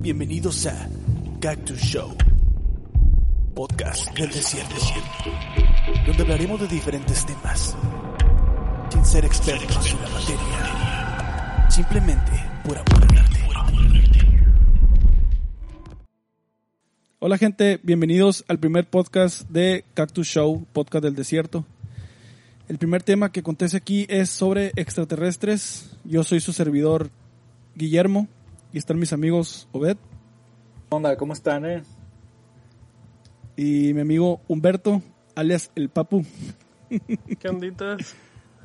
[0.00, 0.88] Bienvenidos a
[1.40, 2.16] Cactus Show,
[3.54, 4.74] podcast del desierto,
[6.06, 7.76] donde hablaremos de diferentes temas,
[8.90, 12.32] sin ser expertos en la materia, simplemente
[12.64, 13.42] por amor al.
[17.20, 21.64] Hola gente, bienvenidos al primer podcast de Cactus Show, podcast del desierto.
[22.68, 25.96] El primer tema que acontece aquí es sobre extraterrestres.
[26.04, 27.10] Yo soy su servidor
[27.74, 28.28] Guillermo
[28.72, 29.96] y están mis amigos Obed
[30.90, 31.16] onda?
[31.16, 31.82] ¿Cómo están, eh?
[33.56, 35.02] y mi amigo Humberto,
[35.34, 36.24] alias el Papu.
[37.38, 38.14] ¿Qué onditas?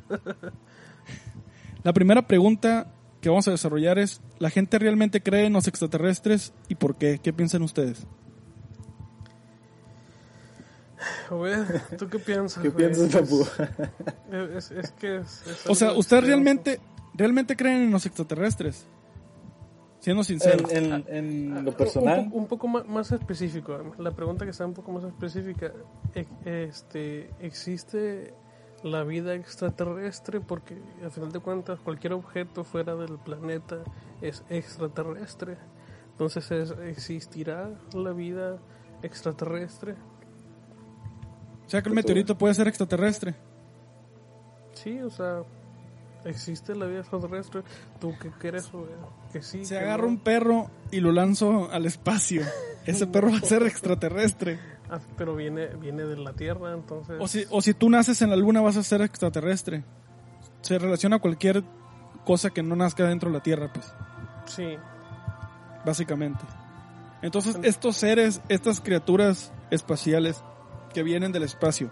[1.83, 2.87] La primera pregunta
[3.21, 7.19] que vamos a desarrollar es, ¿la gente realmente cree en los extraterrestres y por qué?
[7.19, 8.05] ¿Qué piensan ustedes?
[11.29, 11.65] Obed,
[11.97, 12.63] ¿tú qué piensas?
[12.63, 12.85] ¿Qué güey?
[12.85, 13.45] piensas, Papu?
[14.31, 16.79] Es, es que es, es O sea, ¿ustedes realmente,
[17.13, 18.85] realmente creen en los extraterrestres?
[19.99, 20.71] Siendo sinceros.
[20.71, 24.65] En, en, en lo Un, personal, un poco ma- más específico, la pregunta que está
[24.65, 25.71] un poco más específica,
[26.13, 28.33] e- este, ¿existe
[28.83, 30.39] la vida extraterrestre?
[30.39, 33.77] Porque al final de cuentas cualquier objeto fuera del planeta
[34.21, 35.57] es extraterrestre.
[36.11, 38.59] Entonces, es- ¿existirá la vida
[39.01, 39.95] extraterrestre?
[41.65, 43.35] O sea, que el meteorito puede ser extraterrestre.
[44.73, 45.41] Sí, o sea,
[46.27, 47.63] ¿existe la vida extraterrestre?
[47.99, 48.71] ¿Tú qué crees?
[48.71, 48.85] güey?
[49.31, 49.65] Que sí.
[49.65, 50.09] Se que agarra no?
[50.09, 52.43] un perro y lo lanzo al espacio.
[52.85, 54.59] Ese perro va a ser extraterrestre.
[54.89, 57.17] Ah, pero viene, viene de la Tierra, entonces...
[57.19, 59.83] O si, o si tú naces en la luna vas a ser extraterrestre.
[60.61, 61.63] Se relaciona a cualquier
[62.25, 63.93] cosa que no nazca dentro de la Tierra, pues,
[64.45, 64.77] Sí,
[65.85, 66.43] básicamente.
[67.21, 70.43] Entonces, estos seres, estas criaturas espaciales
[70.93, 71.91] que vienen del espacio.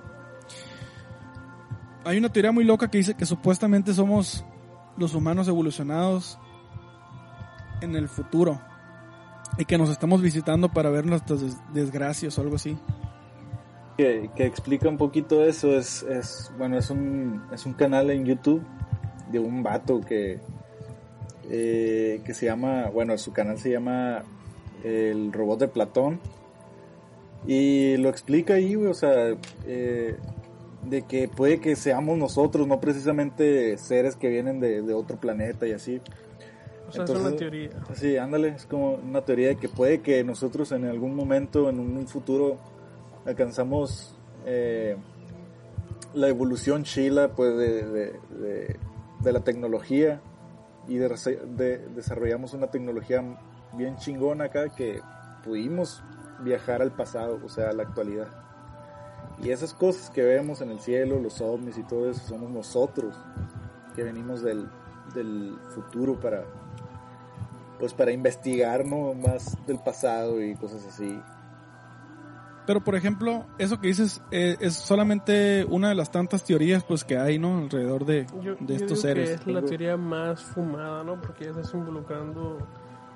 [2.05, 4.45] Hay una teoría muy loca que dice que supuestamente somos
[4.97, 6.37] los humanos evolucionados
[7.81, 8.61] en el futuro.
[9.57, 12.77] Y que nos estamos visitando para ver nuestras des- desgracias o algo así.
[13.97, 18.61] que, explica un poquito eso, es, es bueno, es un, es un canal en YouTube
[19.31, 20.39] de un vato que,
[21.49, 24.23] eh, que se llama, bueno, su canal se llama
[24.83, 26.19] El Robot de Platón.
[27.47, 29.35] Y lo explica ahí, o sea,
[29.65, 30.17] eh,
[30.89, 35.67] de que puede que seamos nosotros, no precisamente seres que vienen de, de otro planeta
[35.67, 36.01] y así.
[36.87, 37.69] o sea, es Entonces- una teoría.
[37.95, 41.79] Sí, ándale, es como una teoría de que puede que nosotros en algún momento, en
[41.79, 42.57] un futuro,
[43.25, 44.95] alcanzamos eh,
[46.13, 48.75] la evolución chila pues, de, de- de-
[49.21, 50.21] de la tecnología
[50.87, 51.09] y de,
[51.57, 53.23] de- desarrollamos una tecnología
[53.73, 55.01] bien chingona acá que
[55.43, 56.03] pudimos
[56.41, 58.27] viajar al pasado, o sea, a la actualidad.
[59.43, 63.15] Y esas cosas que vemos en el cielo, los ovnis y todo eso, somos nosotros
[63.95, 64.69] que venimos del,
[65.13, 66.45] del futuro para,
[67.79, 69.13] pues para investigar ¿no?
[69.13, 71.19] más del pasado y cosas así.
[72.65, 77.03] Pero por ejemplo, eso que dices eh, es solamente una de las tantas teorías pues
[77.03, 77.59] que hay, ¿no?
[77.59, 79.29] Alrededor de, Yo, de yo estos digo seres.
[79.41, 81.21] que es la teoría más fumada, ¿no?
[81.21, 82.57] Porque ya estás involucrando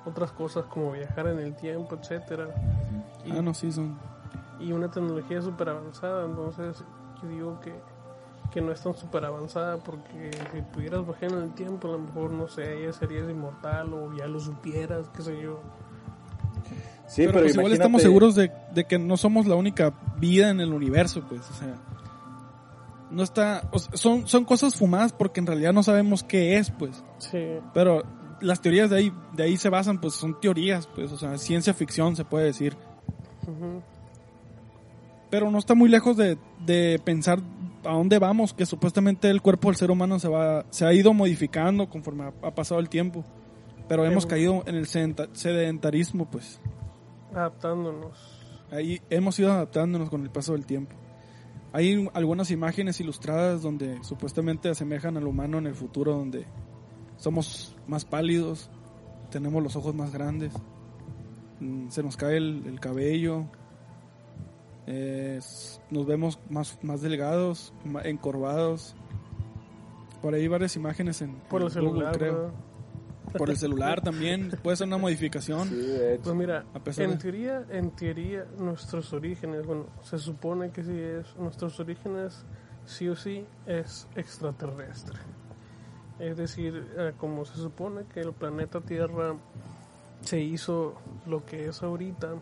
[0.04, 2.48] otras cosas como viajar en el tiempo, etcétera.
[3.28, 3.98] Ah, no, sí, son...
[4.60, 6.84] y una tecnología súper avanzada, entonces
[7.22, 7.72] yo digo que,
[8.52, 11.98] que no es tan súper avanzada porque si pudieras viajar en el tiempo, a lo
[12.00, 15.60] mejor, no sé, ya serías inmortal o ya lo supieras, qué sé yo.
[17.06, 20.50] Sí, pero, pero, pues igual estamos seguros de, de que no somos la única vida
[20.50, 21.74] en el universo, pues, o sea...
[23.10, 23.68] No está...
[23.72, 27.02] o sea, son, son cosas fumadas porque en realidad no sabemos qué es, pues.
[27.18, 28.04] Sí, Pero
[28.40, 31.74] las teorías de ahí, de ahí se basan, pues son teorías, pues, o sea, ciencia
[31.74, 32.76] ficción se puede decir.
[33.42, 33.82] ujú.
[35.30, 36.36] Pero no está muy lejos de,
[36.66, 37.40] de pensar
[37.84, 41.14] a dónde vamos, que supuestamente el cuerpo del ser humano se va se ha ido
[41.14, 43.24] modificando conforme ha, ha pasado el tiempo.
[43.88, 46.60] Pero hemos Pero- caído en el sedenta- sedentarismo, pues.
[47.34, 48.36] adaptándonos.
[48.70, 50.94] Ahí hemos ido adaptándonos con el paso del tiempo.
[51.72, 56.44] Hay algunas imágenes ilustradas donde supuestamente asemejan al humano en el futuro, donde
[57.16, 58.70] somos más pálidos,
[59.30, 60.52] tenemos los ojos más grandes,
[61.60, 63.46] mm, se nos cae el, el cabello,
[64.92, 65.40] eh,
[65.90, 68.94] nos vemos más, más delgados, ma- encorvados.
[70.20, 72.50] Por ahí varias imágenes en, Por el en Google, celular, creo.
[73.38, 75.68] Por el celular también, puede ser una modificación.
[75.68, 76.24] Sí, de hecho.
[76.24, 80.82] Pues mira, A pesar en de- teoría, en teoría, nuestros orígenes, bueno, se supone que
[80.82, 82.44] sí es, nuestros orígenes
[82.86, 85.18] sí o sí es extraterrestre.
[86.18, 89.36] Es decir, eh, como se supone que el planeta Tierra
[90.22, 90.96] se hizo
[91.26, 92.34] lo que es ahorita,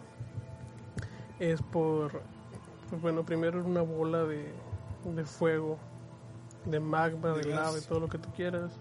[1.39, 2.23] es por,
[2.91, 4.53] pues bueno, primero era una bola de,
[5.05, 5.79] de fuego,
[6.65, 8.73] de magma, de, De lava todo lo que tú quieras.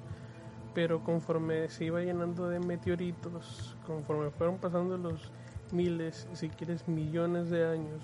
[0.74, 5.32] Pero conforme se iba llenando de meteoritos, conforme fueron pasando los
[5.72, 8.04] miles, si quieres millones de años,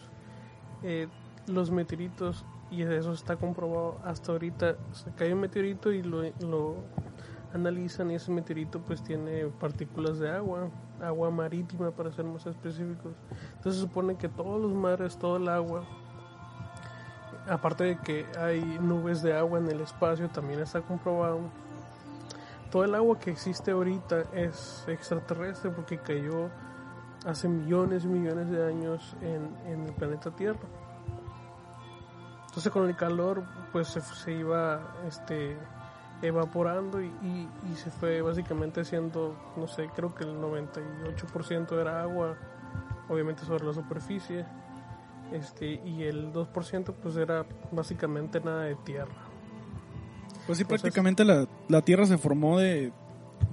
[0.81, 1.07] eh,
[1.47, 6.77] los meteoritos, y eso está comprobado hasta ahorita, se cae un meteorito y lo, lo
[7.53, 10.69] analizan y ese meteorito pues tiene partículas de agua,
[11.01, 13.13] agua marítima para ser más específicos.
[13.55, 15.85] Entonces se supone que todos los mares, todo el agua,
[17.47, 21.41] aparte de que hay nubes de agua en el espacio, también está comprobado.
[22.71, 26.49] Todo el agua que existe ahorita es extraterrestre porque cayó
[27.25, 30.59] hace millones y millones de años en, en el planeta Tierra.
[32.47, 35.57] Entonces con el calor pues se, se iba este
[36.27, 42.01] evaporando y, y- y se fue básicamente haciendo, no sé, creo que el 98% era
[42.01, 42.35] agua,
[43.09, 44.45] obviamente sobre la superficie,
[45.31, 49.13] este y el 2% pues era básicamente nada de tierra.
[50.45, 52.91] Pues sí, Entonces- prácticamente la, la Tierra se formó de,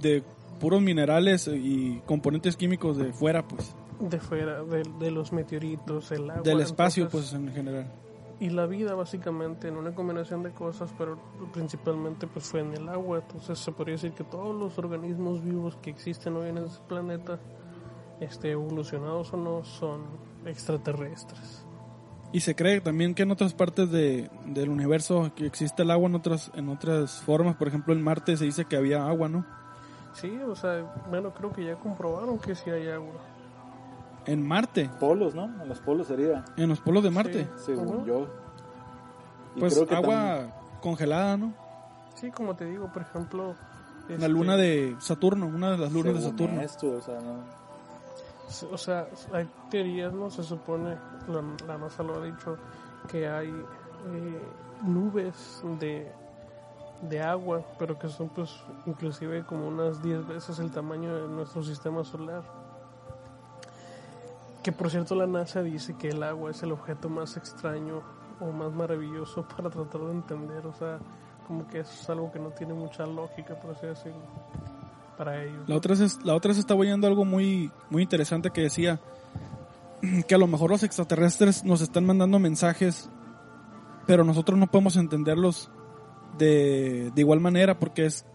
[0.01, 0.23] de
[0.59, 3.73] puros minerales y componentes químicos de fuera, pues.
[3.99, 6.43] De fuera, de, de los meteoritos, el agua.
[6.43, 7.91] Del espacio, entonces- pues, en general.
[8.41, 11.19] Y la vida básicamente en una combinación de cosas, pero
[11.53, 13.19] principalmente pues fue en el agua.
[13.19, 17.39] Entonces se podría decir que todos los organismos vivos que existen hoy en este planeta,
[18.19, 20.01] este, evolucionados o no, son
[20.43, 21.63] extraterrestres.
[22.33, 26.09] Y se cree también que en otras partes de, del universo que existe el agua
[26.09, 27.57] en otras, en otras formas.
[27.57, 29.45] Por ejemplo, en Marte se dice que había agua, ¿no?
[30.13, 33.21] Sí, o sea, bueno, creo que ya comprobaron que sí hay agua.
[34.25, 35.45] En Marte, Polos, ¿no?
[35.61, 37.47] En los polos sería, en los polos de Marte.
[37.57, 38.05] según Ujú.
[38.05, 38.27] yo.
[39.55, 40.45] Y Pues creo que agua
[40.81, 41.53] congelada, ¿no?
[42.15, 43.55] Sí, como te digo, por ejemplo...
[44.07, 46.61] La este, luna de Saturno, una de las lunas de según Saturno.
[46.61, 47.35] esto, o sea, no.
[48.73, 50.29] O sea, hay teorías, ¿no?
[50.29, 50.97] Se supone,
[51.27, 52.57] la, la NASA lo ha dicho,
[53.07, 54.41] que hay eh,
[54.83, 56.11] nubes de,
[57.03, 58.51] de agua, pero que son pues
[58.85, 62.43] inclusive como unas 10 veces el tamaño de nuestro sistema solar.
[64.63, 68.03] Que por cierto la NASA dice que el agua es el objeto más extraño
[68.39, 70.99] o más maravilloso para tratar de entender, o sea,
[71.47, 74.21] como que eso es algo que no tiene mucha lógica, por así decirlo,
[75.17, 75.67] para ellos.
[75.67, 78.99] La otra vez, la otra vez estaba oyendo algo muy, muy interesante que decía
[80.27, 83.09] que a lo mejor los extraterrestres nos están mandando mensajes,
[84.07, 85.71] pero nosotros no podemos entenderlos
[86.37, 88.25] de, de igual manera porque es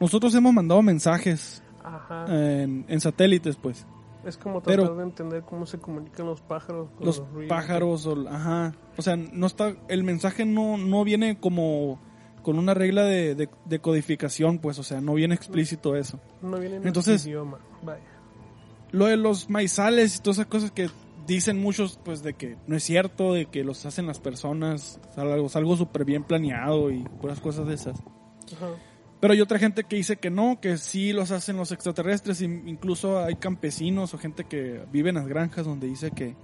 [0.00, 2.26] nosotros hemos mandado mensajes Ajá.
[2.28, 3.86] en, en satélites, pues.
[4.28, 6.88] Es como tratar Pero- de entender cómo se comunican los pájaros.
[6.96, 7.48] con Los ruidos.
[7.48, 8.74] pájaros, o, ajá.
[8.96, 11.98] O sea, no está, el mensaje no, no viene como
[12.42, 16.20] con una regla de, de, de codificación, pues, o sea, no viene explícito eso.
[16.42, 17.58] No viene en Entonces- idioma.
[17.82, 18.02] Vaya.
[18.90, 20.88] Lo de los maizales y todas esas cosas que
[21.26, 25.14] dicen muchos, pues, de que no es cierto, de que los hacen las personas, o
[25.14, 27.98] sea, algo, algo súper bien planeado y puras cosas de esas.
[28.56, 28.68] Ajá.
[29.20, 32.68] Pero hay otra gente que dice que no, que sí los hacen los extraterrestres, in-
[32.68, 36.36] incluso hay campesinos o gente que vive en las granjas donde dice que,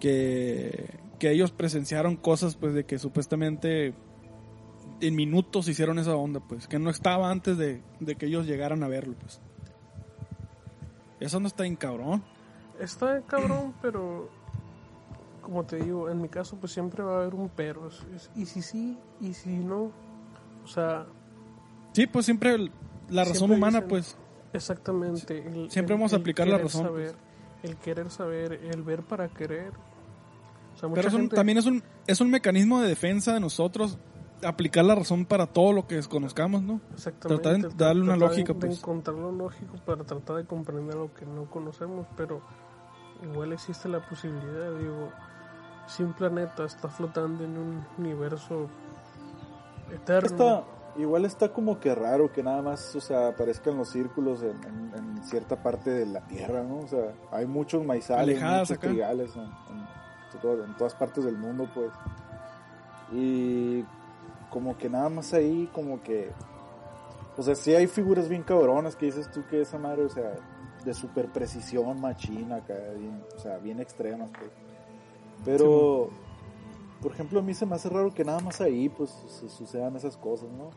[0.00, 3.94] que, que ellos presenciaron cosas, pues, de que supuestamente
[5.00, 8.82] en minutos hicieron esa onda, pues, que no estaba antes de, de que ellos llegaran
[8.82, 9.40] a verlo, pues.
[11.18, 12.22] Eso no está bien cabrón.
[12.78, 14.28] Está cabrón, pero
[15.42, 17.88] como te digo, en mi caso pues siempre va a haber un pero.
[18.34, 19.92] Y si sí, y si no.
[20.64, 21.06] O sea,
[21.96, 22.70] Sí, pues siempre el-
[23.08, 24.16] la razón Siempre humana, dicen- pues,
[24.52, 25.38] exactamente.
[25.38, 27.70] el- Siempre el- vamos a aplicar la razón, saber, pues.
[27.70, 29.72] El querer saber, el ver para querer.
[30.74, 33.32] O sea, mucha pero es un- gente- también es un, es un mecanismo de defensa
[33.32, 33.96] de nosotros
[34.44, 36.82] aplicar la razón para todo lo que desconozcamos, ¿no?
[36.92, 37.42] Exactamente.
[37.42, 38.78] Tratar de darle una tratar de- lógica, de pues.
[38.78, 42.42] encontrar lo lógico para tratar de comprender lo que no conocemos, pero
[43.22, 45.10] igual existe la posibilidad, digo,
[45.86, 48.68] si un planeta está flotando en un universo
[49.92, 50.64] eterno,
[50.98, 54.92] igual está como que raro que nada más, o sea, aparezcan los círculos en, en-
[54.94, 56.78] en cierta parte de la Tierra, ¿no?
[56.78, 58.88] O sea, hay muchos maizales, Alejadas muchos acá.
[58.88, 61.90] trigales en, en todo- en todas partes del mundo, pues.
[63.12, 63.84] Y
[64.50, 66.30] como que nada más ahí, como que...
[67.36, 70.32] O sea, sí hay figuras bien cabronas que dices tú que esa madre, o sea,
[70.84, 74.50] de super precisión machina acá, bien, o sea, bien extremas, pues.
[75.44, 76.08] Pero,
[77.02, 79.94] por ejemplo, a mí se me hace raro que nada más ahí, pues, su- sucedan
[79.96, 80.70] esas cosas, ¿no?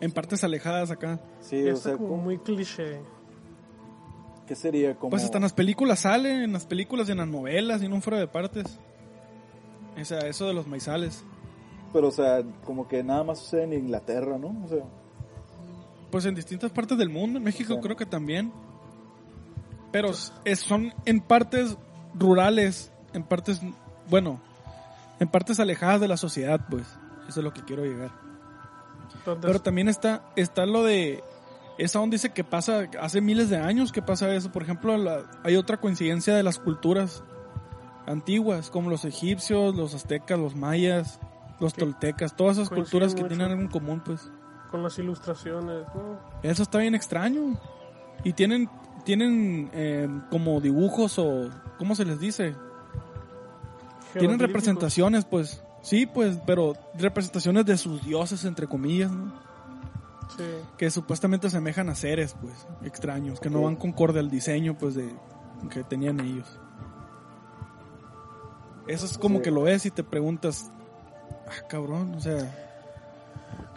[0.00, 1.20] En partes alejadas acá.
[1.40, 3.00] Sí, Ya o está sea, como ¿cómo- muy cliché.
[4.46, 4.94] ¿qué sería?
[4.96, 5.10] Como...
[5.10, 8.00] Pues hasta en las películas sale, en las películas y en las novelas y no
[8.00, 8.78] fuera de partes.
[10.00, 11.22] O sea, eso de los maizales.
[11.92, 14.56] Pero, o sea, como que nada más sucede en Inglaterra, ¿no?
[14.64, 14.84] O sea,
[16.10, 18.50] Pues en distintas partes del mundo, en México creo que también.
[19.92, 20.10] Pero
[20.44, 21.76] es- son en partes
[22.14, 23.60] rurales, en partes,
[24.08, 24.40] bueno,
[25.20, 26.86] en partes alejadas de la sociedad, pues.
[27.28, 28.12] Eso es lo que quiero llegar.
[29.14, 31.22] Entonces, Pero también está, está lo de,
[31.78, 34.50] esa onda dice que pasa, hace miles de años que pasa eso.
[34.52, 37.22] Por ejemplo, la- hay otra coincidencia de las culturas
[38.06, 41.20] antiguas, como los egipcios, los aztecas, los mayas,
[41.60, 44.30] los toltecas, todas esas culturas que tienen algo en común, pues.
[44.70, 46.18] con las ilustraciones, ¿no?
[46.42, 47.58] Eso está bien extraño.
[48.24, 48.68] Y tienen,
[49.04, 51.48] tienen eh, como dibujos o,
[51.78, 52.54] ¿cómo se les dice?
[54.12, 55.62] Tienen representaciones, pues.
[55.82, 59.32] Sí, pues, pero representaciones de sus dioses, entre comillas, ¿no?
[60.36, 60.44] Sí.
[60.76, 65.14] Que supuestamente asemejan a seres, pues, extraños, que no van concorde al diseño, pues, de
[65.70, 66.46] que tenían ellos.
[68.86, 69.42] Eso es como Sí.
[69.44, 70.70] que lo ves y te preguntas,
[71.46, 72.36] ah, cabrón, o sea,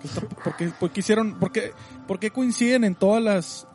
[0.01, 1.74] ¿qué está- ¿por, qué, por qué hicieron, por qué,
[2.08, 3.67] por qué coinciden en todas las,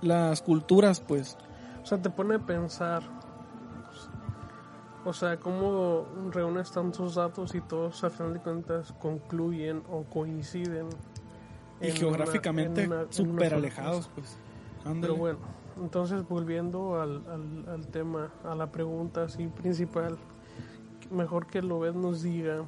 [0.00, 1.36] las culturas, pues?
[1.82, 3.02] O sea, te pone a pensar.
[5.10, 10.86] O sea, cómo reúnes tantos datos y todos a final de cuentas concluyen o coinciden.
[11.80, 14.10] Y en geográficamente súper alejados, cosa.
[14.14, 14.36] pues.
[14.78, 15.14] Pero Ándale.
[15.14, 15.38] bueno,
[15.82, 20.16] entonces volviendo al, al, al tema, a la pregunta así principal,
[21.10, 22.64] mejor que Lobet nos diga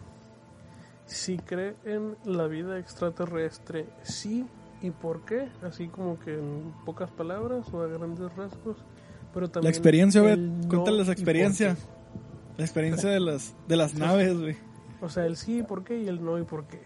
[1.06, 4.46] si cree en la vida extraterrestre, sí
[4.80, 8.78] y por qué, así como que en pocas palabras o a grandes rasgos,
[9.32, 11.76] pero también La experiencia, no cuéntales la experiencia.
[12.56, 14.56] La experiencia de las, de las naves, güey.
[15.00, 16.80] O sea, el sí y por qué y el no y por qué.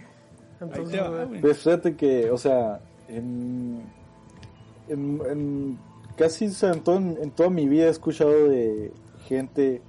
[0.61, 1.29] Entonces, va.
[1.41, 3.83] Pues fíjate que, o sea, en,
[4.89, 5.79] en, en
[6.17, 8.93] casi o sea, en, todo- en toda mi vida he escuchado de
[9.27, 9.83] gente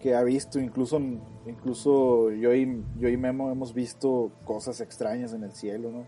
[0.00, 1.00] que ha visto, incluso
[1.46, 6.06] incluso yo y, yo y Memo hemos visto cosas extrañas en el cielo, ¿no?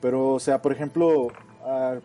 [0.00, 1.28] Pero, o sea, por ejemplo,
[1.64, 1.98] ah,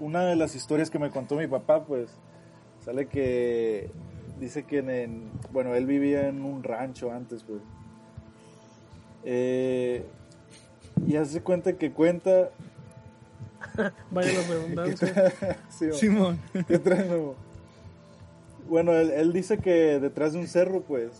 [0.00, 2.10] una de las historias que me contó mi papá, pues,
[2.80, 3.90] sale que
[4.44, 7.60] dice que en, en- bueno, él vivía en un rancho antes, pues.
[9.24, 10.04] Eh,
[11.06, 12.50] y hace cuenta que cuenta.
[14.10, 15.32] vaya la redundancia.
[15.70, 15.90] Sí.
[15.92, 16.38] Simón.
[16.68, 17.34] ¿Qué traes, Memo?
[18.68, 21.10] Bueno, él, él dice que detrás de un cerro, pues,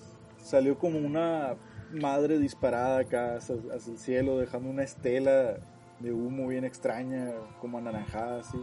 [0.43, 1.54] salió como una
[1.93, 5.57] madre disparada acá hacia, hacia el cielo, dejando una estela
[6.00, 8.59] de humo bien extraña, como anaranjada, así.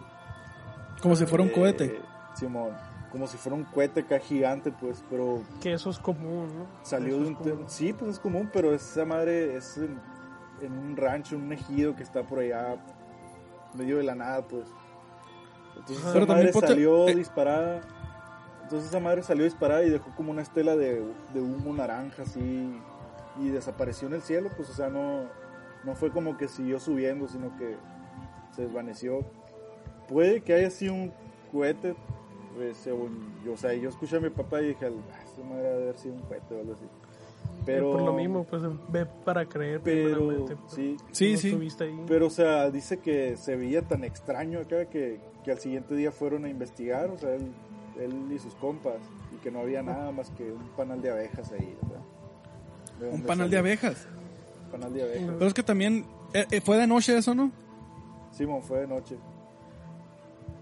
[1.02, 2.00] Como si fuera un Eh, cohete.
[2.36, 2.72] Simón,
[3.12, 6.66] como si fuera un cohete acá gigante, pues, pero que eso es común, ¿no?
[6.82, 7.36] salió de un...
[7.36, 7.64] común.
[7.68, 10.00] Sí, pues es común, pero esa madre es en,
[10.62, 12.78] en un rancho, en un ejido que está por allá,
[13.74, 14.68] medio de la nada, pues.
[15.78, 17.16] Entonces esa madre salió eh.
[17.16, 17.82] disparada.
[18.64, 21.04] Entonces esa madre salió disparada y dejó como una estela de,
[21.34, 22.80] de humo naranja así
[23.38, 25.24] y desapareció en el cielo, pues o sea, no,
[25.84, 27.76] no fue como que siguió subiendo, sino que
[28.56, 29.26] se desvaneció.
[30.08, 31.14] Puede que haya sido un
[31.52, 31.96] cohete,
[32.56, 35.64] pues, según yo, o sea, yo escuché a mi papá y dije, "Ah, esa madre
[35.64, 36.86] debe haber sido un cohete o algo así.
[37.66, 41.84] Pero, por lo mismo, pues ve para creer pero, pues, sí, Sí, no sí.
[41.84, 42.04] ahí.
[42.08, 46.12] pero, o sea, dice que se veía tan extraño acá que, que al siguiente día
[46.12, 47.52] fueron a investigar, o sea, él,
[48.00, 48.98] él y sus compas,
[49.36, 52.02] y que no había nada más que un panal de abejas ahí, ¿verdad?
[53.00, 54.08] ¿De Un panal de abejas.
[54.66, 55.30] Un panal de abejas.
[55.38, 57.52] Pero es que también eh, eh, fue de noche eso, ¿no?
[58.32, 59.18] Simón, fue de noche.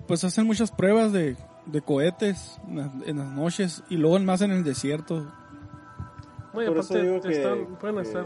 [0.08, 1.36] Pues hacen muchas pruebas de,
[1.72, 5.26] de cohetes en las, en las noches y luego más en el desierto.
[6.54, 8.26] No, y por eso aparte que- están- pueden que- estar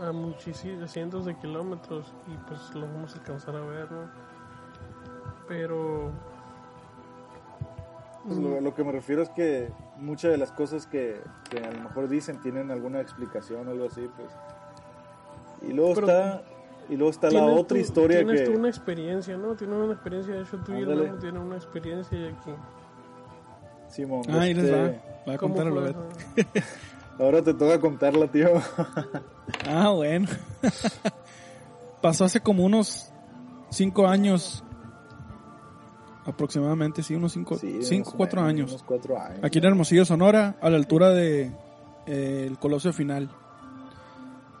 [0.00, 4.08] a, a muchísimos cientos de kilómetros y pues lo vamos a alcanzar a ver, ¿no?
[5.48, 6.10] Pero
[8.26, 11.20] Pues lo, lo que me refiero es que muchas de las cosas que,
[11.50, 14.28] que a lo mejor dicen tienen alguna explicación o algo así, pues.
[15.62, 16.42] Y luego Pero está
[16.88, 19.54] y luego está la tienes otra tú- historia tienes que tú una experiencia, ¿no?
[19.54, 22.50] Tienes una experiencia, de hecho tú y el tienen una experiencia y aquí.
[23.92, 24.88] Simón, Ah, ahí les este, va.
[25.28, 25.72] Va a ¿Cómo contar?
[25.72, 25.96] Lobet.
[27.18, 28.48] ahora te toca contarla, tío.
[29.68, 30.28] Ah, bueno.
[32.00, 33.12] Pasó hace como unos
[33.70, 34.64] cinco años.
[36.24, 38.70] Aproximadamente, sí, unos cinco, Sí, cinco cuatro menos, años.
[38.70, 39.40] Unos cuatro años.
[39.42, 41.52] Aquí en Hermosillo, Sonora, a la altura de
[42.06, 43.28] eh, el Colosio Final,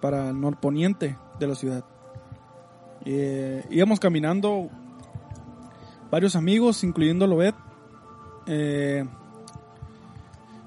[0.00, 1.84] para el norponiente de la ciudad.
[3.04, 4.68] Eh, íbamos caminando
[6.10, 7.54] varios amigos, incluyendo Lobet,
[8.46, 9.04] eh,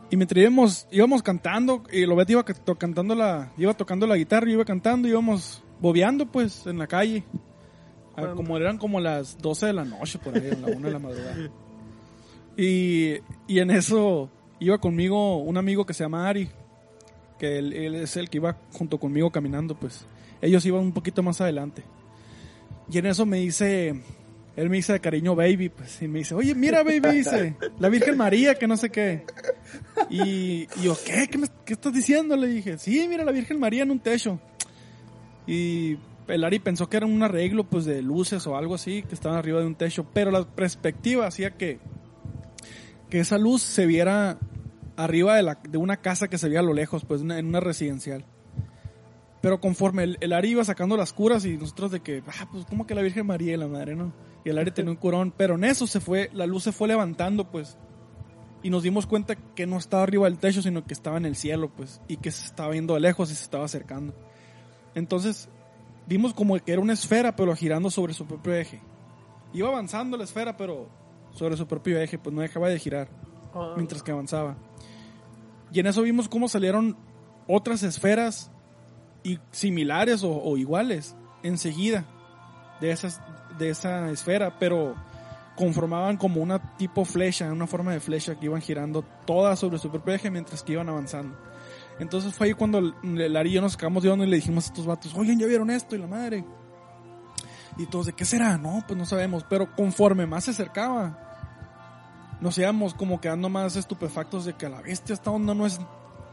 [0.10, 4.50] y mientras íbamos, íbamos cantando, y Lobet iba to- cantando la, iba tocando la guitarra,
[4.50, 7.24] y iba cantando, íbamos bobeando pues en la calle.
[8.12, 8.36] Ah, ¿Cuándo?
[8.36, 11.00] Como eran como las 12 de la noche por ahí, a la 1 de la
[11.00, 11.36] madrugada.
[12.58, 13.16] Y,
[13.48, 14.30] y en eso
[14.62, 16.48] iba conmigo un amigo que se llama Ari,
[17.38, 20.06] que él, él es el que iba junto conmigo caminando, pues.
[20.42, 21.84] Ellos iban un poquito más adelante.
[22.90, 24.02] Y en eso me dice,
[24.56, 27.90] él me dice de cariño baby, pues, y me dice, oye, mira baby, dice, la
[27.90, 29.26] Virgen María, que no sé qué.
[30.10, 31.30] Y, yo, ¿qué?
[31.66, 32.38] ¿Qué, estás diciendo?
[32.38, 34.40] Le dije, sí, mira la Virgen María en un techo.
[35.46, 35.98] Y
[36.28, 39.38] el Ari pensó que era un arreglo, pues, de luces o algo así, que estaban
[39.38, 41.80] arriba de un techo, pero la perspectiva hacía que,
[43.10, 44.38] que esa luz se viera
[44.96, 47.60] arriba de, la, de una casa que se veía a lo lejos, pues, en una
[47.60, 48.24] residencial.
[49.46, 52.66] Pero conforme el, el Ari iba sacando las curas y nosotros de que, ah, pues
[52.66, 54.12] como que la Virgen María y la madre, ¿no?
[54.44, 56.88] Y el Ari tenía un curón, pero en eso se fue, la luz se fue
[56.88, 57.78] levantando, pues.
[58.64, 61.36] Y nos dimos cuenta que no estaba arriba del techo, sino que estaba en el
[61.36, 62.02] cielo, pues.
[62.08, 64.16] Y que se estaba viendo de lejos y se estaba acercando.
[64.96, 65.48] Entonces,
[66.08, 68.82] vimos como que era una esfera, pero girando sobre su propio eje.
[69.54, 70.90] Iba avanzando la esfera, pero
[71.30, 73.10] sobre su propio eje, pues no dejaba de girar
[73.76, 74.58] mientras que avanzaba.
[75.72, 76.98] Y en eso vimos cómo salieron
[77.46, 78.50] otras esferas
[79.26, 82.06] y similares o, o iguales enseguida
[82.80, 83.22] de esas
[83.58, 84.96] de esa esfera, pero
[85.56, 89.90] conformaban como una tipo flecha, una forma de flecha que iban girando todas sobre su
[89.90, 91.38] propio eje mientras que iban avanzando.
[92.00, 94.86] Entonces fue ahí cuando Ari y yo nos sacamos de y le dijimos a estos
[94.86, 95.96] vatos, oigan, ¿ya vieron esto?
[95.96, 96.44] Y la madre.
[97.78, 98.58] Y todos, ¿de qué será?
[98.58, 99.46] No, pues no sabemos.
[99.50, 101.18] Pero conforme más se acercaba,
[102.42, 105.80] nos íbamos como quedando más estupefactos de que a la bestia esta onda no es...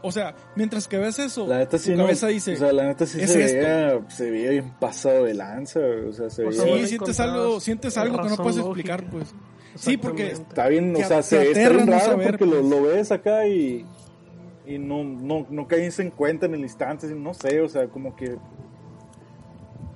[0.03, 2.53] O sea, mientras que ves eso, La neta tu sí no- cabeza dice...
[2.53, 3.57] O sea, la neta sí "Es se esto".
[3.57, 6.61] veía, se veía bien pasado de lanza, o sea, se veía...
[6.61, 8.95] sí, sientes algo, sientes algo que no puedes lógica.
[8.95, 9.33] explicar, pues.
[9.75, 10.27] Sí, porque.
[10.33, 12.65] Está bien, o sea, se, está bien no raro saber, porque lo, pues.
[12.69, 13.85] lo ves acá y,
[14.67, 18.15] y no, no, no caes en cuenta en el instante, no sé, o sea, como
[18.15, 18.35] que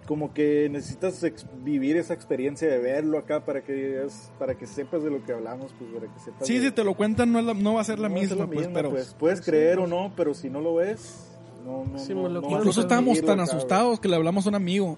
[0.08, 1.24] como que necesitas
[1.64, 4.08] vivir esa experiencia de verlo acá para que
[4.40, 6.48] para que sepas de lo que hablamos, pues para que sepas.
[6.48, 8.16] sí, de- si te lo cuentan no, es la- no va a ser la no
[8.16, 8.90] va a ser misma, pues, pero...
[8.92, 11.28] pues, puedes creer o no, pero si no lo ves,
[11.66, 14.56] no, no, Sí, no, a Incluso estábamos tan acá, asustados que le hablamos a un
[14.56, 14.98] amigo.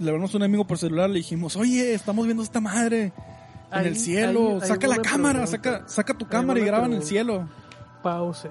[0.00, 3.12] Le hablamos a un amigo por celular, le dijimos, oye, estamos viendo esta madre en
[3.70, 5.46] Ahí- el cielo, ahí- saca la cámara, pregunta.
[5.78, 7.48] saca, saca tu cámara y graba en el cielo.
[8.02, 8.48] Pause.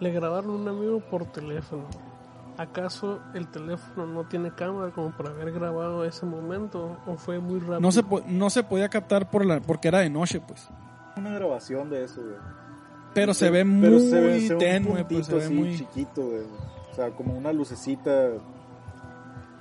[0.00, 1.84] Le grabaron a un amigo por teléfono.
[2.58, 6.98] ¿Acaso el teléfono no tiene cámara como para haber grabado ese momento?
[7.06, 7.80] ¿O fue muy rápido?
[7.80, 10.68] No se, po- no se podía captar por la, porque era de noche, pues.
[11.16, 12.34] Una grabación de eso, güey.
[13.14, 15.54] Pero se ve Pero muy se ve- se ve un tenue, pues se ve así,
[15.54, 15.76] muy...
[15.76, 16.42] chiquito, güey.
[16.90, 18.10] O sea, como una lucecita.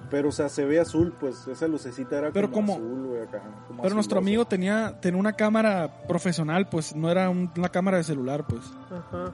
[0.09, 1.47] Pero, o sea, se ve azul, pues.
[1.47, 3.41] Esa lucecita era Pero como, como- azul, güey, acá.
[3.67, 7.97] como Pero nuestro amigo tenía, tenía una cámara profesional, pues no era un- una cámara
[7.97, 8.61] de celular, pues.
[8.89, 9.33] Ajá.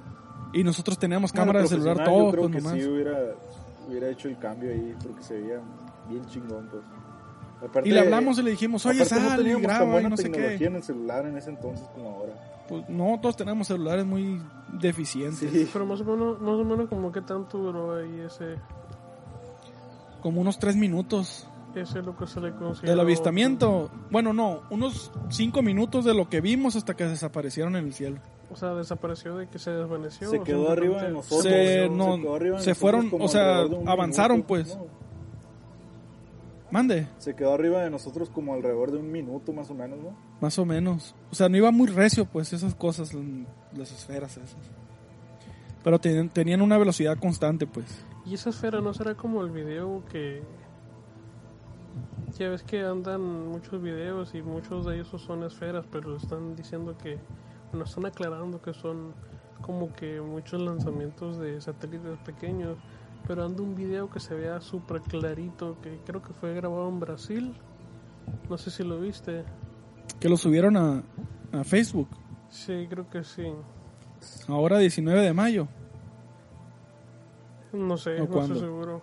[0.53, 2.79] Y nosotros teníamos Bueno, cámara de celular todos, Yo creo pues que nomás.
[2.79, 3.19] sí hubiera,
[3.87, 5.59] hubiera hecho el cambio ahí, porque se veía
[6.09, 6.83] bien chingón, pues.
[7.69, 10.31] Aparte, Y le hablamos y le dijimos, oye, no sal tan graba y no sé
[10.31, 10.55] qué.
[10.65, 12.33] en el celular en ese entonces como ahora.
[12.67, 14.41] Pues no, todos tenemos celulares muy
[14.79, 15.49] deficientes.
[15.51, 15.69] Sí.
[15.71, 18.55] Pero más o menos, más o menos como que tanto duró ahí ese,
[20.21, 22.91] Como unos tres minutos ese es lo que se le considera.
[22.91, 23.89] del avistamiento.
[24.11, 28.17] Bueno, no, unos cinco minutos de lo que vimos hasta que desaparecieron en el cielo.
[28.53, 30.29] O sea, desapareció de que se desvaneció.
[30.29, 31.43] Se quedó arriba de nosotros.
[31.43, 33.59] Se- se no, quedó arriba de se nosotros fueron, o sea,
[33.91, 34.77] avanzaron, minuto, pues.
[34.77, 34.85] ¿no?
[36.71, 40.15] Mande, Se quedó arriba de nosotros como alrededor de un minuto más o menos, ¿no?
[40.41, 41.13] más o menos.
[41.31, 43.11] O sea, no iba muy recio, pues, esas cosas,
[43.75, 44.55] las esferas esas.
[45.83, 47.85] Pero tenían, tenían una velocidad constante, pues.
[48.25, 50.41] Y esa esfera no será como el video que.
[52.39, 56.95] Ya ves que andan muchos videos y muchos de ellos son esferas, pero están diciendo
[56.97, 57.19] que.
[57.73, 59.15] Bueno, están aclarando que son
[59.61, 62.77] como que muchos lanzamientos de satélites pequeños.
[63.27, 66.99] Pero anda un video que se vea súper clarito, que creo que fue grabado en
[66.99, 67.55] Brasil.
[68.47, 69.43] No sé si lo viste.
[70.19, 71.01] Que lo subieron a,
[71.51, 72.09] a Facebook,
[72.49, 73.51] Sí, creo que sí.
[74.47, 75.67] ahora 19 de mayo.
[77.71, 79.01] No sé, ¿O no estoy seguro.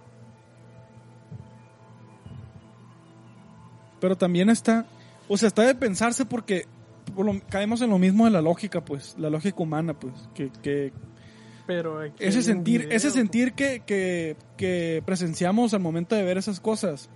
[4.01, 4.87] Pero también está,
[5.29, 6.80] o sea, está de pensarse porque por
[7.17, 10.93] lo- caemos en lo mismo de la lógica, pues, la lógica humana, pues, que, que
[11.67, 16.61] Pero ese sentir, video, ese sentir que, que, que presenciamos al momento de ver esas
[16.61, 17.09] cosas,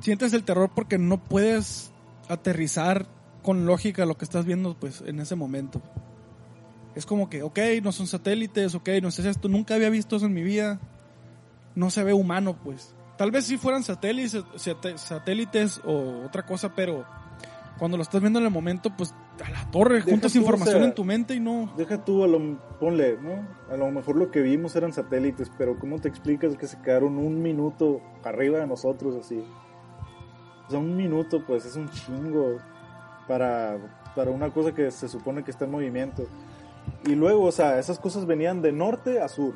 [0.00, 1.92] sientes el terror porque no puedes
[2.28, 3.06] aterrizar
[3.42, 5.82] con lógica lo que estás viendo, pues, en ese momento.
[6.94, 10.26] Es como que, ok, no son satélites, ok, no es esto, nunca había visto eso
[10.26, 10.78] en mi vida,
[11.74, 12.94] no se ve humano, pues.
[13.16, 14.44] Tal vez si fueran satélites,
[14.96, 17.06] satélites o otra cosa, pero
[17.78, 20.88] cuando lo estás viendo en el momento, pues a la torre, juntas información o sea,
[20.88, 21.72] en tu mente y no.
[21.76, 23.46] Deja tú, a lo, ponle, ¿no?
[23.72, 27.18] A lo mejor lo que vimos eran satélites, pero ¿cómo te explicas que se quedaron
[27.18, 29.42] un minuto arriba de nosotros así?
[30.66, 32.58] O sea, un minuto, pues es un chingo
[33.26, 33.78] para,
[34.14, 36.26] para una cosa que se supone que está en movimiento.
[37.06, 39.54] Y luego, o sea, esas cosas venían de norte a sur,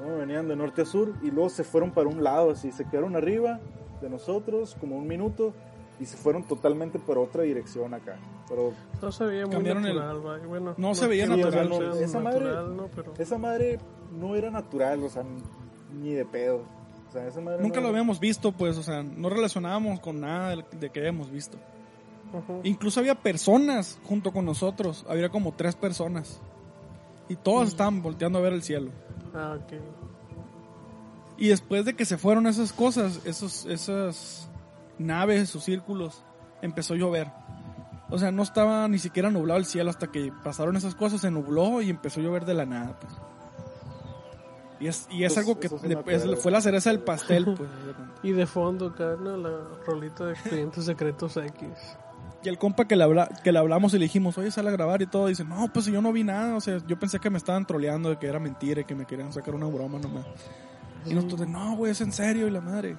[0.00, 0.18] ¿no?
[0.18, 3.16] Venían de norte a sur y luego se fueron para un lado, así, se quedaron
[3.16, 3.60] arriba
[4.00, 5.54] de nosotros como un minuto
[5.98, 8.16] y se fueron totalmente por otra dirección acá.
[8.48, 12.20] Pero No se veía muy Cambiaron el- natural, bueno, No se veía natural, no, esa
[12.20, 12.88] madre- natural, ¿no?
[12.94, 13.78] Pero esa madre
[14.18, 15.24] no era natural, o sea,
[16.00, 16.62] ni de pedo.
[17.08, 20.20] O sea, esa madre Nunca no- lo habíamos visto, pues, o sea, no relacionábamos con
[20.20, 21.56] nada de, que habíamos visto.
[22.32, 22.60] Ujú.
[22.64, 26.40] Incluso había personas junto con nosotros, había como tres personas.
[27.28, 28.90] Y todas estaban volteando a ver el cielo.
[29.34, 29.72] Ah, ok.
[31.38, 34.48] Y después de que se fueron esas cosas, esos, esas
[34.98, 36.22] naves, esos círculos,
[36.62, 37.30] empezó a llover.
[38.08, 41.30] O sea, no estaba ni siquiera nublado el cielo hasta que pasaron esas cosas, se
[41.30, 42.98] nubló y empezó a llover de la nada.
[43.00, 43.12] Pues.
[44.78, 47.44] Y es, y es Pues, algo que le- es- fue la cereza del pastel.
[47.56, 47.68] Pues.
[48.22, 49.36] Y de fondo ¿no?
[49.36, 49.50] La
[49.86, 51.68] rolita de expedientes secretos X.
[52.42, 54.72] y el compa que le, habla, que le hablamos y le dijimos, oye, sale a
[54.72, 56.54] grabar y todo, dice, no, pues yo no vi nada.
[56.56, 59.04] O sea, yo pensé que me estaban troleando, de que era mentira y que me
[59.06, 60.26] querían sacar una broma nomás.
[61.06, 62.96] Y nosotros, no, güey, es en serio, y la madre.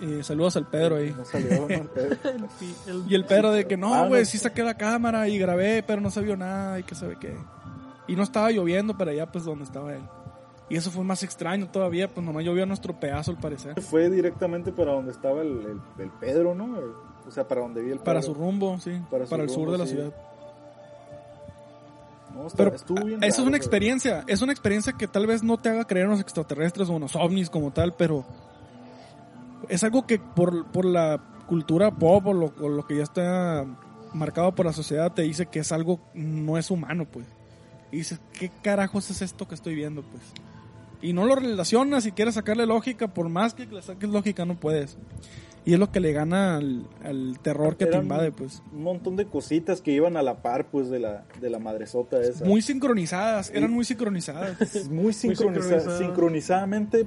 [0.00, 1.14] Y saludos al Pedro ahí.
[1.16, 1.66] No salió, ¿no?
[1.70, 1.74] Y
[2.90, 5.82] el, Y el Pedro de que no, Ah, güey, sí saqué la cámara y grabé,
[5.82, 7.36] pero no se vio nada y que sabe qué.
[8.08, 10.02] Y no estaba lloviendo para allá, pues donde estaba él.
[10.68, 13.80] Y eso fue más extraño todavía, pues nomás llovió a nuestro pedazo al parecer.
[13.80, 15.48] Fue directamente para donde estaba el,
[15.96, 16.76] el- el Pedro, ¿no?
[17.26, 18.34] O sea, para donde vi el Para Pedro.
[18.34, 19.00] su rumbo, sí.
[19.10, 19.92] Para, Para el sur de la sí.
[19.92, 20.12] ciudad.
[22.34, 25.26] No, está- Pero estuvo bien eso es una pero- experiencia, es una experiencia que tal
[25.26, 28.24] vez no te haga creer en los extraterrestres o en los ovnis como tal, pero
[29.68, 33.64] es algo que por, por la cultura pop o lo, o lo que ya está
[34.12, 37.26] marcado por la sociedad te dice que es algo, no es humano, pues.
[37.92, 40.22] Y dices, ¿qué carajos es esto que estoy viendo, pues?
[41.02, 44.58] Y no lo relacionas y quieres sacarle lógica, por más que le saques lógica no
[44.58, 44.96] puedes.
[45.64, 48.62] Y es lo que le gana al, al terror que te invade, pues.
[48.72, 52.20] Un montón de cositas que iban a la par, pues, de la, de la madresota
[52.20, 52.44] esa.
[52.44, 54.56] Muy sincronizadas, eran muy sincronizadas.
[54.90, 55.98] muy sincroniza- sincronizado.
[55.98, 57.06] sincronizadamente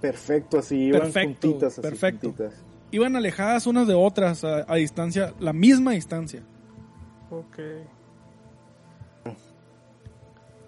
[0.00, 2.28] perfecto, así, iban Perfecto, juntitas, así, perfecto.
[2.28, 2.54] juntitas.
[2.90, 6.42] iban alejadas unas de otras a, a distancia, la misma distancia.
[7.30, 7.58] Ok.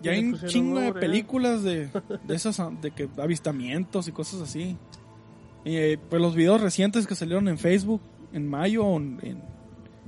[0.03, 0.93] Ya Y hay un chingo de ¿eh?
[0.93, 1.89] películas de,
[2.27, 4.77] de esas de que avistamientos y cosas así.
[5.65, 9.55] Y, eh, pues los videos recientes que salieron en Facebook en mayo o en, en-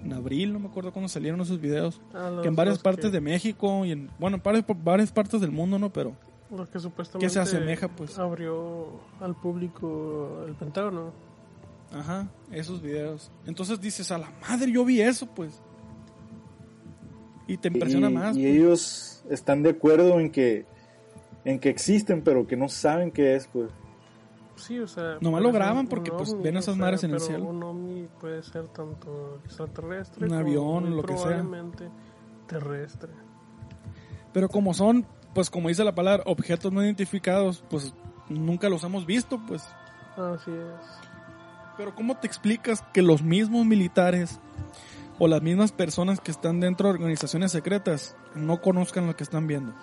[0.04, 2.00] en abril, no me acuerdo cuándo salieron esos videos.
[2.14, 5.10] Ah, los- Que en varias partes que- de México y en, bueno, en varias, varias
[5.10, 5.90] partes del mundo, ¿no?
[5.92, 6.12] Pero
[6.50, 8.18] Lo que supuestamente ¿Qué se asemeja, pues?
[8.18, 11.12] abrió al público el Pentágono.
[11.92, 13.30] Ajá, esos videos.
[13.46, 15.60] Entonces dices, a la madre, yo vi eso, pues.
[17.46, 18.36] Y te impresiona y, más.
[18.36, 18.54] y pues.
[18.54, 20.66] ellos están de acuerdo en que
[21.46, 23.70] en que existen, pero que no saben qué es, pues.
[24.56, 25.18] Sí, o sea...
[25.20, 27.44] Nomás lo graban porque, pues, ovni, ven o esas sea, madres en el cielo.
[27.44, 31.26] Un ovni puede ser tanto extraterrestre Un como avión, muy lo que sea.
[31.26, 31.88] probablemente
[32.48, 33.12] terrestre.
[34.32, 37.92] Pero como son, pues como dice la palabra, objetos no identificados, pues
[38.30, 39.62] nunca los hemos visto, pues.
[40.16, 40.98] Así es.
[41.76, 44.40] Pero ¿cómo te explicas que los mismos militares
[45.18, 49.46] o las mismas personas que están dentro de organizaciones secretas no conozcan lo que están
[49.46, 49.74] viendo?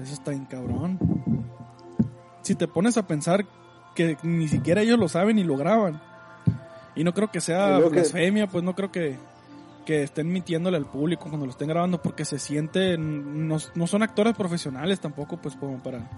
[0.00, 0.96] Eso está bien cabrón.
[2.42, 3.44] Si te pones a pensar
[3.96, 6.00] que ni siquiera ellos lo saben y lo graban.
[6.94, 9.18] Y no creo que sea que- blasfemia, pues no creo que,
[9.84, 14.02] que estén mintiéndole al público cuando lo estén grabando porque se sienten, no, no son
[14.02, 16.08] actores profesionales tampoco, pues como para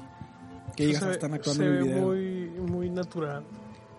[0.76, 2.00] que digas, se, "Ah, están actuando se en el video.
[2.02, 3.44] muy, muy natural.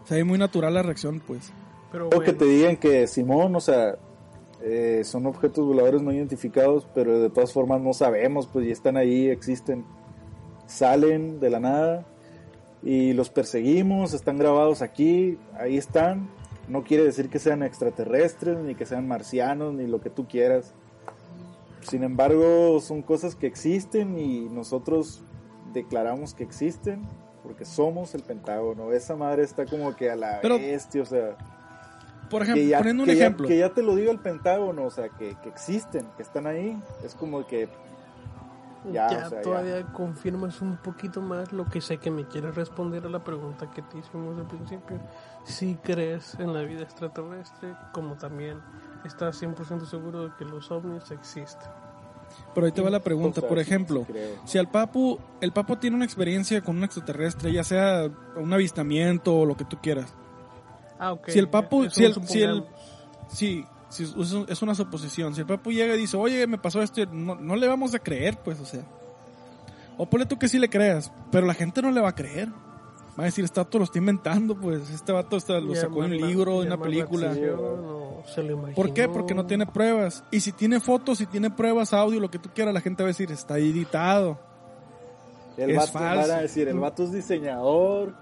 [0.06, 1.52] Se ve muy natural la reacción, pues.
[1.92, 3.96] Pero O bueno, que te digan que Simón, o sea,
[4.62, 8.98] eh, son objetos voladores no identificados, pero de todas formas no sabemos, pues y están
[8.98, 9.86] ahí, existen,
[10.66, 12.06] salen de la nada
[12.82, 16.30] y los perseguimos, están grabados aquí, ahí están.
[16.68, 20.74] No quiere decir que sean extraterrestres, ni que sean marcianos, ni lo que tú quieras.
[21.82, 25.22] Sin embargo, son cosas que existen y nosotros
[25.74, 27.02] declaramos que existen
[27.44, 28.94] porque somos el Pentágono.
[28.94, 31.36] Esa madre está como que a la Pero- bestia, o sea
[32.30, 33.48] Por ejemplo, ya, poniendo un que ya- ejemplo.
[33.50, 36.82] que ya te lo diga el Pentágono, o sea, que, que existen, que están ahí.
[37.04, 37.68] Es como que
[38.92, 39.42] ya, ya, o sea, ya.
[39.42, 43.70] todavía confirmas un poquito más lo que sé que me quieres responder a la pregunta
[43.72, 45.00] que te hicimos al principio.
[45.46, 48.60] Si crees en la vida extraterrestre, como también
[49.06, 51.70] estás 100% seguro de que los ovnis existen.
[52.56, 53.40] Pero ahí te va la pregunta.
[53.40, 54.38] O sea, Por ejemplo, creo.
[54.46, 59.36] si al Papu, el Papu tiene una experiencia con un extraterrestre, ya sea un avistamiento
[59.38, 60.14] o lo que tú quieras.
[60.98, 61.28] Ah, ok.
[61.30, 62.66] Si el papu- si el- si el- supongamos.
[63.94, 65.34] Sí, es un- es una suposición.
[65.36, 68.00] Si el Papu llega y dice, oye, me pasó esto, no, no le vamos a
[68.00, 68.82] creer, pues, o sea.
[69.98, 72.50] O ponle tú que sí le creas, pero la gente no le va a creer.
[73.18, 76.08] Va a decir, este vato lo está inventando, pues, este vato está- lo sacó de
[76.08, 77.30] un libro, de una película.
[77.30, 78.60] acción, o se lo.
[78.74, 79.08] ¿Por qué?
[79.08, 80.24] Porque no tiene pruebas.
[80.32, 83.08] Y si tiene fotos, si tiene pruebas, audio, lo que tú quieras, la gente va
[83.08, 84.40] a decir, está editado.
[85.58, 86.28] El Es vato, falso.
[86.30, 88.16] van a decir, el vato es diseñador,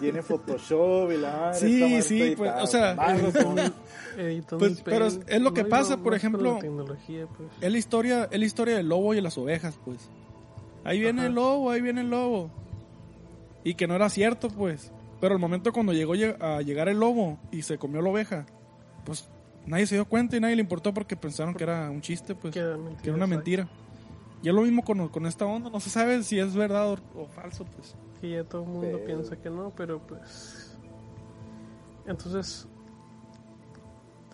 [0.00, 1.58] tiene Photoshop y la madre.
[1.58, 2.96] Sí, sí, pues, o sea,
[4.58, 7.50] Pues, pero es lo que No, pasa, no, por ejemplo, pues.
[7.60, 10.08] Es la historia, es la historia del lobo y las ovejas, pues.
[10.84, 11.28] Ahí viene Ajá.
[11.28, 12.50] el lobo, ahí viene el lobo.
[13.64, 14.90] Y que no era cierto, pues.
[15.20, 18.46] Pero el momento cuando llegó lle- a llegar el lobo y se comió la oveja,
[19.04, 19.28] pues
[19.66, 22.54] nadie se dio cuenta y nadie le importó porque pensaron que era un chiste, pues.
[22.54, 23.44] Que Que era mentira, era una exacto.
[24.42, 26.98] Y es lo mismo con, con esta onda, no se sabe si es verdad o,
[27.14, 27.94] o falso, pues.
[28.20, 30.76] Que ya todo el mundo Pero- piensa que no, pero pues.
[32.06, 32.66] Entonces.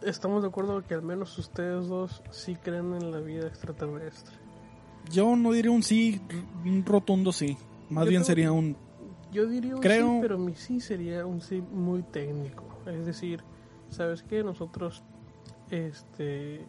[0.03, 4.37] Estamos de acuerdo que al menos ustedes dos sí creen en la vida extraterrestre.
[5.11, 6.21] Yo no diría un sí,
[6.64, 7.57] un rotundo sí.
[7.88, 8.77] Más Yo bien tengo- sería un...
[9.33, 12.64] Yo diría un Creo- sí, pero mi sí sería un sí muy técnico.
[12.87, 13.42] Es decir,
[13.88, 14.45] ¿sabes qué?
[14.45, 15.03] Nosotros
[15.71, 16.64] este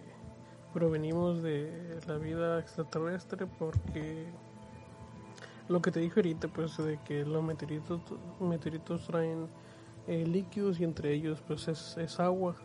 [0.77, 4.27] provenimos de la vida extraterrestre porque
[5.69, 7.99] lo que te dije ahorita, pues de que los meteoritos,
[8.39, 9.49] meteoritos traen
[10.05, 12.55] eh, líquidos y entre ellos pues es, es agua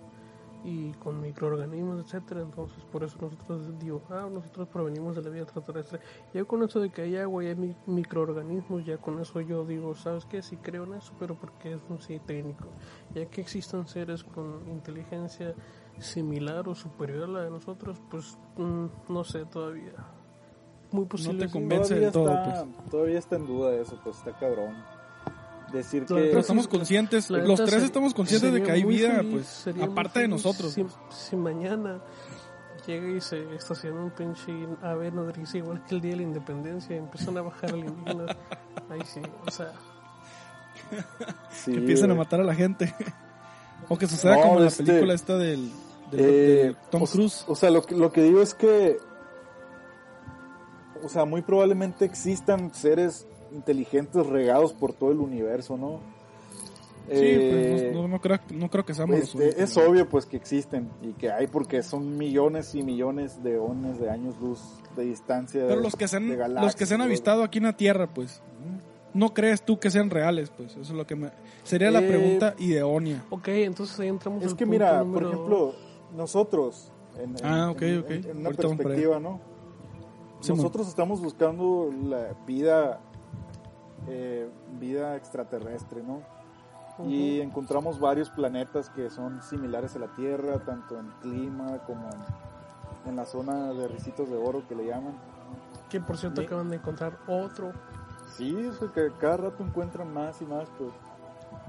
[0.62, 2.42] y con microorganismos, etcétera.
[2.42, 5.98] Entonces, por eso nosotros digo, ah, nosotros provenimos de la vida extraterrestre.
[6.34, 9.64] Ya con eso de que hay agua y hay mi- microorganismos, ya con eso yo
[9.64, 10.42] digo, ¿sabes qué?
[10.42, 12.66] Sí creo en eso, pero porque es un sí técnico.
[13.14, 15.54] Ya que existen seres con inteligencia
[16.00, 19.92] similar o superior a la de nosotros, pues mm, no sé todavía.
[20.90, 21.46] Muy posible.
[21.46, 21.52] sí.
[21.52, 24.74] convence Todavía del todo, está, todavía está en duda eso, pues está cabrón.
[25.72, 26.28] Decir Claro, que...
[26.28, 29.82] Pero estamos conscientes, La los tres ser- estamos conscientes de que hay vida, feliz, pues,
[29.82, 30.70] aparte de nosotros.
[30.72, 30.94] Si, pues.
[31.08, 32.02] si mañana
[32.86, 34.52] llega y se estaciona un pinche
[34.82, 38.36] ave nodriza igual que el día de la independencia y empiezan a bajar alienígenas,
[38.90, 39.72] ahí sí, o sea,
[41.50, 42.94] sí, que empiezan a matar a la gente.
[43.88, 45.70] O que suceda No, como en la este, película esta del,
[46.10, 47.44] del- Eh, del Tom Cruise.
[47.48, 48.98] O sea, lo que, lo que digo es que,
[51.04, 56.00] o sea, muy probablemente existan seres inteligentes regados por todo el universo, ¿no?
[57.08, 60.08] Sí, Eh, pues, no, no- no creo, no creo que seamos los únicos, es obvio
[60.08, 64.36] pues que existen y que hay porque son millones y millones de ones de años
[64.40, 64.60] luz
[64.96, 65.62] de distancia.
[65.62, 67.76] Pero de- los que se han, de los que se han avistado aquí en la
[67.76, 68.40] Tierra, pues,
[69.14, 70.50] ¿no crees tú que sean reales?
[70.50, 71.30] Pues, eso es lo que me...
[71.64, 73.22] Sería la Eh, pregunta idónea.
[73.30, 75.74] ok, entonces ahí entramos Es que punto mira, por ejemplo,
[76.16, 78.10] nosotros, en, en- Ah, ok, en- ok.
[78.10, 79.40] en- en una Ahorita perspectiva, ¿no?
[80.48, 82.98] Nosotros estamos buscando la vida,
[84.08, 84.48] eh,
[84.80, 86.20] vida extraterrestre, ¿no?
[87.08, 92.08] Y encontramos varios planetas que son similares a la Tierra, tanto en clima como
[93.04, 95.14] en, en la zona de ricitos de oro que le llaman.
[95.88, 96.46] que por cierto Sí.
[96.46, 97.70] acaban de encontrar otro.
[98.36, 100.90] Sí, sea, que cada rato encuentran más y más, pues.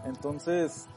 [0.05, 0.87] Entonces,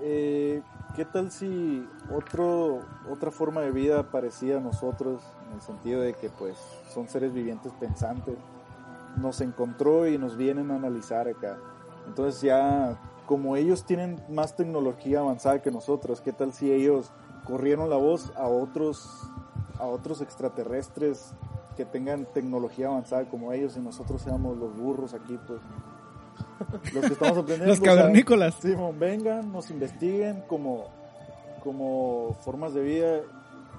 [0.00, 0.62] eh,
[0.96, 6.14] ¿qué tal si otro, otra forma de vida parecida a nosotros, en el sentido de
[6.14, 6.56] que, pues,
[6.92, 8.36] son seres vivientes pensantes,
[9.16, 11.58] nos encontró y nos vienen a analizar acá?
[12.06, 17.12] Entonces ya, como ellos tienen más tecnología avanzada que nosotros, ¿qué tal si ellos
[17.44, 19.30] corrieron la voz a otros,
[19.78, 21.34] a otros extraterrestres
[21.76, 25.60] que tengan tecnología avanzada como ellos y nosotros seamos los burros aquí, pues.
[26.92, 27.66] Los que estamos aprendiendo.
[27.66, 28.54] Los sea, cavernícolas.
[28.56, 30.86] Simón, vengan, nos investiguen como,
[31.62, 33.20] como formas de vida,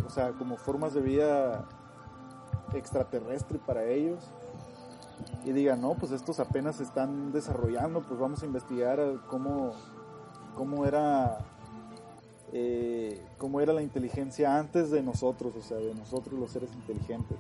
[0.06, 1.66] o sea, como formas de vida
[2.74, 4.20] extraterrestre para ellos.
[5.46, 9.74] Y digan, no, pues estos apenas se están desarrollando, pues vamos a investigar cómo,
[10.56, 11.40] cómo era
[12.58, 17.38] eh, cómo era la inteligencia antes de nosotros, o sea, de nosotros los seres inteligentes.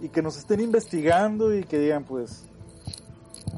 [0.00, 2.44] Y que nos estén investigando y que digan, pues,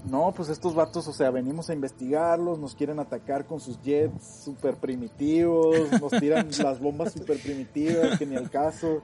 [0.09, 4.43] no, pues estos vatos, o sea, venimos a investigarlos, nos quieren atacar con sus jets
[4.45, 9.03] super primitivos, nos tiran las bombas super primitivas, que ni al caso.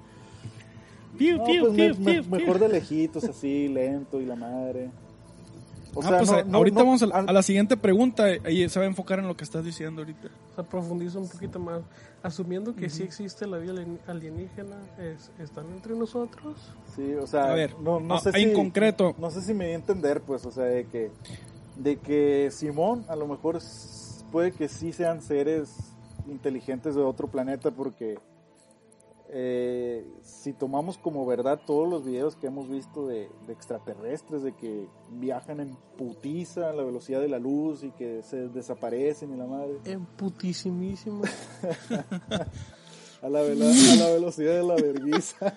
[1.18, 4.90] Piu, No, piu, pues piu, me- mejor de lejitos, así, lento y la madre.
[5.94, 7.76] O ah, pues no- a- no- ahorita no- vamos a, la- al- a la siguiente
[7.76, 8.24] pregunta.
[8.44, 10.28] Ahí se va a enfocar en lo que estás diciendo ahorita.
[10.52, 11.80] O sea, profundiza un poquito más.
[12.22, 16.56] Asumiendo que sí existe la vida alien- alienígena, es, ¿están entre nosotros?
[16.96, 19.14] Sí, o sea, A ver, no, no a- sé en si, concreto.
[19.18, 21.10] no sé si me di a entender, pues, o sea, de que,
[21.76, 23.58] de que Simón a lo mejor
[24.32, 25.70] puede que sí sean seres
[26.28, 28.18] inteligentes de otro planeta porque
[29.36, 34.52] eh, si tomamos como verdad todos los videos que hemos visto de, de extraterrestres, de
[34.54, 39.36] que viajan en putiza a la velocidad de la luz y que se desaparecen y
[39.36, 41.22] la madre, En putísimísimo.
[43.22, 45.52] a la, vela- a la velocidad de la verguiza,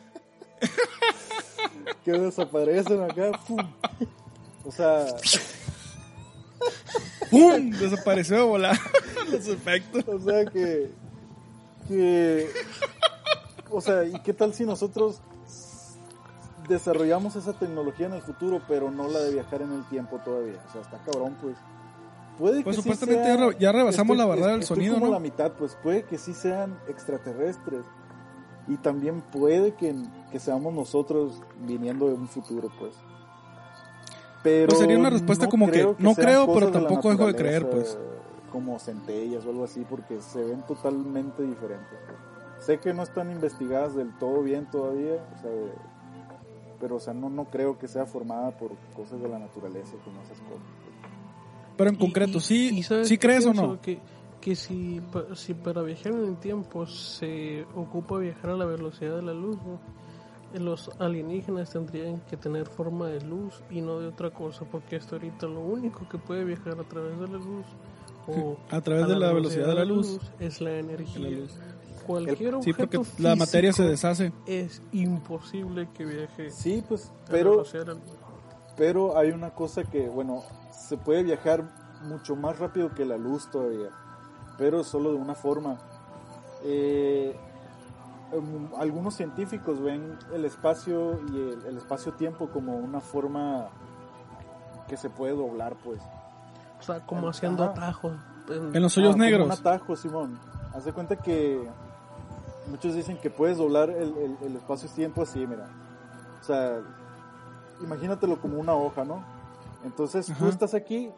[2.03, 3.59] que desaparecen acá, ¡pum!
[4.65, 5.05] o sea,
[7.29, 7.71] ¡Pum!
[7.71, 8.77] Desapareció de volar.
[9.31, 10.07] Los efectos.
[10.07, 10.89] o sea que,
[11.87, 12.47] que,
[13.71, 15.21] o sea, ¿y qué tal si nosotros
[16.67, 20.59] desarrollamos esa tecnología en el futuro, pero no la de viajar en el tiempo todavía?
[20.67, 21.55] O sea, está cabrón, pues.
[22.37, 24.93] Puede Pues que sí supuestamente sea- ya re- ya rebasamos la barrera del estoy sonido,
[24.95, 25.11] como ¿no?
[25.13, 27.81] la mitad, pues puede que sí sean extraterrestres.
[28.67, 29.95] Y también puede que,
[30.29, 32.93] que seamos nosotros viniendo de un futuro, pues.
[34.43, 37.69] Pero Pues sería una respuesta como que, no creo, pero de tampoco dejo de creer,
[37.69, 37.97] pues.
[38.51, 41.97] Como centellas o algo así, porque se ven totalmente diferentes.
[42.05, 42.17] pues.
[42.59, 45.51] Sé que no están investigadas del todo bien todavía, o sea,
[46.79, 50.21] pero o sea, no, no creo que sea formada por cosas de la naturaleza como
[50.21, 50.63] esas cosas.
[51.77, 53.79] Pero en Y- concreto, y- ¿sí, y ¿sabes ¿sí crees o no?
[53.81, 53.99] Que,
[54.41, 55.01] que si,
[55.35, 59.57] si para viajar en el tiempo se ocupa viajar a la velocidad de la luz,
[59.57, 59.79] ¿no?
[60.53, 64.95] Eh, los alienígenas tendrían que tener forma de luz y no de otra cosa, porque
[64.95, 67.65] hasta ahorita lo único que puede viajar a través de la luz
[68.27, 70.19] o A través de la velocidad de la luz.
[70.39, 71.29] es la energía.
[71.29, 71.59] La luz.
[72.07, 74.31] Cualquier Sí, objeto porque la materia se deshace.
[74.45, 77.63] Es imposible que viaje Sí, pues, pero.
[78.75, 81.63] Pero hay una cosa que, bueno, se puede viajar
[82.03, 83.89] mucho más rápido que la luz todavía,
[84.57, 85.77] pero solo de una forma.
[86.63, 87.35] Eh,
[88.31, 93.69] em, algunos científicos ven el espacio y el, el espacio-tiempo como una forma
[94.87, 95.99] que se puede doblar, pues.
[96.79, 97.71] O sea, como haciendo Ajá.
[97.73, 98.13] atajos.
[98.49, 99.45] En los hoyos Ah, como negros.
[99.47, 100.39] un atajo, Simón.
[100.73, 101.67] Haz de cuenta que
[102.69, 105.67] muchos dicen que puedes doblar el, el- el espacio-tiempo así, mira.
[106.41, 106.81] O sea,
[107.81, 109.23] imagínatelo como una hoja, ¿no?
[109.83, 110.49] Entonces tú Ajá.
[110.49, 111.11] estás aquí.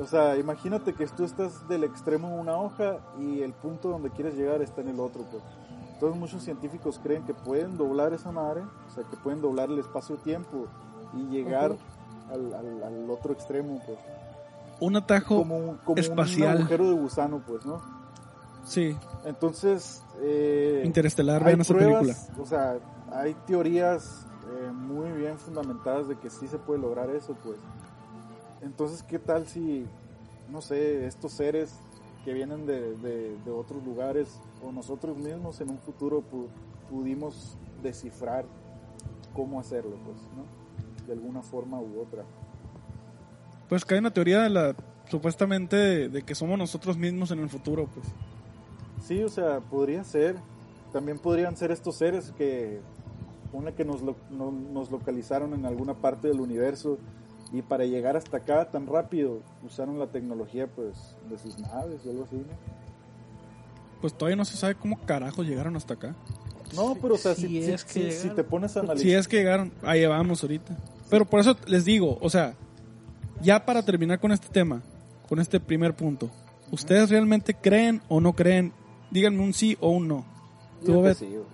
[0.00, 4.10] O sea, imagínate que tú estás del extremo de una hoja y el punto donde
[4.10, 5.42] quieres llegar está en el otro, pues.
[5.92, 9.78] Entonces muchos científicos creen que pueden doblar esa madre, o sea, que pueden doblar el
[9.78, 10.66] espacio-tiempo
[11.16, 11.76] y llegar
[12.32, 13.98] al, al- al otro extremo, pues
[14.80, 16.56] Un atajo, como, como espacial.
[16.56, 17.80] un agujero de gusano, pues, ¿no?
[18.64, 22.14] Sí, Entonces, eh, interestelar, vean esa película.
[22.40, 22.78] o sea,
[23.12, 27.56] hay teorías eh, muy bien fundamentadas de que sí se puede lograr eso, pues.
[28.62, 29.86] Entonces, ¿qué tal si,
[30.50, 31.74] no sé, estos seres
[32.24, 36.48] que vienen de, de- de otros lugares o nosotros mismos en un futuro pu-
[36.90, 38.46] pudimos descifrar
[39.34, 41.06] cómo hacerlo, pues, ¿no?
[41.06, 42.24] De alguna forma u otra.
[43.68, 44.74] Pues que hay una teoría de la,
[45.10, 48.06] supuestamente, de, de que somos nosotros mismos en el futuro, pues.
[49.06, 50.36] Sí, o sea, podría ser.
[50.92, 52.80] También podrían ser estos seres que,
[53.52, 56.98] una que nos, lo- no- nos localizaron en alguna parte del universo
[57.52, 62.10] y para llegar hasta acá tan rápido usaron la tecnología pues de sus naves o
[62.10, 62.44] algo así, ¿no?
[64.00, 66.14] Pues todavía no se sabe cómo carajos llegaron hasta acá.
[66.74, 69.02] No, pero o sea, si si, si- es que si- te pones a analizar...
[69.08, 70.76] Si es que llegaron, ahí vamos ahorita.
[71.10, 72.54] Pero por eso les digo, o sea,
[73.42, 74.82] ya para terminar con este tema,
[75.28, 76.30] con este primer punto,
[76.70, 78.72] ¿ustedes realmente creen o no creen?
[79.10, 80.24] Díganme un sí o un no.
[80.80, 81.14] yo tú, que Obed.
[81.14, 81.44] sí, güey.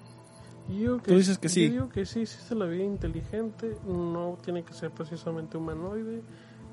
[0.68, 1.68] Yo digo Tú dices que yo sí.
[1.68, 6.22] digo que sí, existe la vida inteligente, no tiene que ser precisamente humanoide,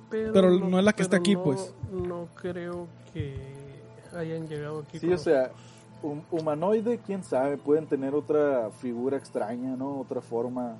[0.09, 1.73] pero, Pero no es la que está aquí, no- pues.
[1.91, 3.35] No creo que
[4.15, 4.99] hayan llegado aquí.
[4.99, 5.51] Sí, con o sea,
[6.03, 9.99] hum- humanoide, quién sabe, pueden tener otra figura extraña, ¿no?
[9.99, 10.77] Otra forma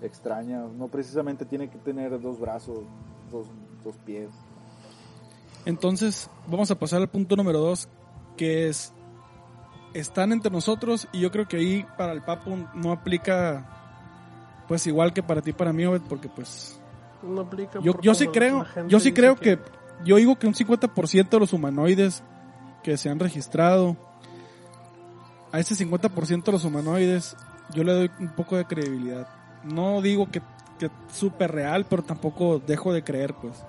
[0.00, 0.60] extraña.
[0.76, 2.80] No precisamente tiene que tener dos brazos,
[3.30, 3.46] dos,
[3.84, 4.30] dos pies.
[5.66, 7.88] Entonces, vamos a pasar al punto número dos,
[8.36, 8.92] que es,
[9.92, 15.12] están entre nosotros y yo creo que ahí para el Papu no aplica, pues igual
[15.12, 16.80] que para ti, para mí, Obed, porque pues
[17.22, 19.58] No aplica yo, yo sí creo, yo sí creo que,
[20.04, 22.22] yo digo que un 50% de los humanoides
[22.82, 23.96] que se han registrado,
[25.54, 27.36] a ese 50% de los humanoides,
[27.72, 29.28] yo le doy un poco de credibilidad.
[29.62, 30.42] No digo que,
[30.80, 33.64] que súper real, pero tampoco dejo de creer, pues.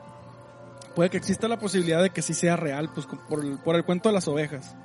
[0.96, 3.84] Puede que exista la posibilidad de que sí sea real, pues por el, por el
[3.84, 4.76] cuento de las ovejas.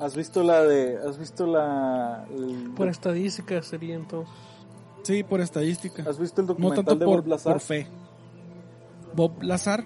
[0.00, 4.32] ¿Has visto la de, has visto la, el- Por estadística sería entonces.
[5.04, 6.02] Sí, por estadística.
[6.08, 7.52] has visto el No documental tanto de por, Bob Lazar?
[7.54, 7.86] por fe.
[9.14, 9.84] Bob Lazar,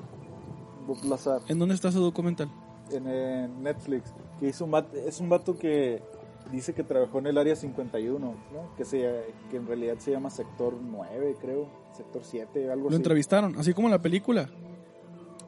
[0.86, 2.48] Bob Lazar ¿en dónde está su documental?
[2.92, 6.02] en, eh, Netflix, que hizo un vato- es un vato que
[6.50, 8.34] dice que trabajó en el área 51, ¿no?
[8.76, 12.96] que, se, que en realidad se llama sector 9, creo, sector 7, algo Lo así.
[12.96, 14.48] entrevistaron, así como en la película.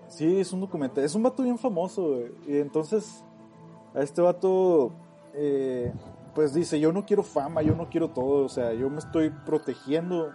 [0.08, 1.04] Sí, es un documental.
[1.04, 2.32] Es un vato bien famoso, güey.
[2.46, 3.22] Y entonces,
[3.94, 4.92] A este vato,
[5.34, 5.92] eh,
[6.34, 9.30] pues dice, yo no quiero fama, yo no quiero todo, o sea, yo me estoy
[9.30, 10.32] protegiendo, eh,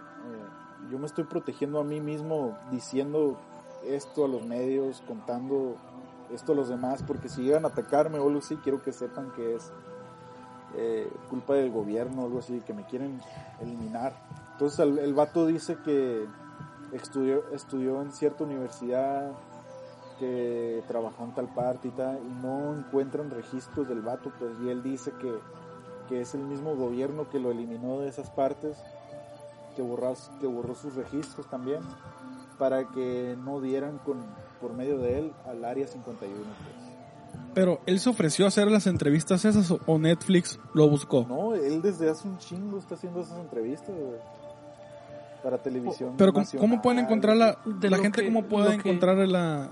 [0.90, 3.38] yo me estoy protegiendo a mí mismo diciendo
[3.86, 5.76] esto a los medios, contando
[6.32, 9.30] esto a los demás, porque si llegan a atacarme o algo así, quiero que sepan
[9.32, 9.72] que es
[10.76, 13.20] eh, culpa del gobierno algo así, que me quieren
[13.60, 14.14] eliminar.
[14.52, 16.26] Entonces el, el vato dice que
[16.92, 19.32] estudió, estudió en cierta universidad,
[20.18, 24.68] que trabajó en tal parte y tal, y no encuentran registros del vato, pues, y
[24.68, 25.32] él dice que,
[26.08, 28.78] que es el mismo gobierno que lo eliminó de esas partes,
[29.76, 31.80] que borró, que borró sus registros también,
[32.58, 34.24] para que no dieran con,
[34.60, 36.36] por medio de él al Área 51.
[36.36, 36.83] Pues.
[37.54, 41.24] Pero él se ofreció a hacer las entrevistas esas o- Netflix lo buscó.
[41.28, 44.18] No, él desde hace un chingo está haciendo esas entrevistas, güey,
[45.42, 46.14] para televisión.
[46.16, 49.16] Pero ¿cómo, nacional, cómo pueden encontrar la, De la gente que- cómo puede que- encontrar
[49.28, 49.70] la,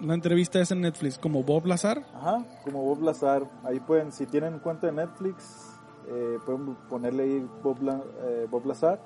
[0.00, 1.18] la entrevista esa en Netflix?
[1.18, 2.04] ¿Como Bob Lazar?
[2.14, 3.44] Ajá, como Bob Lazar.
[3.64, 5.70] Ahí pueden, si tienen cuenta de Netflix,
[6.08, 9.00] eh, pueden ponerle ahí Bob, La- eh, Bob Lazar.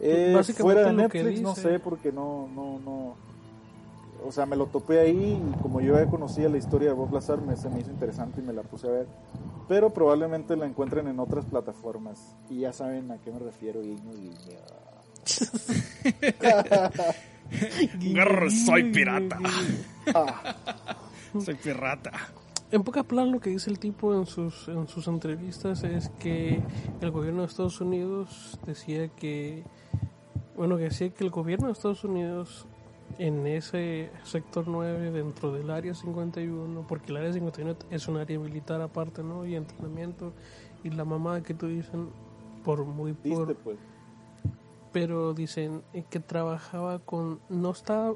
[0.00, 3.16] Eh, fuera de Netflix, no sé, porque no, no, no.
[4.26, 7.12] O sea, me lo topé ahí y como yo ya conocía la historia de Bob
[7.12, 9.06] Lazar, me, se me hizo interesante y me la puse a ver.
[9.68, 12.34] Pero probablemente la encuentren en otras plataformas.
[12.48, 14.34] Y ya saben a qué me refiero, guiño, guiño.
[18.50, 19.38] soy pirata.
[21.44, 22.12] Soy pirata.
[22.70, 26.62] En pocas palabras lo que dice el tipo en sus, en sus entrevistas es que
[27.00, 29.64] el gobierno de Estados Unidos decía que,
[30.56, 32.66] bueno, que decía que el gobierno de Estados Unidos
[33.18, 38.38] en ese sector 9 dentro del área 51, porque el área 51 es un área
[38.38, 39.46] militar aparte, ¿no?
[39.46, 40.32] Y entrenamiento
[40.84, 42.10] y la mamá que tú dicen
[42.64, 43.78] por muy por, viste, pues.
[44.92, 48.12] pero dicen que trabajaba con no está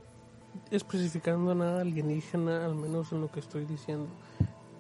[0.71, 4.09] especificando nada alienígena al menos en lo que estoy diciendo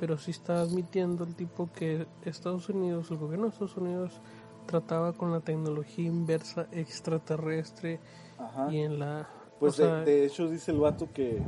[0.00, 4.20] pero sí está admitiendo el tipo que Estados Unidos el gobierno de Estados Unidos
[4.66, 8.00] trataba con la tecnología inversa extraterrestre
[8.38, 8.72] Ajá.
[8.72, 9.28] y en la
[9.61, 11.42] Pues o sea, de, de hecho dice el vato que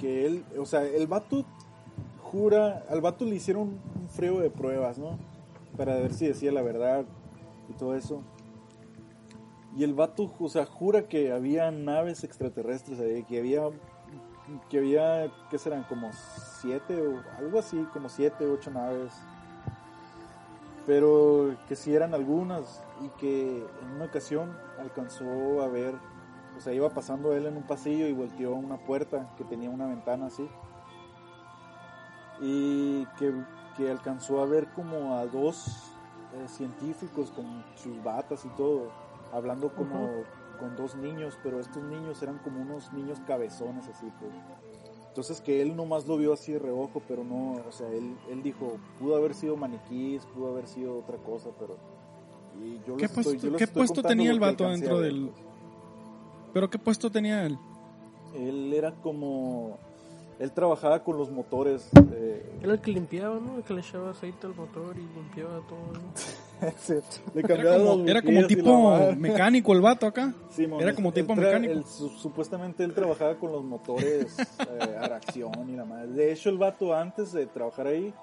[0.00, 1.44] que él, o sea, el vato
[2.22, 5.18] jura, al vato le hicieron un frío de pruebas, ¿no?
[5.76, 7.04] Para ver si decía la verdad
[7.68, 8.22] y todo eso.
[9.76, 13.68] Y el vato, o sea, jura que había naves extraterrestres ahí, que había
[14.68, 15.84] que había, ¿qué serán?
[15.84, 16.10] Como
[16.60, 19.12] siete o algo así, como siete, ocho naves.
[20.86, 25.94] Pero que si eran algunas y que en una ocasión alcanzó a ver
[26.60, 29.86] o sea, iba pasando él en un pasillo y volteó una puerta que tenía una
[29.86, 30.46] ventana así.
[32.38, 33.32] Y que,
[33.78, 35.90] que alcanzó a ver como a dos
[36.34, 38.90] eh, científicos con sus batas y todo,
[39.32, 40.10] hablando como
[40.58, 44.30] con dos niños, pero estos niños eran como unos niños cabezones así, pues.
[45.08, 48.42] Entonces que él nomás lo vio así de reojo, pero no, o sea, él, él
[48.42, 51.78] dijo, pudo haber sido maniquís, pudo haber sido otra cosa, pero...
[52.62, 55.30] Y yo ¿Qué estoy- puesto, yo qué tenía el vato dentro del...
[55.30, 55.49] pues.
[56.52, 57.58] ¿Pero qué puesto tenía él?
[58.34, 59.78] Él era como.
[60.38, 61.88] Él trabajaba con los motores.
[62.12, 63.58] eh, era el que limpiaba ¿no?
[63.58, 66.70] el que le echaba aceite al motor y limpiaba todo ¿no?
[66.78, 67.02] se-
[67.34, 70.32] le Era cambiaba como, era como y la tipo mecánico el vato acá.
[70.50, 71.82] Simón, era como tipo mecánico.
[71.86, 74.34] supuestamente él trabajaba con los motores
[74.70, 76.06] eh, a reacción y la madre.
[76.08, 78.14] De hecho, el vato antes de trabajar ahí,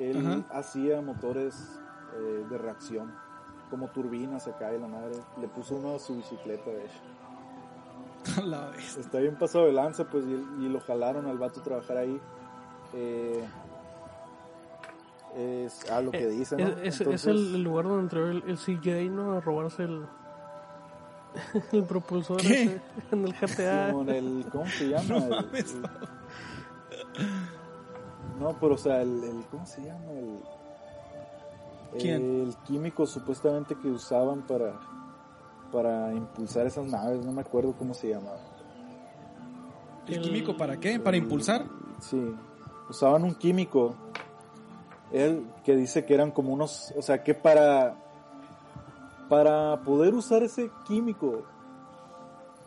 [0.00, 0.44] él Ajá.
[0.50, 1.54] hacía motores
[2.18, 3.14] eh, de reacción,
[3.70, 5.14] como turbinas acá y la madre.
[5.40, 7.00] Le puso uno a su bicicleta, de hecho.
[8.46, 8.70] La.
[8.98, 12.20] Está bien pasado de lanza, pues, y, y lo jalaron al vato a trabajar ahí.
[12.94, 13.44] Eh,
[15.36, 16.68] es a lo que Eh, dice, ¿no?
[16.82, 19.32] es, el, el lugar donde entró el, el CJ ¿no?
[19.34, 20.06] a robarse el
[21.72, 22.62] el propulsor ¿Qué?
[22.62, 22.80] ese
[23.12, 25.04] en el GTA Simón, el, ¿cómo se llama?
[25.08, 25.74] No El- mames.
[25.74, 25.82] el-
[28.40, 30.12] no, pero o sea, el, el- ¿cómo se llama?
[30.12, 30.38] El,
[31.98, 32.46] ¿Quién?
[32.48, 34.72] el químico supuestamente que usaban para
[35.72, 38.40] para impulsar esas naves, no me acuerdo cómo se llamaba.
[40.06, 41.00] ¿El químico para qué?
[41.00, 41.66] ¿Para impulsar?
[42.00, 42.34] Sí,
[42.88, 43.94] usaban un químico.
[45.12, 47.96] Él que dice que eran como unos, o sea, que para
[49.28, 51.42] para poder usar ese químico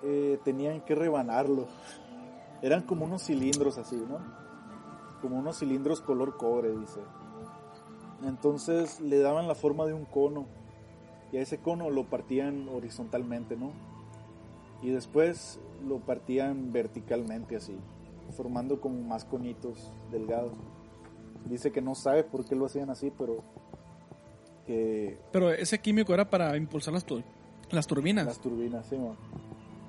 [0.03, 1.67] eh, tenían que rebanarlo.
[2.61, 4.19] Eran como unos cilindros así, ¿no?
[5.21, 6.99] Como unos cilindros color cobre, dice.
[8.25, 10.47] Entonces le daban la forma de un cono
[11.32, 13.71] y a ese cono lo partían horizontalmente, ¿no?
[14.82, 17.75] Y después lo partían verticalmente así,
[18.36, 20.53] formando como más conitos delgados.
[21.45, 23.43] Dice que no sabe por qué lo hacían así, pero
[24.65, 27.23] que Pero ese químico era para impulsar las, tu-
[27.71, 28.25] las turbinas.
[28.25, 29.15] las turbinas, sí, mo.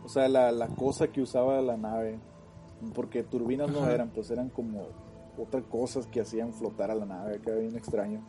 [0.04, 2.18] O sea, la, la cosa que usaba la nave,
[2.94, 4.86] porque turbinas no eran, pues eran como
[5.38, 8.20] otras cosas que hacían flotar a la nave, acá bien extraño.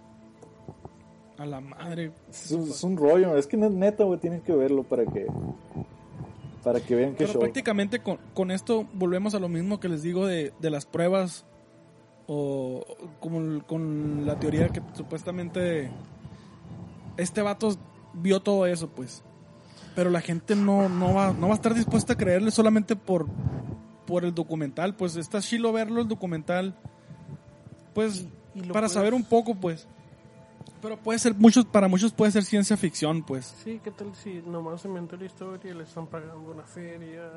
[1.42, 2.12] A la madre.
[2.30, 5.26] Es un, es un rollo, es que ne- neta, güey, tienen que verlo para que
[6.64, 7.40] para que vean qué Pero show.
[7.42, 11.44] prácticamente con, con esto volvemos a lo mismo que les digo de, de las pruebas
[12.28, 12.86] o
[13.20, 15.90] como con la teoría que supuestamente
[17.18, 17.76] este vato
[18.14, 19.24] vio todo eso, pues.
[19.96, 23.26] Pero la gente no, no, va, no va a estar dispuesta a creerle solamente por,
[24.06, 24.96] por el documental.
[24.96, 26.76] Pues está chilo verlo el documental.
[27.94, 29.88] Pues Y para puedes- saber un poco, pues.
[30.82, 33.54] Pero puede ser, muchos, para muchos puede ser ciencia ficción, pues.
[33.64, 37.30] Sí, ¿qué tal si nomás se inventó la historia y le están pagando una feria?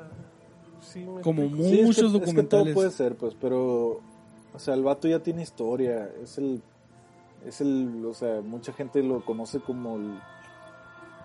[0.81, 1.63] Sí, me Como explico.
[1.69, 2.73] Sí, es que- muchos es que, todo documentales.
[2.73, 4.01] puede ser, pues, pero
[4.53, 6.61] o sea, el vato ya tiene historia, es el
[7.45, 10.19] es el, o sea, mucha gente lo conoce como el,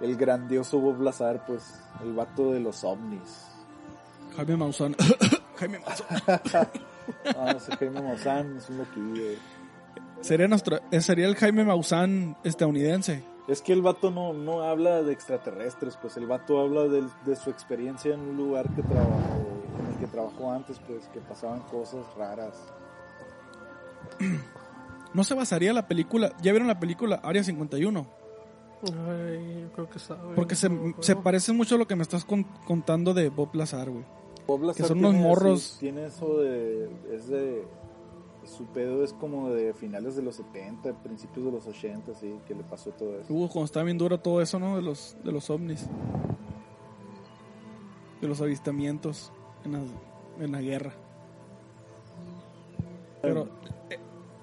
[0.02, 3.46] el grandioso Bob Lazar, pues, el vato de los ovnis.
[4.36, 4.94] Jaime Maussan.
[5.56, 6.06] Jaime Maussan.
[7.36, 9.24] Ah, ese Jaime Maussan es un loquillo.
[10.20, 13.22] Sería, nuestro, eh, sería el Jaime Maussan estadounidense.
[13.48, 17.36] Es que el vato no, no habla de extraterrestres, pues el vato habla de, de
[17.36, 19.10] su experiencia en un lugar que trabajó,
[19.80, 22.54] en el que trabajó antes, pues que pasaban cosas raras.
[25.14, 26.32] ¿No se basaría la película?
[26.40, 28.06] ¿Ya vieron la película Área 51?
[28.82, 30.34] Ay, yo creo que sabe.
[30.36, 33.54] Porque se, No, se parece mucho a lo que me estás con- contando de Bob
[33.54, 34.04] Lazar, güey.
[34.46, 35.66] Bob Lazar Que son tiene unos morros.
[35.72, 37.64] así- tiene eso de, es de,
[38.50, 42.54] su pedo es como de finales de los 70, principios de los 80, sí, que
[42.54, 43.32] le pasó todo eso.
[43.32, 44.76] Hubo cuando estaba bien duro todo eso, ¿no?
[44.76, 45.86] De los, de los ovnis.
[48.20, 49.32] De los avistamientos
[49.64, 49.80] en la,
[50.38, 50.92] en la guerra.
[53.22, 53.48] Pero
[53.88, 53.98] eh,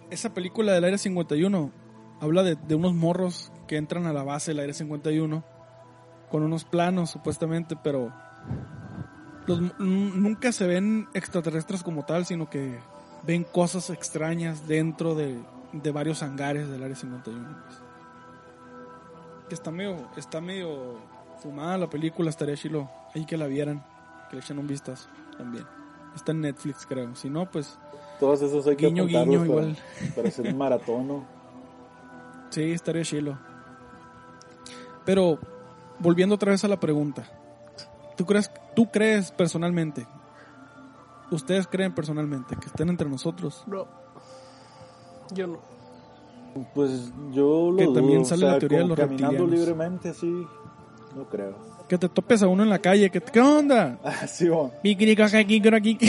[0.10, 1.72] esa película del Área 51
[2.20, 5.44] habla de, de unos morros que entran a la base del Área 51
[6.30, 8.12] con unos planos supuestamente, pero
[9.46, 12.80] los, nunca se ven extraterrestres como tal, sino que
[13.24, 15.38] ven cosas extrañas dentro de,
[15.74, 17.48] de varios hangares del Área 51.
[17.66, 17.80] pues.
[19.50, 20.96] Que está medio, está medio
[21.42, 23.84] fumada la película, estaría chilo ahí que la vieran,
[24.30, 25.08] que le echen un vistazo
[25.38, 25.66] también.
[26.16, 27.16] Está en Netflix, creo.
[27.16, 27.78] Si no, pues
[28.20, 29.78] Todos esos hay que Guiño, guiño, para, igual.
[30.16, 31.26] para hacer un maratón, ¿no?
[32.50, 33.38] sí, estaría chilo.
[35.06, 35.40] Pero,
[36.00, 37.30] volviendo otra vez a la pregunta.
[38.18, 40.08] ¿Tú crees, tú crees personalmente,
[41.36, 43.64] ustedes creen personalmente que estén entre nosotros?
[43.68, 43.86] No.
[45.34, 45.60] Yo no.
[46.74, 49.60] Pues yo lo Que dudo, también o sale sea, la teoría de los caminando reptilianos.
[49.60, 50.48] libremente así,
[51.16, 51.56] no creo.
[51.88, 54.00] Que te topes a uno en la calle, que ¿qué onda?
[54.04, 54.72] Ah, sí, bueno.
[54.84, 55.98] Kikirikakakikiraki.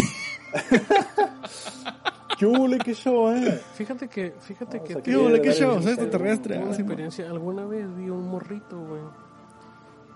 [2.39, 3.61] ¿Qué hule, qué show, eh?
[3.75, 5.77] Fíjate que, fíjate que a ¿Qué hubo, qué show?
[5.79, 6.57] ¿Es extraterrestre?
[6.57, 7.29] Ah, una sí, experiencia.
[7.29, 9.03] Alguna vez vi un morrito, güey.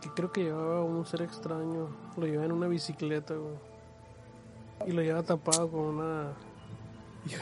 [0.01, 1.89] Que creo que llevaba un ser extraño.
[2.17, 3.55] Lo llevaba en una bicicleta, güey.
[4.87, 6.33] Y lo llevaba tapado con una,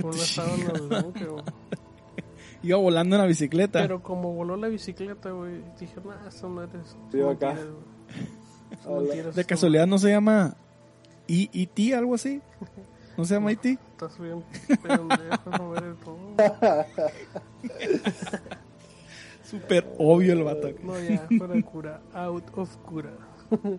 [0.00, 1.02] con de una sábana chingada.
[1.02, 1.44] blanca, güey.
[2.62, 3.80] Iba volando en la bicicleta.
[3.80, 6.96] Pero como voló la bicicleta, güey, dije, nah, eso no eres.
[7.10, 7.56] Sí, acá.
[8.84, 9.14] Hola.
[9.14, 10.54] De casualidad no se llama
[11.26, 11.94] E.T.
[11.94, 12.40] algo así.
[13.16, 13.78] ¿No se llama E E.T.?
[13.92, 14.44] Estás bien.
[19.44, 20.68] Súper obvio el vato.
[20.82, 22.00] No, ya, fuera de cura.
[22.14, 23.12] Out of cura.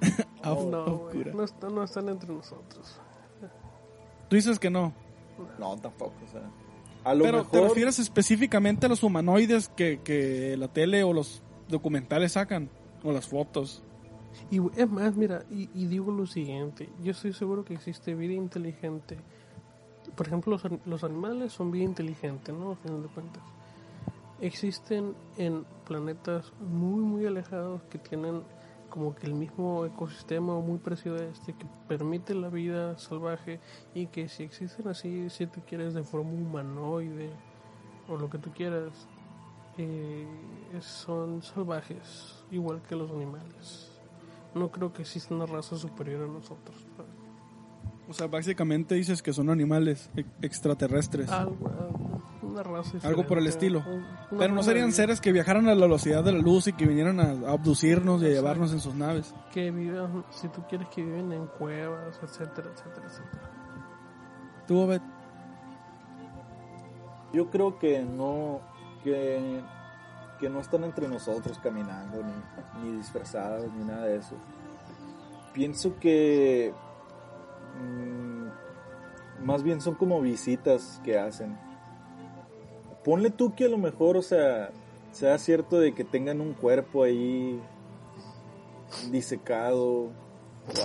[0.42, 1.32] Out no, of güey, cura.
[1.34, 2.98] no, están, no están entre nosotros.
[4.28, 4.92] Tú dices que no.
[5.58, 6.42] No, tampoco, o sea.
[7.04, 7.50] A lo Pero mejor.
[7.50, 12.68] te refieres específicamente a los humanoides que, que la tele o los documentales sacan.
[13.02, 13.82] O las fotos.
[14.50, 18.34] Y es más, mira, y, y digo lo siguiente, yo estoy seguro que existe vida
[18.34, 19.16] inteligente.
[20.14, 22.72] Por ejemplo, los, los animales son vida inteligente, ¿no?
[22.72, 23.42] A final de cuentas.
[24.40, 28.42] Existen en planetas muy, muy alejados que tienen
[28.90, 33.60] como que el mismo ecosistema muy parecido a este que permite la vida salvaje
[33.94, 37.30] y que si existen así, si tú quieres de forma humanoide
[38.08, 38.92] o lo que tú quieras,
[39.78, 40.26] eh,
[40.80, 43.92] son salvajes, igual que los animales.
[44.54, 46.86] No creo que exista una raza superior a nosotros.
[48.08, 50.10] O sea, básicamente dices que son animales
[50.42, 51.30] extraterrestres.
[51.30, 51.70] Algo,
[52.50, 53.82] una raza Algo por el estilo.
[53.86, 54.04] un-
[54.38, 57.20] Pero no serían seres que viajaran a la velocidad de la luz y que vinieran
[57.20, 59.34] a, a abducirnos y a llevarnos en sus naves.
[59.52, 63.50] que vivan, si tú quieres que viven en cuevas, etcétera, etcétera, etcétera.
[64.66, 65.00] Tú, Obed,
[67.32, 68.60] Yo creo que no.
[69.04, 69.62] Que,
[70.38, 74.34] que no están entre nosotros caminando, ni, ni disfrazados, ni nada de eso.
[75.52, 76.72] Pienso que.
[77.80, 81.56] mm, más bien son como visitas que hacen.
[83.04, 84.70] Ponle tú que a lo mejor, o sea,
[85.12, 87.60] sea cierto de que tengan un cuerpo ahí
[89.10, 90.10] disecado o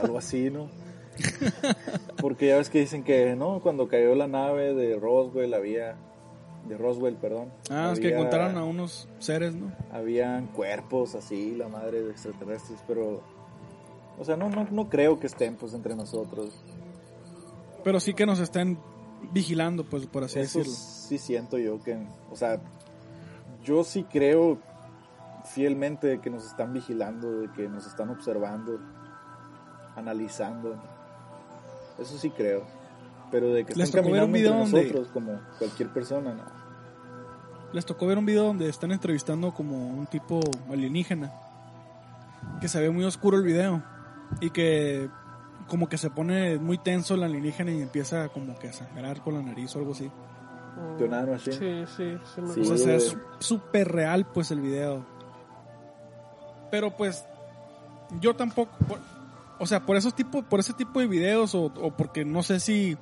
[0.02, 0.70] algo así, ¿no?
[2.22, 3.60] Porque ya ves que dicen que, ¿no?
[3.62, 5.96] Cuando cayó la nave de Roswell había...
[6.68, 7.52] De Roswell, perdón.
[7.70, 9.72] Ah, es que encontraron a unos seres, ¿no?
[9.92, 13.22] Habían cuerpos así, la madre de extraterrestres, pero...
[14.18, 16.60] O sea, no, no, no creo que estén pues entre nosotros.
[17.84, 18.80] Pero sí que nos estén
[19.32, 20.78] vigilando, pues, por así Eso decirlo.
[20.78, 21.98] sí siento yo que...
[22.32, 22.60] O sea,
[23.64, 24.60] yo sí creo
[25.46, 28.80] fielmente de que nos están vigilando, de que nos están observando,
[29.96, 30.76] analizando.
[32.00, 32.64] Eso sí creo.
[33.32, 36.44] Pero de que Les un caminando entre video donde- nosotros como cualquier persona, no.
[37.74, 40.40] Les tocó ver un video donde están entrevistando como un tipo
[40.72, 41.32] alienígena.
[42.62, 43.84] Que se ve muy oscuro el video.
[44.40, 45.10] Y que
[45.68, 49.34] como que se pone muy tenso el alienígena y empieza como que a sangrar por
[49.34, 50.12] la nariz o algo así.
[51.00, 51.86] Leonardo Machine.
[51.88, 52.42] Sí, sí, sí.
[52.42, 55.06] me Sí, O sea, su- súper real pues el video.
[56.72, 57.26] Pero pues
[58.20, 59.00] yo tampoco, por-
[59.60, 62.60] o sea, por esos tipo, por ese tipo de videos o, o porque no sé
[62.60, 62.98] si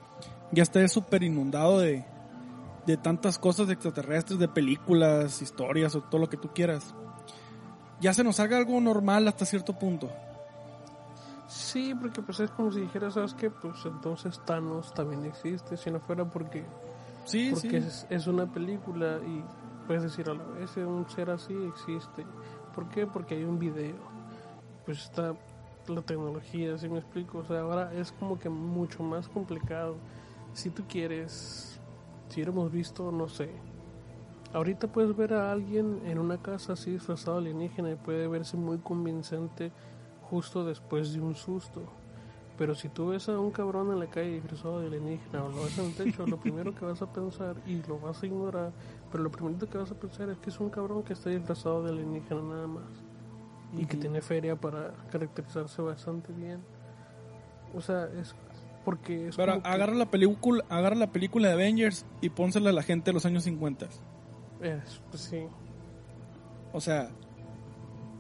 [0.51, 2.05] ya esté súper inundado de,
[2.85, 6.93] de tantas cosas de extraterrestres, de películas, historias o todo lo que tú quieras.
[7.99, 10.11] Ya se nos haga algo normal hasta cierto punto.
[11.47, 13.49] Sí, porque pues es como si dijeras, ¿sabes qué?
[13.49, 16.63] Pues entonces Thanos también existe, si no fuera porque,
[17.25, 17.87] Sí, porque sí.
[17.87, 19.43] es, es una película y
[19.85, 22.25] puedes decir a la vez, un ser así existe.
[22.73, 23.05] ¿Por qué?
[23.05, 23.95] Porque hay un video.
[24.85, 25.33] Pues está
[25.87, 27.39] la tecnología, si me explico?
[27.39, 29.95] O sea, ahora es como que mucho más complicado.
[30.53, 31.79] Si tú quieres,
[32.29, 33.49] si hubiéramos visto, no sé,
[34.53, 38.77] ahorita puedes ver a alguien en una casa así disfrazado alienígena y puede verse muy
[38.77, 39.71] convincente
[40.33, 41.83] justo después de un susto.
[42.57, 45.63] Pero si tú ves a un cabrón en la calle disfrazado de alienígena o lo
[45.63, 48.71] ves en el techo, lo primero que vas a pensar y lo vas a ignorar,
[49.11, 51.83] pero lo primero que vas a pensar es que es un cabrón que está disfrazado
[51.83, 52.83] de alienígena nada más
[53.77, 56.61] y que tiene feria para caracterizarse bastante bien.
[57.75, 58.35] O sea, es
[58.85, 62.73] porque es Pero que- agarra la película, agarra la película de Avengers y pónsela a
[62.73, 63.85] la gente de los años 50.
[64.61, 65.45] es, pues sí.
[66.71, 67.09] O sea,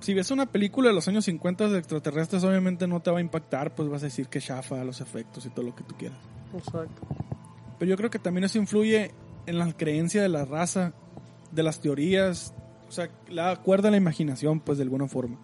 [0.03, 3.21] si ves una película de los años 50 de extraterrestres, obviamente no te va a
[3.21, 6.19] impactar, pues vas a decir que chafa los efectos y todo lo que tú quieras.
[6.53, 7.07] Exacto.
[7.79, 9.11] Pero yo creo que también eso influye
[9.45, 10.93] en la creencia de la raza,
[11.53, 12.53] de las teorías,
[12.89, 15.39] o sea, la cuerda a la imaginación, pues de alguna forma.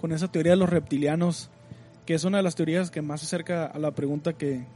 [0.00, 1.50] Con esa teoría de los reptilianos,
[2.06, 4.66] que es una de las teorías que más se acerca a la pregunta que,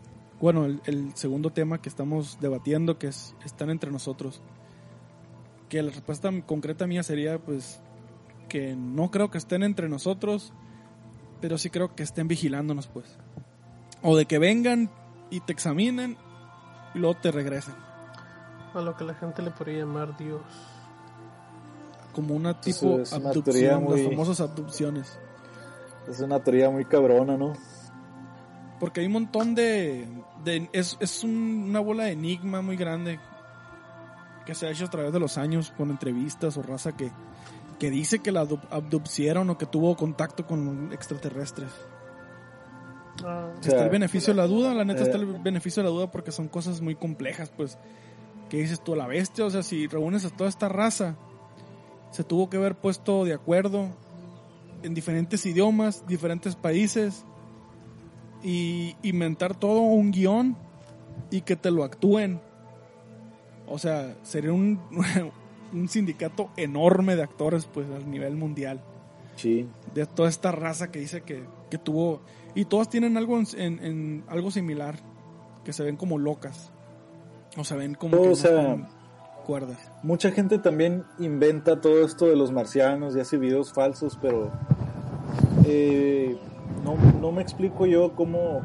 [0.41, 4.43] bueno, el, el segundo tema que estamos debatiendo, que es, están entre nosotros.
[5.69, 7.81] Que la respuesta concreta mía sería, pues,
[8.45, 10.53] que no creo que estén entre nosotros,
[11.41, 13.19] pero sí creo que estén vigilándonos, pues.
[14.03, 14.91] O de que vengan
[15.31, 16.17] y te examinen
[16.95, 17.75] y luego te regresen.
[18.75, 20.43] A lo que la gente le podría llamar Dios.
[22.13, 25.19] Como una tipo es una abducción, muy- las famosas abducciones.
[26.09, 27.55] Es una teoría muy cabrona, ¿no?
[28.79, 30.07] Porque hay un montón de...
[30.45, 33.19] de- es es un- una bola de enigma muy grande
[34.47, 37.11] que se ha hecho a través de los años con entrevistas o raza que,
[37.79, 41.71] que dice que la abdu- abducieron o que tuvo contacto con extraterrestres.
[43.25, 45.89] Ah, sea, está el beneficio de la duda, la neta eh, está el beneficio de
[45.89, 47.79] la duda porque son cosas muy complejas, pues.
[48.49, 49.45] ¿Qué dices tú, la bestia?
[49.45, 51.17] O sea, si reúnes a toda esta raza,
[52.11, 53.89] se tuvo que haber puesto de acuerdo
[54.83, 57.25] en diferentes idiomas, diferentes países,
[58.45, 60.57] y inventar todo un guion
[61.31, 62.41] y que te lo actúen.
[63.67, 64.79] O sea, sería un,
[65.75, 68.81] un sindicato enorme de actores, pues, a nivel mundial
[69.37, 69.69] Sí.
[69.95, 72.21] de toda esta raza que dice que, que tuvo
[72.55, 74.95] y todas tienen algo en, en- en algo similar
[75.65, 76.71] que se ven como locas
[77.57, 78.77] o se ven como O que no sea,
[79.45, 84.53] cuerdas Mucha gente también inventa todo esto de los marcianos y hace videos falsos, pero
[85.67, 86.39] eh,
[86.85, 88.61] no, no me explico yo cómo,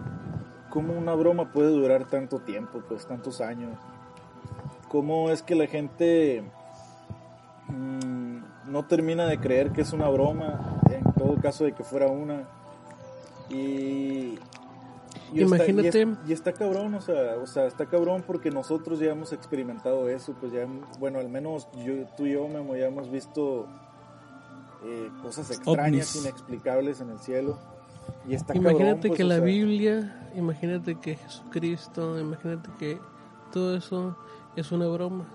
[0.69, 3.77] cómo una broma puede durar tanto tiempo, pues tantos años.
[4.89, 6.43] ¿Cómo es que la gente
[7.69, 12.07] mm, no termina de creer que es una broma, en todo caso de que fuera
[12.07, 12.43] una?
[13.49, 18.23] Y, y está- y Imagínate- es- y está cabrón, o sea, o sea, está cabrón
[18.25, 20.67] porque nosotros ya hemos experimentado eso, pues ya,
[20.99, 23.67] bueno, al menos yo, tú y yo, Memo, ya hemos visto
[24.85, 27.57] eh, cosas extrañas, inexplicables en el cielo.
[28.27, 32.97] Y está imagínate cabrón, pues, que la sea, Biblia, imagínate que Jesucristo, imagínate que
[33.51, 34.15] todo eso
[34.55, 35.25] es una broma.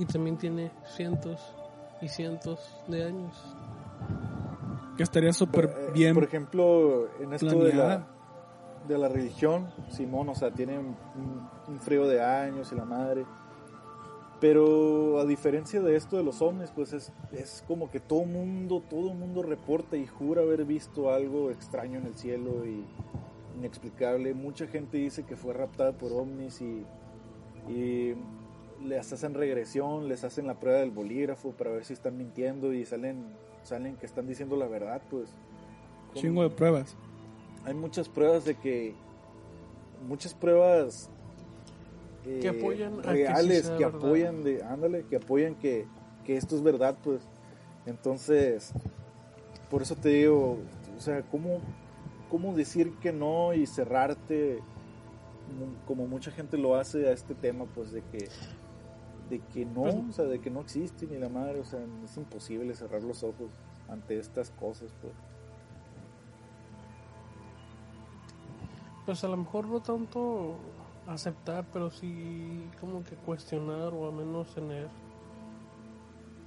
[0.00, 1.54] Y también tiene cientos
[2.00, 3.56] y cientos de años.
[4.96, 8.06] que estaría súper eh, bien Por ejemplo, en esto de la,
[8.88, 10.96] de la religión, Simón, o sea, tiene un,
[11.68, 13.26] un frío de años y la madre.
[14.40, 18.82] Pero a diferencia de esto de los ovnis, pues es, es como que todo mundo,
[18.88, 22.86] todo mundo reporta y jura haber visto algo extraño en el cielo y,
[23.58, 24.32] inexplicable.
[24.32, 26.86] Mucha gente dice que fue raptada por ovnis y,
[27.68, 28.14] y
[28.84, 32.84] les hacen regresión, les hacen la prueba del bolígrafo para ver si están mintiendo y
[32.86, 33.24] salen,
[33.62, 35.30] salen que están diciendo la verdad, pues.
[36.14, 36.96] Chingo de pruebas.
[37.64, 38.94] hay muchas pruebas de que
[40.08, 41.08] muchas pruebas
[42.26, 43.94] eh, Que apoyan a que sí reales que, verdad.
[43.96, 45.86] apoyan de ándale que apoyan que,
[46.24, 47.20] que esto es verdad pues
[47.86, 48.72] entonces
[49.70, 50.58] por eso te digo
[50.96, 51.60] o sea cómo
[52.28, 54.58] cómo decir que no y cerrarte
[55.86, 58.28] como mucha gente lo hace a este tema pues de que
[59.30, 61.80] de que no Pues- o sea de que no existe ni la madre o sea
[62.04, 63.48] es imposible cerrar los ojos
[63.88, 65.12] ante estas cosas pues
[69.06, 70.56] Pues a lo mejor no tanto
[71.08, 74.88] aceptar, pero sí como que cuestionar o al menos tener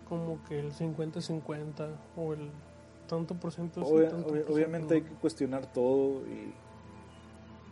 [0.08, 2.50] como que el 50-50 o el
[3.08, 5.08] tanto por ciento Obvia- tanto obvia- por obviamente ciento hay no.
[5.10, 6.54] que cuestionar todo y,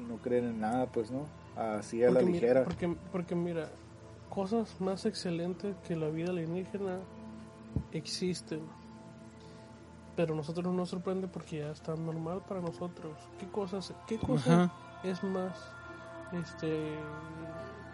[0.01, 1.26] y no creer en nada, pues, ¿no?
[1.55, 2.64] Así a la Porque mira- ligera.
[2.66, 3.70] porque, porque mira,
[4.32, 6.99] cosas más excelentes que la vida alienígena
[7.91, 8.61] existen.
[10.15, 13.13] Pero a nosotros no nos sorprende porque ya está normal para nosotros.
[13.38, 14.73] ¿Qué cosas, qué cosa Ajá.
[15.03, 15.53] es más
[16.32, 16.95] este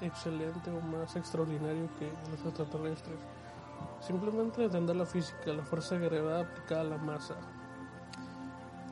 [0.01, 3.17] excelente o más extraordinario que los extraterrestres?
[3.99, 7.35] Simplemente entender la física, la fuerza de gravedad aplicada a la masa.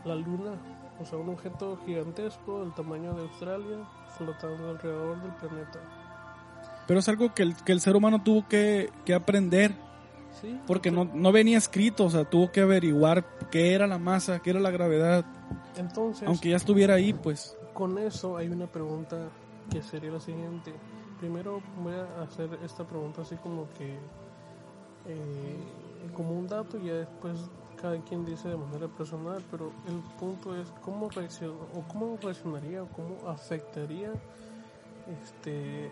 [0.04, 0.54] La luna,
[1.00, 3.88] o sea, un objeto gigantesco del tamaño de Australia
[4.18, 6.05] flotando alrededor del planeta.
[6.88, 9.74] Pero es algo que el, que el ser humano tuvo que, que aprender.
[10.42, 10.60] ¿Sí?
[10.68, 12.06] Porque no, no venía escrito.
[12.06, 15.26] O sea, tuvo que averiguar qué era la masa, qué era la gravedad.
[15.78, 17.58] Entonces, Aunque ya estuviera ahí, pues.
[17.74, 19.30] con eso hay una pregunta
[19.72, 20.74] que sería la siguiente.
[21.20, 23.94] Primero voy a hacer esta pregunta así como que
[25.08, 25.58] eh,
[26.14, 27.40] como un dato y ya después
[27.82, 32.84] cada quien dice de manera personal, pero el punto es cómo reacciona o cómo reaccionaría
[32.84, 34.12] o cómo afectaría
[35.24, 35.92] este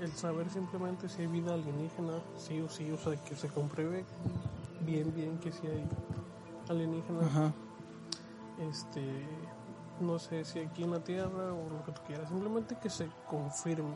[0.00, 4.04] el saber simplemente si hay vida alienígena, sí o sí, o sea, que se compruebe
[4.82, 5.86] bien bien que si hay
[6.68, 7.52] alienígenas Ajá.
[8.58, 9.26] este
[10.00, 13.08] no sé si aquí en la tierra o lo que tú quieras simplemente que se
[13.28, 13.94] confirme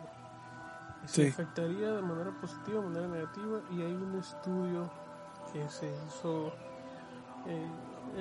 [1.06, 1.28] se Sí.
[1.28, 4.88] afectaría de manera positiva de manera negativa y hay un estudio
[5.52, 6.52] que se hizo
[7.46, 7.70] eh,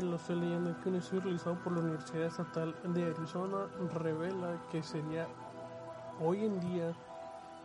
[0.02, 4.82] lo estoy leyendo que un estudio realizado por la Universidad Estatal de Arizona revela que
[4.84, 5.28] sería
[6.22, 6.94] hoy en día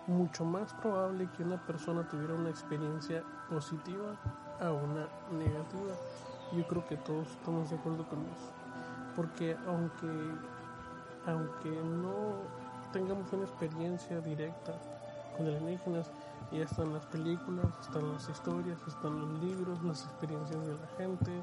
[0.08, 4.16] mucho más probable que una persona tuviera una experiencia positiva
[4.60, 5.94] a una negativa.
[6.52, 8.50] Yo creo que todos estamos de acuerdo con eso.
[9.14, 10.08] Porque aunque,
[11.26, 12.32] aunque no
[12.92, 14.72] tengamos una experiencia directa
[15.36, 16.10] con alienígenas,
[16.50, 21.42] ya están las películas, están las historias, están los libros, las experiencias de la gente,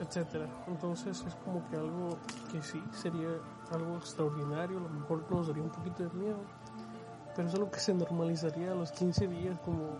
[0.00, 0.46] etcétera.
[0.66, 2.16] Entonces es como que algo
[2.50, 3.28] que sí sería
[3.70, 6.38] algo extraordinario, a lo mejor nos daría un poquito de miedo,
[7.36, 9.90] pero es algo que se normalizaría a los 15 días como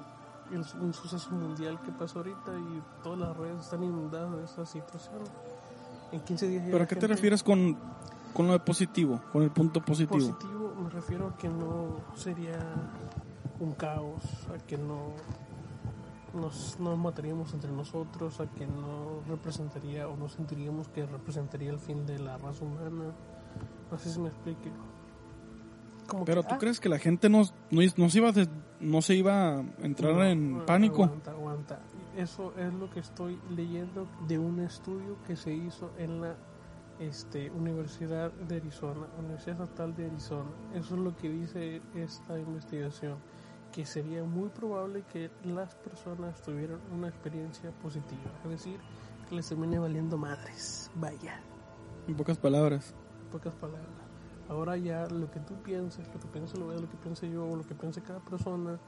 [0.52, 4.66] el- un suceso mundial que pasó ahorita y todas las redes están inundadas de esa
[4.66, 5.22] situación.
[6.12, 7.76] En 15 días ¿Pero a qué te refieres con,
[8.32, 9.20] con lo de positivo?
[9.32, 10.18] Con el punto positivo.
[10.34, 12.58] Positivo me refiero a que no sería
[13.60, 14.22] un caos,
[14.54, 15.12] a que no
[16.34, 21.78] nos, nos mataríamos entre nosotros, a que no representaría o no sentiríamos que representaría el
[21.78, 23.12] fin de la raza humana.
[23.90, 24.70] No sé si me explique.
[26.06, 28.32] Como Pero que, tú ah, crees que la gente no, no, no se, iba a
[28.80, 31.04] no se iba a entrar no, en no, pánico?
[31.04, 31.80] Aguanta, aguanta.
[32.16, 36.36] Eso es lo que estoy leyendo de un estudio que se hizo en la
[36.98, 40.50] este, Universidad de Arizona, Universidad Estatal de Arizona.
[40.74, 43.18] Eso es lo que dice esta investigación,
[43.72, 48.78] que sería muy probable que las personas tuvieran una experiencia positiva, es decir,
[49.28, 50.90] que les termine valiendo madres.
[50.94, 51.40] Vaya,
[52.06, 52.94] En pocas palabras.
[53.24, 54.03] en pocas palabras.
[54.48, 57.66] Ahora ya lo que tú pienses, lo que piense lo lo que piense yo, lo
[57.66, 58.78] que piense cada persona,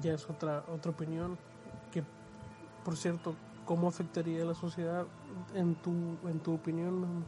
[0.00, 1.38] ya es otra otra opinión
[1.92, 2.02] que
[2.84, 5.06] por cierto cómo afectaría a la sociedad
[5.54, 5.90] en tu
[6.28, 7.24] en tu opinión?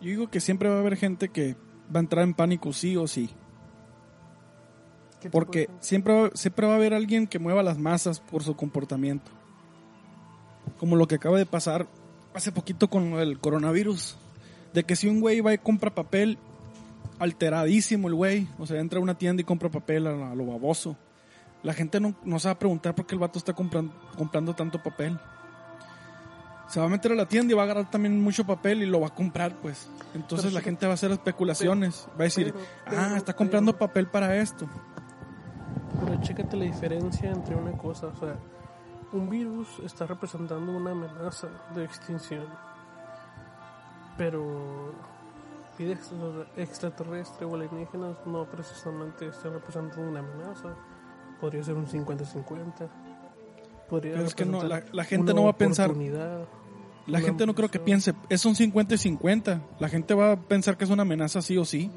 [0.00, 1.56] Yo digo que siempre va a haber gente que
[1.94, 3.30] va a entrar en pánico sí o sí.
[5.20, 8.44] ¿Qué tipo de Porque siempre, siempre va a haber alguien que mueva las masas por
[8.44, 9.32] su comportamiento.
[10.78, 11.88] Como lo que acaba de pasar
[12.38, 14.16] hace poquito con el coronavirus.
[14.72, 16.38] De que si un güey va y compra papel,
[17.18, 18.48] alteradísimo el güey.
[18.58, 20.96] O sea, entra a una tienda y compra papel a, lo baboso.
[21.62, 24.54] La gente no, no se va a preguntar por qué el vato está comprando, comprando
[24.54, 25.18] tanto papel.
[26.68, 28.86] Se va a meter a la tienda y va a agarrar también mucho papel y
[28.86, 29.88] lo va a comprar, pues.
[30.14, 32.06] Entonces Pero la gente va a hacer especulaciones.
[32.10, 32.66] va a decir, pero-
[32.98, 34.68] ah, pero- está comprando pero- papel para esto.
[36.04, 38.36] Pero chécate la diferencia entre una cosa, o sea,
[39.12, 42.46] un virus está representando una amenaza de extinción.
[44.16, 44.92] Pero
[45.78, 50.74] vida extra- extraterrestre o alienígenas no precisamente está representando una amenaza.
[51.40, 52.88] Podría ser un 50-50.
[53.88, 55.94] Podría Pero es que no, la- la gente no va a pensar-.
[57.06, 59.62] La gente no creo que piense, es un 50 y 50.
[59.78, 61.90] La gente va a pensar que es una amenaza sí o sí.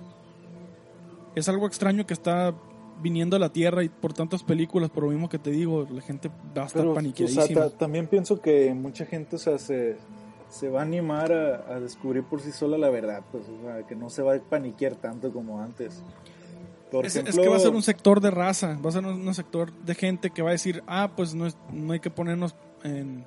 [1.36, 2.53] Es algo extraño que está
[3.02, 6.02] viniendo a la Tierra y por tantas películas, por lo mismo que te digo, la
[6.02, 7.45] gente va a estar Pero, o paniqueadísima.
[7.45, 9.97] sea, ta- también pienso que mucha gente, o sea, se,
[10.49, 13.86] se va a animar a, a descubrir por sí sola la verdad, pues, o sea,
[13.88, 16.04] que no se va a paniquear tanto como antes.
[16.91, 19.06] Por es, es ejemplo, que va a ser un sector de raza, va a ser
[19.06, 21.99] un, un sector de gente que va a decir, ah, pues no, es- no hay
[22.02, 23.26] que ponernos en,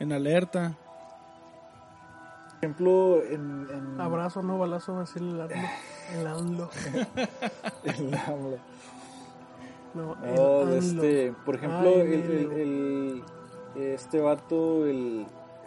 [0.00, 0.76] en alerta.
[2.50, 5.56] por ejemplo, en, en- Abrazo, no balazo, va a decir el AMLO.
[6.12, 6.70] El AMLO.
[7.84, 8.26] en la-
[9.94, 10.74] No, el No, AMLO.
[10.76, 12.52] este, por ejemplo, Ay, el, el-
[13.76, 15.26] el- este vato, el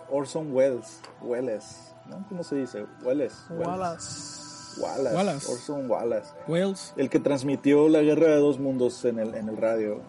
[0.10, 2.26] Orson Welles, Welles, ¿no?
[2.30, 2.86] ¿Cómo se dice?
[3.04, 3.34] Welles.
[3.50, 3.68] Welles.
[3.68, 4.82] Wallace.
[4.82, 5.16] Wallace.
[5.16, 5.52] Wallace.
[5.52, 6.30] Orson Wallace.
[6.48, 10.00] Wales El que transmitió la guerra de dos mundos en el, en el radio.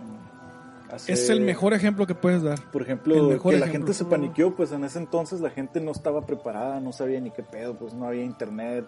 [0.93, 2.61] Hace- es el mejor ejemplo que puedes dar.
[2.70, 5.91] Por el ejemplo, que la gente se paniqueó, pues en ese entonces la gente no
[5.91, 8.87] estaba preparada, no sabía ni qué pedo, pues no había internet.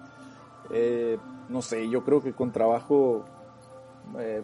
[0.72, 1.18] Eh,
[1.48, 3.24] no sé, yo creo que con trabajo
[4.18, 4.42] eh,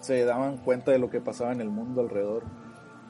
[0.00, 2.44] se daban cuenta de lo que pasaba en el mundo alrededor.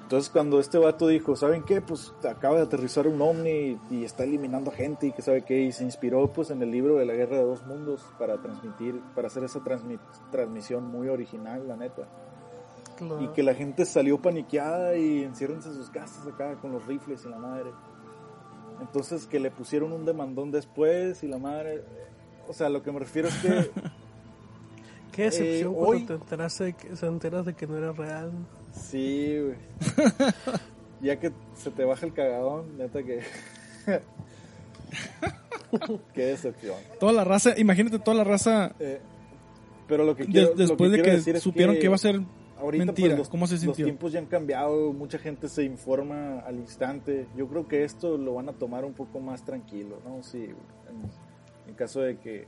[0.03, 1.81] Entonces cuando este vato dijo, ¿saben qué?
[1.81, 5.73] Pues acaba de aterrizar un ovni y está eliminando gente y que sabe qué, y
[5.73, 9.29] se inspiró pues en el libro de la Guerra de Dos Mundos para transmitir, para
[9.29, 9.99] hacer esa transmi-
[10.31, 12.03] transmisión muy original, la neta.
[12.97, 13.23] Claro.
[13.23, 17.25] Y que la gente salió paniqueada y enciérrense en sus casas acá con los rifles
[17.25, 17.71] y la madre.
[18.81, 21.85] Entonces que le pusieron un demandón después y la madre...
[22.49, 23.71] O sea, lo que me refiero es que...
[25.13, 28.33] Qué decepción eh, hoy- te enteraste de que, se enteras de que no era real.
[28.73, 29.57] sí, güey.
[31.01, 33.21] ya que se te baja el cagadón, neta que...
[36.15, 36.77] Qué decepción.
[37.01, 39.01] Toda la raza, imagínate toda la raza Eh,
[39.89, 41.99] pero lo que quiero, lo después de quiero que decir es supieron que, iba a
[41.99, 42.21] ser
[42.59, 43.09] ahorita mentira.
[43.11, 43.85] pues, los, ¿Cómo se los sintió?
[43.85, 47.27] tiempos ya han cambiado, mucha gente se informa al instante.
[47.37, 50.23] Yo creo que esto lo van a tomar un poco más tranquilo, ¿no?
[50.23, 51.24] Sí, en,
[51.75, 52.47] en caso de que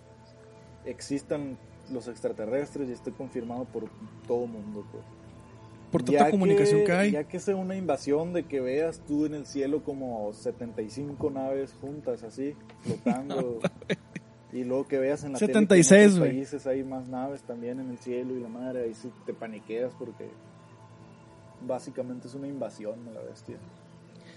[0.84, 1.58] existan
[1.90, 3.90] los extraterrestres y esté confirmado por
[4.26, 5.02] todo mundo, pues.
[5.90, 7.10] por tanta Ya comunicación que, hay.
[7.10, 11.74] Ya que sea una invasión de que veas tú en el cielo como 75 naves
[11.80, 13.58] juntas así, flotando.
[14.52, 17.80] y luego que veas en la tele que en 76, países hay más naves también
[17.80, 20.28] en el cielo y la madre, ahí sí te paniqueas porque
[21.66, 23.56] básicamente es una invasión a la bestia.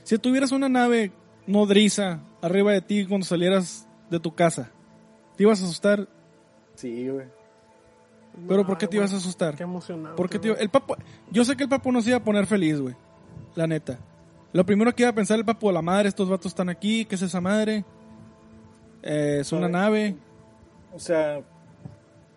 [0.03, 1.11] Si tuvieras una nave
[1.45, 4.71] nodriza arriba de ti cuando salieras de tu casa,
[5.39, 6.05] ¿te ibas a asustar?
[6.75, 7.25] Sí, güey.
[8.45, 9.55] ¿Pero por qué te ibas a asustar?
[9.55, 10.17] Qué emocionante.
[10.17, 10.97] ¿Por qué te el papo,
[11.31, 12.93] yo sé que el papo no se iba a poner feliz, güey.
[13.55, 13.97] La neta.
[14.51, 17.15] Lo primero que iba a pensar el papo, la madre, estos vatos están aquí, ¿qué
[17.15, 17.85] es esa madre?
[19.01, 20.17] Eh, es una nave.
[20.93, 21.41] O sea,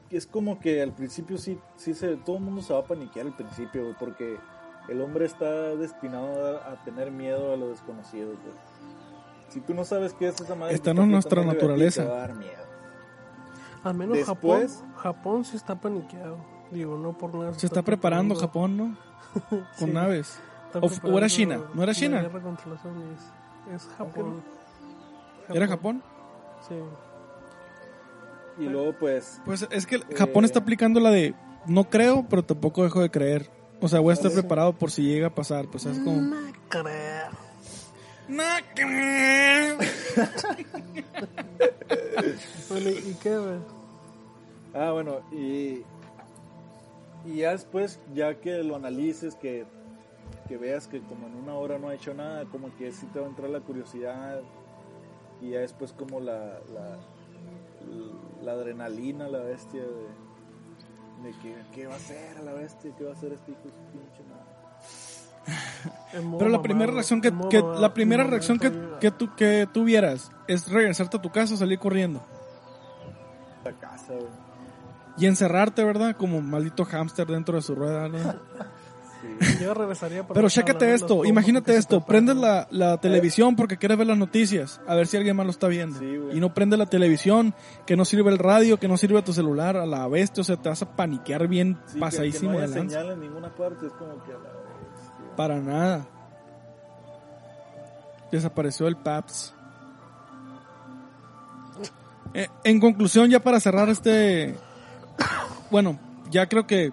[0.09, 3.27] es como que al principio sí, sí se, todo el mundo se va a paniquear
[3.27, 4.37] al principio, güey, porque
[4.89, 8.29] el hombre está destinado a, a tener miedo a lo desconocido.
[8.29, 8.55] güey.
[9.49, 12.05] Si tú no sabes qué es esa madre, Está en nuestra naturaleza.
[12.05, 12.62] Te va a dar miedo.
[13.85, 16.37] Al menos Después- Japón, Japón sí está paniqueado.
[16.71, 17.53] Digo, no por nada.
[17.55, 18.97] Se está preparando Japón, ¿no?
[19.79, 19.95] Con Sí.
[19.95, 20.39] naves.
[20.75, 22.23] O- o era China, ¿no era la China?
[22.23, 23.21] guerra contra los ovnis.
[23.75, 24.43] Es Japón.
[25.51, 26.03] ¿Era Japón?
[26.67, 26.75] Sí.
[28.59, 30.03] Y luego, pues, Pues es que Eh.
[30.17, 31.35] Japón está aplicando la de
[31.67, 33.51] no creo, pero tampoco dejo de creer.
[33.81, 34.39] O sea, voy a estar Sí.
[34.39, 35.67] preparado por si llega a pasar.
[35.67, 36.21] Pues es como...
[36.23, 36.37] No
[36.69, 37.31] creo.
[42.69, 43.59] Bueno, ¿y qué, güey?
[44.75, 45.83] ah, bueno, y,
[47.27, 49.67] y ya después, ya que lo analices, que,
[50.49, 53.19] que veas que como en una hora no ha hecho nada, como que sí te
[53.21, 54.41] va a entrar la curiosidad
[55.41, 56.99] y ya después como la, la,
[58.43, 60.07] la adrenalina, la bestia de,
[61.23, 63.71] de que qué va a hacer la bestia, qué va a hacer este hijo de
[63.93, 64.52] pinche madre.
[66.39, 67.33] Pero la primera reacción que,
[67.79, 68.71] la primera reacción que,
[69.01, 72.23] que, tú, que tuvieras es regresarte a tu casa, salir corriendo
[73.65, 74.27] La casa, güey.
[75.17, 76.15] y encerrarte, ¿verdad?
[76.17, 78.09] Como maldito hámster dentro de su rueda.
[78.09, 78.19] ¿no?
[79.23, 79.59] Sí.
[79.63, 84.09] Yo regresaría para Pero chécate esto, imagínate esto, prendes la, la televisión porque quieres ver
[84.09, 85.97] las noticias, a ver si alguien más lo está viendo.
[86.01, 87.55] Sí, y no prende la televisión,
[87.87, 90.57] que no sirve el radio, que no sirve tu celular, a la bestia, o sea,
[90.57, 92.99] te vas a paniquear bien Sí, que- pasadísimo que, no de haya lanza.
[92.99, 94.62] señal en ninguna parte, es como que a la.
[95.37, 96.07] Para nada.
[98.31, 99.55] Desapareció el PAPS.
[102.35, 104.57] Eh, en conclusión, ya para cerrar este...
[105.71, 105.99] Bueno,
[106.31, 106.93] ya creo que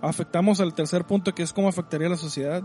[0.00, 2.62] afectamos al tercer punto, que es cómo afectaría a la sociedad.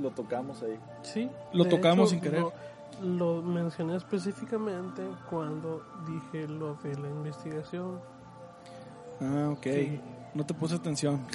[0.00, 0.78] lo tocamos ahí.
[1.02, 1.28] Sí.
[1.52, 2.40] Lo de tocamos hecho, sin querer.
[2.40, 2.52] Lo,
[3.02, 8.00] lo mencioné específicamente cuando dije lo de la investigación.
[9.20, 9.64] Ah, ok.
[9.64, 10.00] Sí.
[10.34, 11.20] No te puse atención.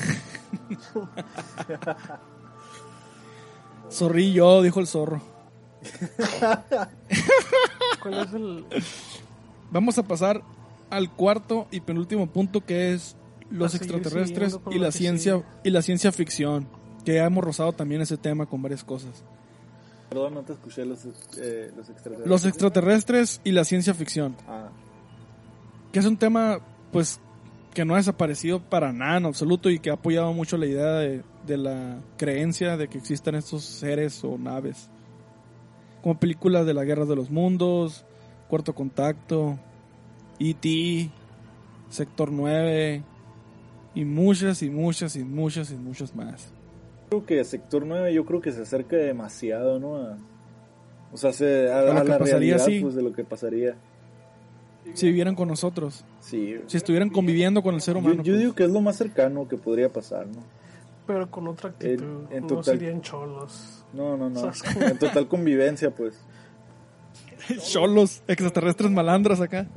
[3.93, 5.21] Zorrillo, dijo el zorro.
[8.01, 8.65] ¿Cuál es el...?
[9.71, 10.41] Vamos a pasar
[10.89, 13.15] al cuarto y penúltimo punto que es
[13.49, 15.45] los extraterrestres y la ciencia sigue.
[15.63, 16.67] y la ciencia ficción.
[17.05, 19.23] Que ya hemos rozado también ese tema con varias cosas.
[20.09, 21.05] Perdón, no te escuché los,
[21.37, 22.27] eh, los extraterrestres.
[22.27, 24.35] Los extraterrestres y la ciencia ficción.
[24.47, 24.69] Ah,
[25.91, 26.59] Que es un tema,
[26.91, 27.19] pues,
[27.73, 30.93] que no ha desaparecido para nada en absoluto y que ha apoyado mucho la idea
[30.93, 34.89] de, de la creencia de que existan estos seres o naves.
[36.01, 38.05] Como películas de la Guerra de los Mundos,
[38.49, 39.57] Cuarto Contacto,
[40.39, 41.09] E.T.,
[41.89, 43.03] Sector 9
[43.95, 46.51] y muchas y muchas y muchas y muchas más.
[47.09, 49.97] creo que Sector 9 yo creo que se acerca demasiado, ¿no?
[49.97, 50.17] A-
[51.11, 52.79] o sea, se, a, A la pasaría, realidad sí.
[52.81, 53.75] pues, de lo que pasaría.
[54.95, 56.55] Si vivieran con nosotros, Sí.
[56.65, 58.23] si estuvieran conviviendo con el ser Yo, humano.
[58.23, 58.39] yo pues.
[58.39, 60.41] digo que es lo más cercano que podría pasar, ¿no?
[61.05, 62.25] Pero con otra actitud.
[62.31, 63.85] en no total- serían cholos.
[63.93, 64.39] No, no, no.
[64.39, 64.63] ¿Sabes?
[64.77, 66.19] En total convivencia, pues.
[67.71, 69.67] Cholos, extraterrestres malandras acá.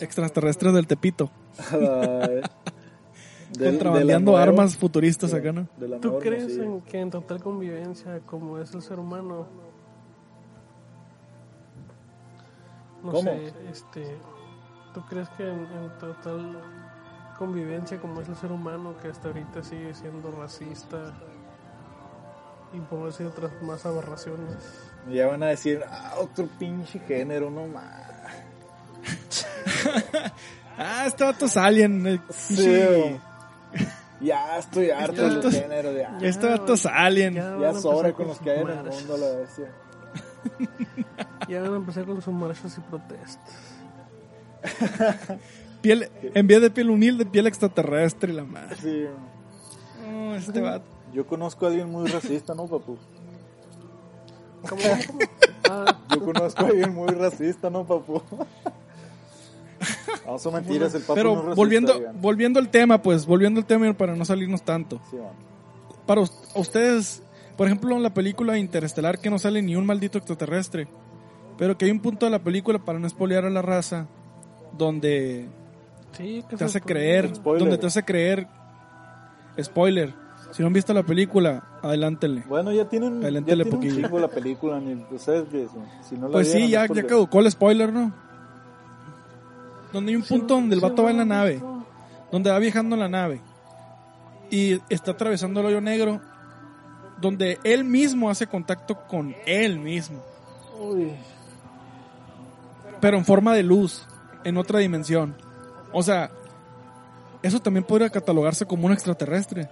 [0.00, 1.30] Extraterrestres del Tepito.
[3.58, 5.66] Del- contrabandeando de la nueva- armas futuristas acá, ¿no?
[6.00, 9.46] ¿Tú crees en que en total convivencia, como es el ser humano,
[13.02, 13.22] no ¿Cómo?
[13.22, 14.16] sé, este,
[14.92, 16.60] ¿tú crees que en, en total
[17.38, 21.14] convivencia, como es el ser humano, que hasta ahorita sigue siendo racista
[22.72, 24.56] y por decir otras más aberraciones?
[25.08, 28.02] Ya van a decir, ah, otro pinche género, no más.
[30.80, 32.22] Ah, este vato es alien.
[32.30, 33.18] Sí,
[34.20, 35.92] Ya estoy harto de los géneros.
[35.96, 37.34] Ya, Este vato es alien.
[37.34, 39.72] Ya ya sobra empezar con los que hay en el mundo, la bestia.
[41.48, 43.54] Ya van a empezar con sus marchas y protestas.
[45.80, 48.76] Piel, en vez de piel humilde, piel extraterrestre la madre.
[48.76, 49.04] Sí.
[50.36, 50.84] Este vato.
[51.12, 52.96] Yo conozco a alguien muy racista, ¿no, papu?
[54.68, 55.18] ¿Cómo, cómo, cómo?
[55.70, 58.20] Ah, Yo conozco a alguien muy racista, ¿no, papu?
[60.26, 63.60] No son mentiras, el papu Pero no es racista, volviendo, volviendo al tema, pues, volviendo
[63.60, 65.00] al tema para no salirnos tanto.
[65.10, 65.16] Sí.
[66.06, 67.22] Para us- ustedes,
[67.56, 70.88] por ejemplo, en la película Interestelar que no sale ni un maldito extraterrestre.
[71.56, 74.06] Pero que hay un punto de la película, para no espolear a la raza,
[74.76, 75.48] donde
[76.12, 77.60] sí, que te hace creer, Spoiler.
[77.60, 78.46] donde te hace creer,
[79.60, 80.14] spoiler,
[80.52, 82.44] si no han visto la película, adelántenle.
[82.48, 83.96] Bueno, ya tienen, ya tienen un poquillo.
[83.96, 85.66] chingo la película, ni ustedes que
[86.08, 88.12] si no la Pues sí, ya, ya caducó el spoiler, ¿no?
[89.92, 91.62] Donde hay un punto donde el Sí, vato va en la nave,
[92.30, 93.40] donde va viajando en la nave
[94.50, 96.20] y está atravesando el hoyo negro,
[97.20, 100.22] donde él mismo hace contacto con él mismo,
[100.80, 101.12] Uy,
[103.00, 104.06] pero en forma de luz,
[104.44, 105.34] en otra dimensión.
[105.92, 106.30] O sea,
[107.42, 109.68] eso también podría catalogarse como un extraterrestre.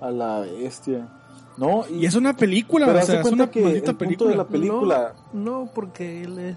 [0.00, 1.08] a la bestia.
[1.56, 4.04] No, y, Y es una película, pero o sea, es una que maldita el punto
[4.04, 4.30] película.
[4.30, 6.56] de la película, No, no, porque él es,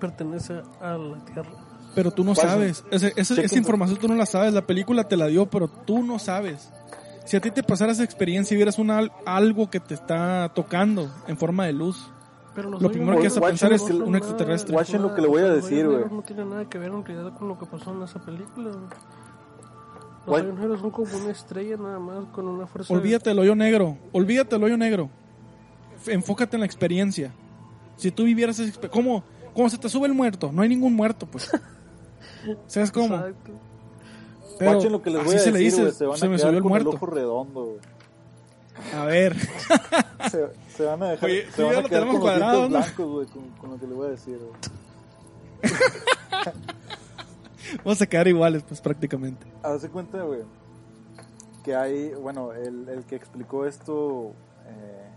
[0.00, 1.50] pertenece a la Tierra.
[1.94, 2.82] Pero tú no sabes.
[2.90, 3.44] Ese- ese- Chequen.
[3.44, 4.54] esa información tú no la sabes.
[4.54, 6.70] La película te la dio, pero tú no sabes.
[7.26, 11.10] Si a ti te pasara esa experiencia y vieras una, algo que te está tocando
[11.26, 12.08] en forma de luz,
[12.58, 14.74] Pero los Lo primero que vas a pensar es un extraterrestre.
[14.74, 16.04] Watchen lo que le voy a los decir, güey.
[16.10, 18.70] No tiene nada que ver en realidad con lo que pasó en esa película.
[18.70, 18.82] güey.
[20.26, 22.92] Los hoyos negros son como una estrella nada más con una fuerza.
[22.92, 23.96] olvídate del hoyo negro.
[24.10, 25.08] Olvídate del hoyo negro.
[26.08, 27.32] Enfócate en la experiencia.
[27.96, 28.90] Si tú vivieras esa experiencia.
[28.90, 29.22] ¿Cómo,
[29.54, 30.50] ¿Cómo se te sube el muerto?
[30.52, 31.48] No hay ningún muerto, pues.
[32.66, 33.14] ¿Sabes cómo?
[33.14, 33.52] Exacto.
[34.58, 36.28] Pero Watchen lo que les voy así a se decir, le dice, güey, se se
[36.28, 36.90] me subió el muerto.
[36.90, 37.78] el ojo redondo, güey.
[38.94, 39.36] A ver.
[40.30, 42.68] Se, se van a dejar, Oye, se van a quedar con los cuadrado, ¿no?
[42.68, 45.72] blancos, güey, con, con lo que le voy a decir, güey.
[47.84, 49.46] Vamos a quedar iguales, pues prácticamente.
[49.62, 50.40] Haz cuenta, güey,
[51.64, 54.32] que hay, bueno, el, el que explicó esto
[54.66, 55.08] eh,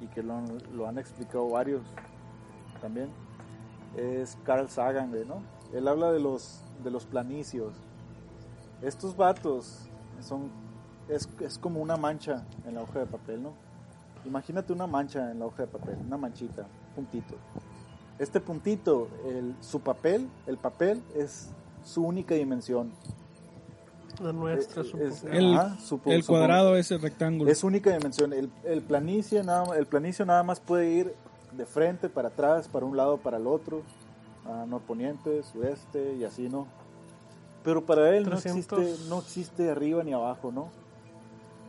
[0.00, 1.82] y que lo, han- lo han explicado varios
[2.80, 3.08] también
[3.96, 5.42] es Carl Sagan, güey, ¿no?
[5.74, 7.74] Él habla de los, de los planicios.
[8.80, 9.80] Estos vatos
[10.20, 10.50] son,
[11.08, 13.52] es, es como una mancha en la hoja de papel, ¿no?
[14.24, 17.34] Imagínate una mancha en la hoja de papel, una manchita, puntito.
[18.18, 21.48] Este puntito, el, su papel, el papel es
[21.84, 22.90] su única dimensión.
[24.20, 25.06] La nuestra, Es- supongo.
[25.06, 27.50] es- El- ajá, supo- El cuadrado, rectángulo.
[27.50, 28.32] Es única dimensión.
[28.32, 31.14] El, el, planicie nada, el planicio nada más puede ir
[31.52, 33.82] de frente, para atrás, para un lado, para el otro,
[34.44, 36.66] a norponiente, sureste y así, ¿no?
[37.62, 38.78] Pero para él no 300.
[38.80, 40.68] existe, no existe arriba ni abajo, ¿no?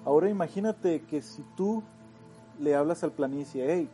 [0.05, 1.83] Ahora imagínate que si tú
[2.59, 3.89] le hablas al planicie, hey,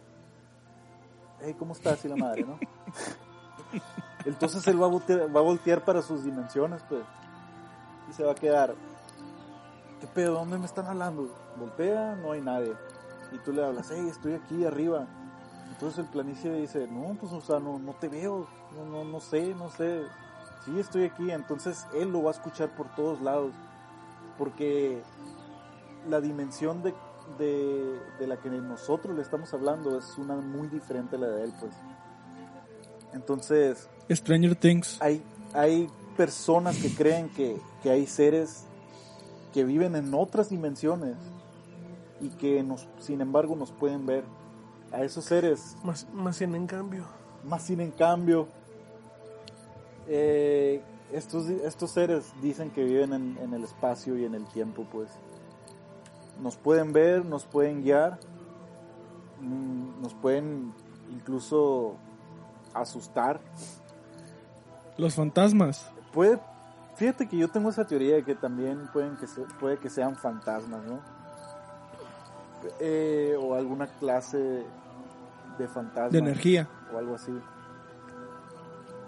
[1.42, 2.04] hey, ¿cómo estás?
[2.06, 2.60] Y la madre, ¿no?
[4.26, 7.04] Entonces él va a, voltear, va a voltear para sus dimensiones, pues.
[8.10, 8.76] Y se va a quedar,
[10.00, 10.34] ¿qué pedo?
[10.36, 11.30] ¿Dónde me están hablando?
[11.60, 12.74] Voltea, no hay nadie.
[13.32, 15.08] Y tú le hablas, hey, estoy aquí arriba.
[15.72, 19.20] Entonces el planicie dice, no, pues, o sea, no, no te veo, no, no, no
[19.20, 20.04] sé, no sé.
[20.64, 21.32] Sí, estoy aquí.
[21.32, 23.52] Entonces él lo va a escuchar por todos lados.
[24.38, 25.02] Porque
[26.08, 26.94] la dimensión de,
[27.38, 31.44] de, de la que nosotros le estamos hablando es una muy diferente a la de
[31.46, 31.74] él, pues.
[33.14, 34.98] Entonces, Stranger Things.
[35.02, 38.66] hay, hay personas que creen que, que hay seres
[39.54, 41.16] que viven en otras dimensiones
[42.20, 44.24] y que nos, sin embargo nos pueden ver.
[44.92, 47.04] A esos seres, Más, más bien en cambio.
[47.44, 48.48] más sin en cambio,
[50.08, 50.82] eh,
[51.12, 55.10] estos, estos seres dicen que viven en, en el espacio y en el tiempo, pues.
[56.42, 58.20] Nos pueden ver, nos pueden guiar,
[59.42, 60.74] mm, nos pueden
[61.12, 61.96] incluso
[62.74, 63.40] asustar.
[64.98, 65.90] Los fantasmas.
[66.14, 66.40] Puede,
[66.96, 70.16] fíjate que yo tengo esa teoría de que también pueden que se- puede que sean
[70.16, 71.00] fantasmas, ¿no?
[72.80, 74.64] Eh, o alguna clase
[75.58, 76.10] de fantasma.
[76.10, 76.68] De energía.
[76.94, 77.32] O algo así.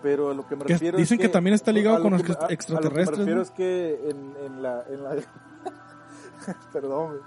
[0.01, 2.21] Pero a lo que me Que refiero dicen es que también está ligado con los
[2.23, 3.41] que me- a- A extraterrestres, lo que me refiero ¿no?
[3.43, 4.84] es que en, en la...
[4.89, 5.15] En la
[6.73, 7.21] perdón, güey.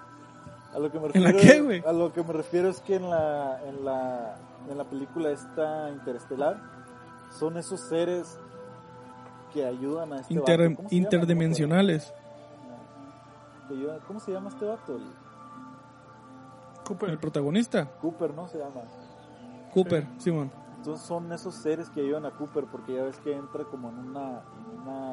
[0.75, 1.83] A lo que me ¿En la refiero, qué, güey?
[1.85, 4.37] A lo que me refiero es que en la, en la,
[4.69, 6.61] en la película esta interestelar
[7.37, 8.39] son esos seres
[9.53, 10.83] que ayudan a este Inter- vato.
[10.91, 12.15] Interdimensionales.
[14.07, 14.97] ¿Cómo se llama este vato?
[14.97, 15.03] El
[16.85, 17.11] Cooper.
[17.11, 18.49] El protagonista, Cooper, ¿no?
[18.49, 18.83] Se llama.
[19.73, 20.51] Cooper, Simón.
[20.79, 23.99] Entonces son esos seres que ayudan a Cooper porque ya ves que entra como en
[23.99, 25.13] una, en una,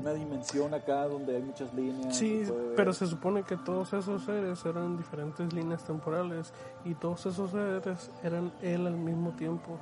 [0.00, 2.16] una dimensión acá donde hay muchas líneas.
[2.16, 2.42] Sí,
[2.76, 6.52] pero se supone que todos esos seres eran diferentes líneas temporales
[6.84, 9.78] y todos esos seres eran él al mismo tiempo.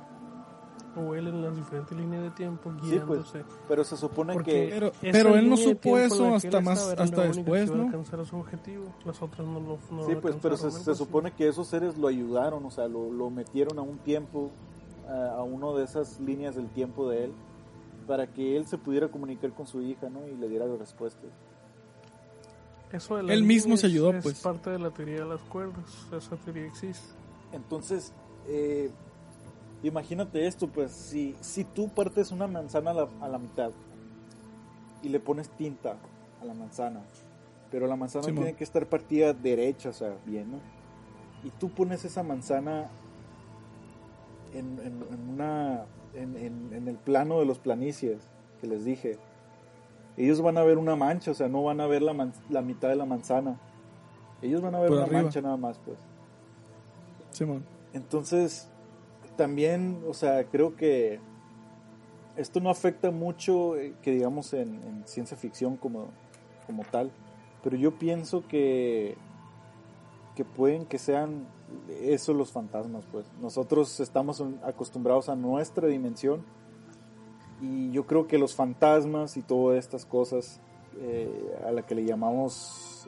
[0.95, 3.43] O él en las diferentes líneas de tiempo Sí, pues, guiándose.
[3.67, 4.69] pero se supone Porque que...
[4.69, 7.85] Pero- pero él no supo eso hasta más- hasta después, ¿no?
[7.85, 8.85] alcanzar su objetivo.
[9.03, 10.95] Las otras no lo no Sí, lo pues, pero se, se así.
[10.95, 14.51] supone que esos seres lo ayudaron, o sea, lo, lo metieron a un tiempo,
[15.09, 17.33] a, a uno de esas líneas del tiempo de él,
[18.03, 20.27] para que él se pudiera comunicar con su hija, ¿no?
[20.27, 21.29] Y le diera las respuestas.
[22.91, 24.39] Eso de Él mismo se ayudó, es pues.
[24.41, 25.83] parte de la teoría de las cuerdas.
[26.15, 27.07] Esa teoría existe.
[27.51, 28.13] Entonces,
[28.47, 28.91] eh,
[29.81, 33.71] imagínate esto, pues, si, si tú partes una manzana a la, a la mitad
[35.01, 35.97] y le pones tinta
[36.41, 37.01] a la manzana,
[37.71, 40.59] pero la manzana tiene que estar partida derecha, o sea, bien, ¿no?
[41.43, 42.89] Y tú pones esa manzana
[44.53, 48.19] en, en- en una, en, en- en el plano de los planicies
[48.61, 49.17] que les dije,
[50.17, 52.61] ellos van a ver una mancha, o sea, no van a ver la, man- la
[52.61, 53.59] mitad de la manzana.
[54.41, 55.21] Ellos van a ver Por una arriba.
[55.23, 55.97] mancha nada más, pues.
[57.31, 57.63] Simón.
[57.93, 58.67] Entonces,
[59.37, 61.19] también, o sea, creo que
[62.35, 66.07] esto no afecta mucho, eh, que digamos, en, en ciencia ficción como,
[66.67, 67.11] como tal,
[67.63, 69.15] pero yo pienso que,
[70.35, 71.45] que pueden que sean
[72.01, 73.25] eso los fantasmas, pues.
[73.41, 76.43] Nosotros estamos acostumbrados a nuestra dimensión
[77.61, 80.59] y yo creo que los fantasmas y todas estas cosas
[80.99, 83.07] eh, a la que le llamamos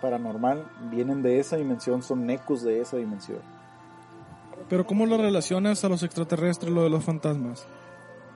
[0.00, 3.38] paranormal vienen de esa dimensión, son ecos de esa dimensión.
[4.68, 7.66] Pero ¿cómo lo relacionas a los extraterrestres, lo de los fantasmas?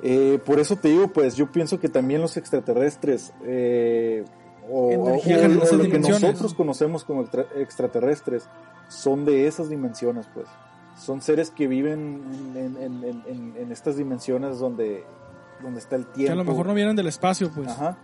[0.03, 4.25] Eh, por eso te digo, pues yo pienso que también los extraterrestres eh,
[4.69, 5.41] o, o- Energía o-
[5.75, 8.49] o lo que nosotros conocemos como extra- extraterrestres
[8.89, 10.47] son de esas dimensiones, pues.
[10.99, 12.23] Son seres que viven
[12.57, 15.05] en, en- en- en- en estas dimensiones donde,
[15.63, 16.27] donde está el tiempo.
[16.27, 17.69] Que a lo mejor no vienen del espacio, pues.
[17.69, 17.97] Ajá,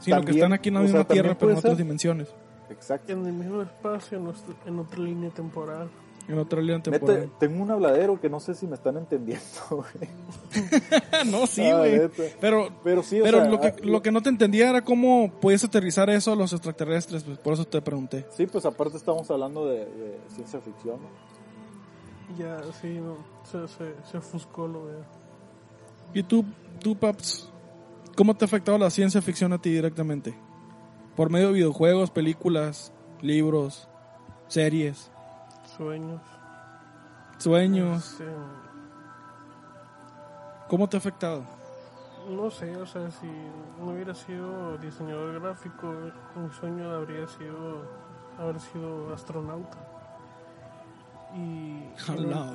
[0.00, 1.70] Sino que También, están aquí en la sea, misma también tierra, pero en puede otras
[1.76, 1.84] ser.
[1.84, 2.28] dimensiones.
[2.68, 3.12] exacto.
[3.12, 4.18] En el mismo espacio,
[4.66, 5.88] en otra línea temporal.
[6.26, 7.30] En otra línea Neta, temporal.
[7.38, 10.08] tengo un habladero que no sé si me están entendiendo, güey.
[11.30, 11.98] no, sí, Ah, güey.
[11.98, 12.22] neta.
[12.40, 14.82] pero Pero sí, o pero sea, lo, que, ah, lo que no te entendía era
[14.82, 18.26] cómo podías aterrizar eso a los extraterrestres, pues por eso te pregunté.
[18.30, 21.34] Sí, pues aparte estamos hablando de, de ciencia ficción, ¿no?
[22.38, 24.94] Ya, sí, no, se, se, se ofuscó lo de...
[26.14, 26.44] ¿Y tú,
[26.80, 27.50] tú, Paps,
[28.16, 30.34] cómo te ha afectado la ciencia ficción a ti directamente?
[31.16, 33.88] Por medio de videojuegos, películas, libros,
[34.48, 35.10] series,
[35.76, 36.20] sueños.
[37.38, 38.12] sueños.
[38.12, 38.26] Este,
[40.68, 41.42] ¿Cómo te ha afectado?
[42.28, 43.26] no sé, o sea, si
[43.78, 45.92] no hubiera sido diseñador gráfico,
[46.34, 47.82] mi sueño habría sido
[48.38, 49.76] haber sido astronauta.
[51.34, 52.54] Y lo,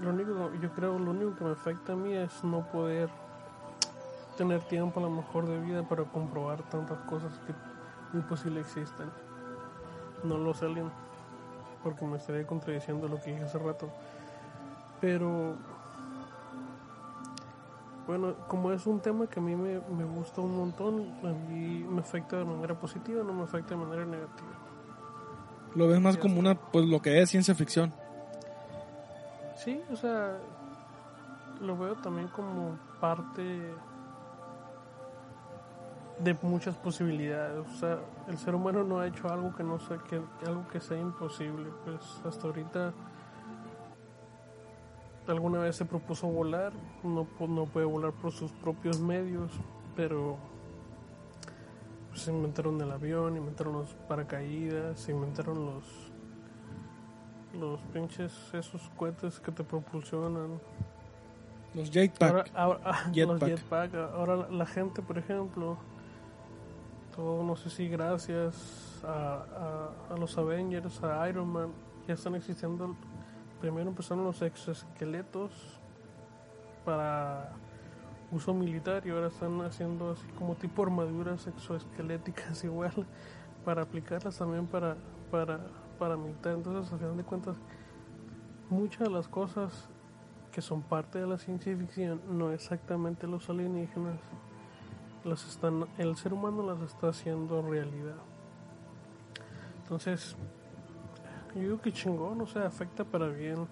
[0.02, 3.08] lo único, yo creo, lo único que me afecta a mí es no poder
[4.36, 7.54] tener tiempo a lo mejor de vida para comprobar tantas cosas que
[8.12, 9.10] muy posible existen.
[10.22, 10.92] No los aliens,
[11.82, 13.88] porque me estaría contradiciendo lo que dije hace rato.
[15.00, 15.56] Pero,
[18.06, 21.84] bueno, como es un tema que a mí me, me gusta un montón, a mí
[21.88, 24.50] me afecta de manera positiva, no me afecta de manera negativa.
[25.74, 27.92] Lo ves más como una, pues lo que es ciencia ficción.
[29.56, 30.38] Sí, o sea,
[31.60, 33.72] lo veo también como parte
[36.22, 37.66] de muchas posibilidades.
[37.66, 37.98] O sea,
[38.28, 41.70] el ser humano no ha hecho algo que no sea, que algo que sea imposible.
[41.84, 42.92] Pues hasta ahorita
[45.28, 46.72] alguna vez se propuso volar,
[47.04, 49.52] no, pu- no puede volar por sus propios medios,
[49.94, 50.36] pero
[52.08, 55.84] pues, se inventaron el avión, inventaron los paracaídas, se inventaron los
[57.58, 60.60] los pinches esos cohetes que te propulsionan.
[61.74, 62.50] Los jetpack.
[62.54, 63.94] Ahora, ahora- los Jetpack.
[64.14, 65.76] Ahora la gente, por ejemplo,
[67.20, 71.70] todo no sé si gracias a los Avengers, a Iron Man,
[72.08, 72.96] ya están existiendo.
[73.60, 75.50] Primero empezaron los exoesqueletos
[76.82, 77.52] para
[78.32, 83.06] uso militar y ahora están haciendo así como tipo armaduras exoesqueléticas igual
[83.66, 84.96] para aplicarlas también para,
[85.30, 85.60] para,
[85.98, 86.54] para militar.
[86.54, 87.56] Entonces, al final de cuentas,
[88.70, 89.90] muchas de las cosas
[90.52, 94.16] que son parte de la ciencia ficción, no exactamente los alienígenas,
[95.24, 98.16] las están, el ser humano las está haciendo realidad.
[99.82, 100.36] Entonces,
[101.54, 103.66] yo digo que chingón, o sea, afecta para bien.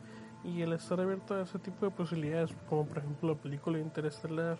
[0.44, 4.58] Y el estar abierto a ese tipo de posibilidades, como por ejemplo la película Interestelar,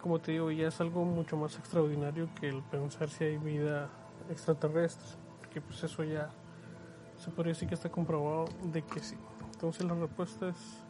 [0.00, 3.88] como te digo, ya es algo mucho más extraordinario que el pensar si hay vida
[4.30, 5.16] extraterrestre,
[5.52, 6.30] que pues eso ya
[7.16, 9.16] se podría decir que está comprobado de que sí.
[9.52, 10.82] Entonces la respuesta es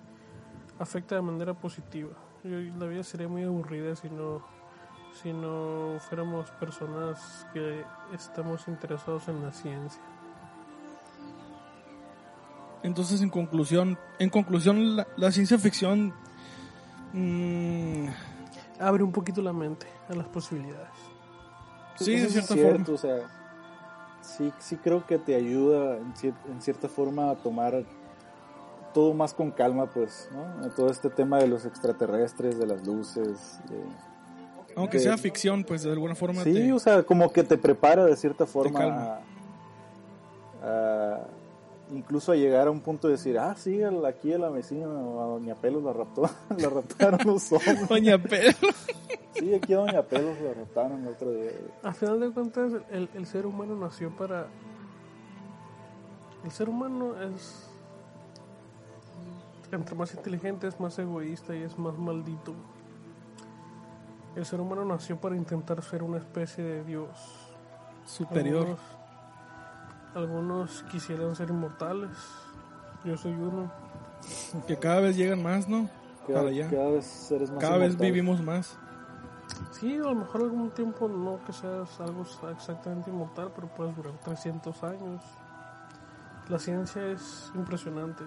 [0.78, 2.12] afecta de manera positiva.
[2.42, 4.42] Yo- la vida sería muy aburrida si no
[5.20, 7.84] si no fuéramos personas que
[8.14, 10.00] estamos interesados en la ciencia.
[12.82, 16.12] Entonces, en conclusión, en conclusión, la, la ciencia ficción
[17.12, 18.06] mm,
[18.80, 20.88] Abre un poquito la mente a las posibilidades.
[21.94, 23.18] Sí, de Eso es cierta cierto, O sea,
[24.22, 27.84] sí, sí creo que te ayuda en, cier- en cierta forma a tomar
[28.92, 30.68] todo más con calma, pues, ¿no?
[30.70, 33.60] Todo este tema de los extraterrestres, de las luces.
[33.68, 34.11] de-
[34.76, 38.04] aunque sea ficción, pues de alguna forma Sí, te- o sea, como que te prepara
[38.04, 39.20] de cierta forma a,
[40.62, 41.20] a-
[41.92, 44.88] incluso a llegar a un punto de decir, ah, sí, aquí a la vecina a
[44.88, 46.22] Doña Pelos la raptó,
[46.58, 47.88] la raptaron los hombres.
[47.88, 48.52] Doña Pelo.
[49.34, 51.50] Sí, aquí a Doña Pelos la raptaron el otro día.
[51.82, 54.46] A final de cuentas, el, el ser humano nació para...
[56.44, 57.68] El ser humano es...
[59.70, 62.52] Entre más inteligente es más egoísta y es más maldito.
[64.34, 67.08] El ser humano nació para intentar ser una especie de Dios.
[68.06, 68.66] superior.
[68.66, 68.80] Algunos,
[70.14, 72.10] algunos quisieran ser inmortales.
[73.04, 73.70] Yo soy uno.
[74.66, 75.88] Que cada vez llegan más, ¿no?
[76.26, 76.70] Cada, Para allá.
[76.70, 78.78] cada vez eres más Cada vez vivimos más.
[79.72, 84.12] Sí, a lo mejor algún tiempo no que seas algo exactamente inmortal, pero puedes durar
[84.24, 85.22] 300 años.
[86.48, 88.24] La ciencia es impresionante.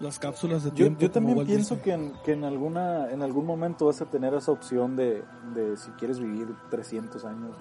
[0.00, 1.00] Las cápsulas de Yo, tiempo.
[1.00, 1.96] yo como también Walt pienso Disney.
[1.98, 5.24] que, en, que en, alguna, en algún momento vas a tener esa opción de,
[5.54, 7.56] de si quieres vivir 300 años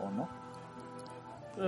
[0.00, 0.28] o, o no.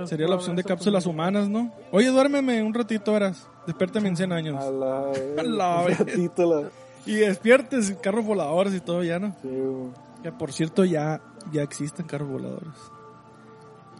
[0.05, 1.71] Sería la opción de cápsulas humanas, ¿no?
[1.91, 3.47] Oye, duérmeme un ratito, verás.
[3.65, 4.63] Despiértame en 100 años.
[4.63, 4.99] A la,
[5.39, 5.99] A la un vez.
[5.99, 6.69] ratito la-
[7.05, 9.33] Y despiertes, carros voladores y todo ya, ¿no?
[9.41, 9.89] sí, güey.
[10.23, 11.21] Que por cierto, ya,
[11.53, 12.73] ya existen carros voladores.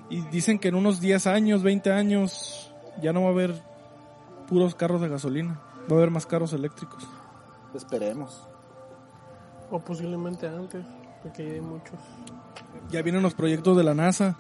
[0.10, 3.62] Y dicen que en unos 10 años, 20 años, ya no va a haber
[4.48, 5.60] puros carros de gasolina.
[5.90, 7.06] Va a haber más carros eléctricos.
[7.74, 8.48] esperemos.
[9.70, 10.86] O posiblemente antes,
[11.22, 12.00] porque hay muchos.
[12.90, 14.38] Ya vienen los proyectos de la NASA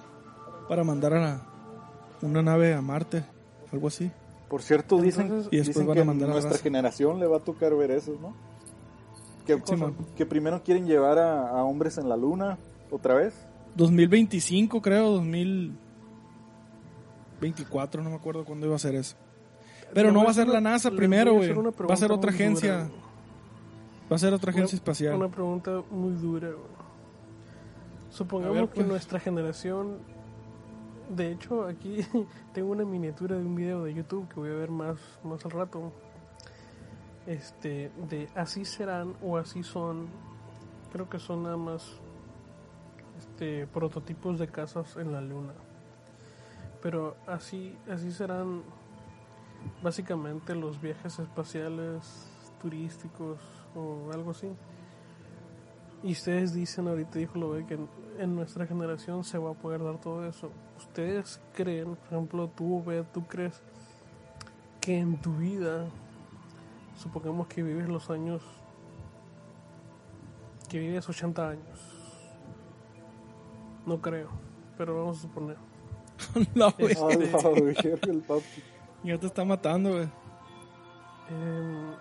[0.70, 1.42] para mandar a la-
[2.22, 3.26] una nave a Marte,
[3.72, 4.10] algo así.
[4.50, 7.28] Por cierto, dicen, Entonces- Y después dicen van que a mandar a nuestra generación le
[7.28, 8.34] va a tocar ver eso, ¿no?
[9.46, 9.96] Que, Simón.
[10.16, 12.58] que primero quieren llevar a, a hombres en la luna
[12.92, 13.34] otra vez.
[13.76, 19.16] 2025 creo, 2024, no me acuerdo cuándo iba a ser eso.
[19.94, 21.54] Pero no va a ser la NASA primero, güey.
[21.54, 22.90] Va a ser otra dura, agencia.
[24.12, 25.16] Va a ser otra agencia Una- espacial.
[25.16, 26.50] Una pregunta muy dura.
[26.50, 26.78] güey.
[28.10, 28.88] Supongamos que pues.
[28.88, 29.98] nuestra generación,
[31.16, 32.00] de hecho aquí
[32.54, 35.52] tengo una miniatura de un video de YouTube que voy a ver más, más al
[35.52, 35.92] rato.
[37.26, 40.08] Este, de así serán o así son,
[40.94, 41.86] creo que son nada más
[43.18, 45.54] este, prototipos de casas en la luna.
[46.82, 48.62] Pero así, así serán
[49.82, 52.28] básicamente los viajes espaciales
[52.62, 53.40] turísticos
[53.76, 54.50] o algo así.
[56.04, 57.80] Y ustedes dicen, ahorita dijo lo que
[58.20, 60.52] en, nuestra generación se va a poder dar todo eso.
[60.78, 63.62] ¿Ustedes creen, por ejemplo, tú, Obed, tú crees
[64.80, 65.88] que en tu vida,
[66.96, 68.44] supongamos que vives los años,
[70.70, 71.94] que vives 80 años?
[73.86, 74.30] No creo,
[74.78, 75.58] pero vamos a suponer.
[76.56, 76.74] No.
[76.78, 78.64] Este- el papi.
[79.04, 80.10] Ya te está matando, güey.
[81.30, 81.94] Em,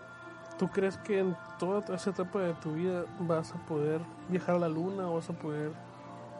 [0.59, 4.59] ¿Tú crees que en toda esa etapa de tu vida vas a poder viajar a
[4.61, 5.73] la luna o vas a poder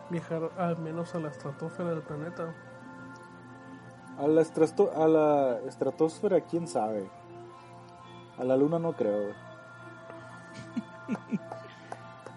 [0.09, 2.55] viajar al menos a la estratosfera del planeta?
[4.19, 7.07] A la, estrato- a la estratosfera, quién sabe.
[8.39, 9.21] A la luna no creo.
[9.25, 9.35] güey.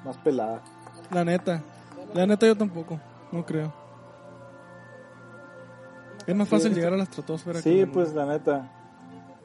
[0.03, 0.61] Más pelada.
[1.11, 1.61] La neta.
[2.13, 2.99] La neta yo tampoco.
[3.31, 3.71] No creo.
[6.29, 7.61] Es más fácil llegar a la estratosfera.
[7.61, 8.71] que Sí, a la pues la neta.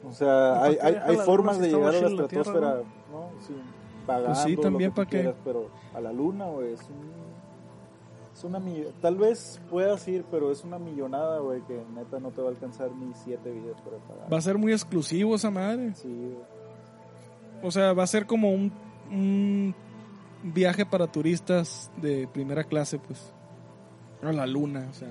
[0.07, 2.75] O sea, ¿Y hay, hay, formas de llegar a la Tierra, estratosfera,
[3.11, 3.29] ¿no?
[3.47, 3.55] Sí,
[4.05, 5.17] pagando Pues sí, lo también, que ¿pa' tú qué?
[5.21, 7.15] quieras, pero a la luna, güey, es un...
[8.35, 12.29] Es una mill- Tal vez puedas ir, pero es una millonada, güey, que neta no
[12.31, 14.31] te va a alcanzar ni siete vidas para pagar.
[14.31, 15.95] Va a ser muy exclusivo esa madre.
[15.95, 16.37] Sí, güey.
[17.63, 18.71] O sea, va a ser como un,
[19.09, 19.73] un
[20.43, 23.33] viaje para turistas de primera clase, pues.
[24.21, 25.07] A la luna, o sea.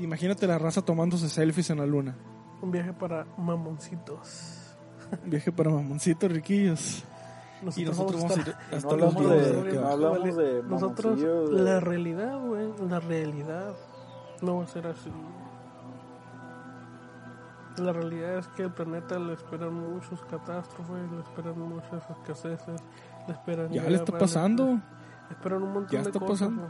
[0.00, 2.14] Imagínate la raza tomándose selfies en la luna.
[2.62, 4.76] Un viaje para mamoncitos.
[5.24, 7.04] Un viaje para mamoncitos riquillos.
[7.76, 10.36] Y nosotros vamos a ir No hasta los hablamos días de- de que no hablamos
[10.36, 13.74] de Nosotros, de- la realidad, güey, la realidad
[14.42, 15.10] no va a ser así.
[17.78, 22.80] La realidad es que el planeta le esperan muchos catástrofes, le esperan muchas escaseces,
[23.26, 23.70] le esperan.
[23.70, 24.64] Ya le está pasando.
[24.66, 24.80] Le,
[25.30, 26.48] esperan un montón Ya de está cosas.
[26.50, 26.68] pasando.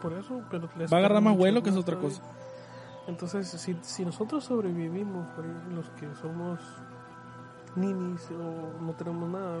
[0.00, 2.22] Por eso, pero le Va a agarrar más muchas vuelo que es otra cosa.
[3.06, 5.26] Entonces, si, si nosotros sobrevivimos,
[5.70, 6.60] los que somos
[7.76, 9.58] ninis o no tenemos nada,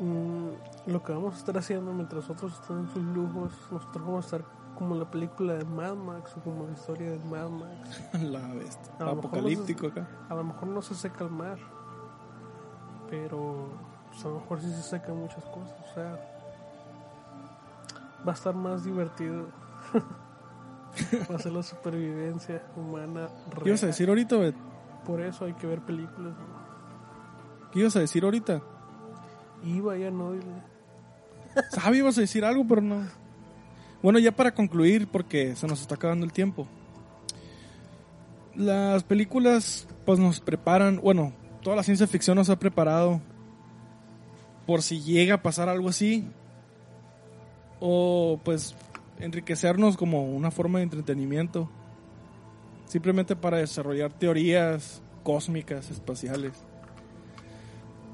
[0.00, 4.24] mm, lo que vamos a estar haciendo mientras otros están en sus lujos, nosotros vamos
[4.24, 4.44] a estar
[4.76, 8.02] como la película de Mad Max o como la historia de Mad Max.
[8.22, 8.92] La bestia.
[9.00, 10.08] A Apocalíptico no acá.
[10.28, 11.58] A lo mejor no se seca el mar,
[13.08, 13.68] pero
[14.08, 15.74] pues, a lo mejor sí se secan muchas cosas.
[15.90, 16.18] O sea,
[18.26, 19.46] va a estar más divertido.
[21.30, 23.28] va a ser la supervivencia humana.
[23.62, 23.92] ¿Qué ibas a real.
[23.92, 24.54] decir ahorita, güey?
[25.06, 26.32] Por eso hay que ver películas.
[26.32, 27.70] ¿no?
[27.72, 28.62] ¿Qué ibas a decir ahorita?
[29.64, 30.34] Iba ya no.
[31.70, 33.02] Sabía, ibas a decir algo, pero no.
[34.02, 36.66] Bueno, ya para concluir, porque se nos está acabando el tiempo.
[38.54, 41.32] Las películas, pues nos preparan, bueno,
[41.62, 43.20] toda la ciencia ficción nos ha preparado
[44.66, 46.28] por si llega a pasar algo así.
[47.80, 48.74] O pues
[49.18, 51.70] enriquecernos como una forma de entretenimiento.
[52.86, 56.52] Simplemente para desarrollar teorías cósmicas, espaciales.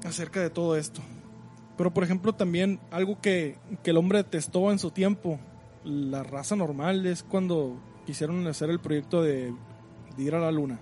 [0.03, 1.01] Acerca de todo esto.
[1.77, 5.39] Pero por ejemplo también algo que, que el hombre testó en su tiempo,
[5.83, 9.53] la raza normal, es cuando quisieron hacer el proyecto de,
[10.15, 10.79] de ir a la luna.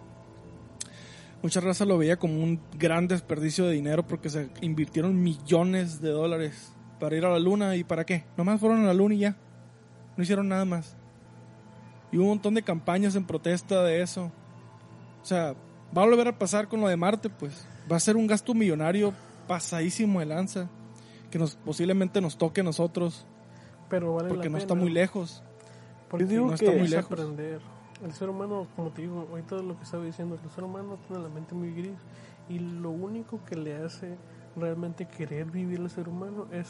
[1.41, 6.09] Mucha raza lo veía como un gran desperdicio de dinero porque se invirtieron millones de
[6.11, 8.25] dólares para ir a la luna y para qué.
[8.37, 9.37] Nomás fueron a la luna y ya.
[10.21, 10.95] No hicieron nada más.
[12.11, 14.31] Y hubo un montón de campañas en protesta de eso.
[15.23, 15.55] O sea,
[15.97, 17.65] va a volver a pasar con lo de Marte, pues.
[17.91, 19.13] Va a ser un gasto millonario
[19.47, 20.69] pasadísimo de lanza.
[21.31, 23.25] Que nos, posiblemente nos toque a nosotros.
[23.89, 24.59] Pero vale Porque la no pena.
[24.59, 25.41] está muy lejos.
[26.07, 27.09] Porque digo no que- está muy lejos.
[27.09, 27.11] lejos.
[27.31, 27.61] aprender.
[28.05, 31.23] El ser humano, como te digo, ahorita lo que estaba diciendo, el ser humano tiene
[31.23, 31.97] la mente muy gris
[32.47, 34.17] y lo único que le hace
[34.55, 36.67] realmente querer vivir el ser humano es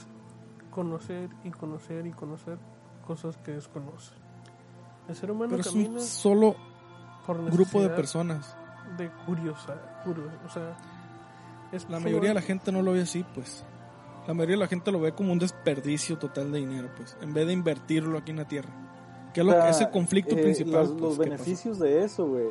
[0.69, 2.57] conocer y conocer y conocer
[3.12, 4.14] cosas que desconoce.
[5.10, 6.56] El ser humano Pero es camina un solo
[7.26, 8.56] por grupo de personas.
[8.98, 9.76] de curiosa,
[10.06, 10.78] curio- o sea,
[11.74, 13.66] es La mayoría de la gente no lo ve así, pues.
[14.28, 17.18] La mayoría de la gente lo ve como un desperdicio total de dinero, pues.
[17.22, 18.70] En vez de invertirlo aquí en la Tierra.
[19.34, 20.74] Que es, O sea, es el conflicto eh, principal.
[20.84, 22.48] Los, pues, los beneficios de eso, güey,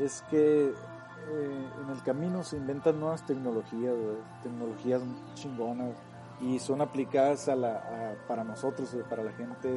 [0.00, 5.02] es que eh, en el camino se inventan nuevas tecnologías, güey, tecnologías
[5.34, 5.90] chingonas
[6.40, 9.68] y son aplicadas a la, a- para nosotros, para la gente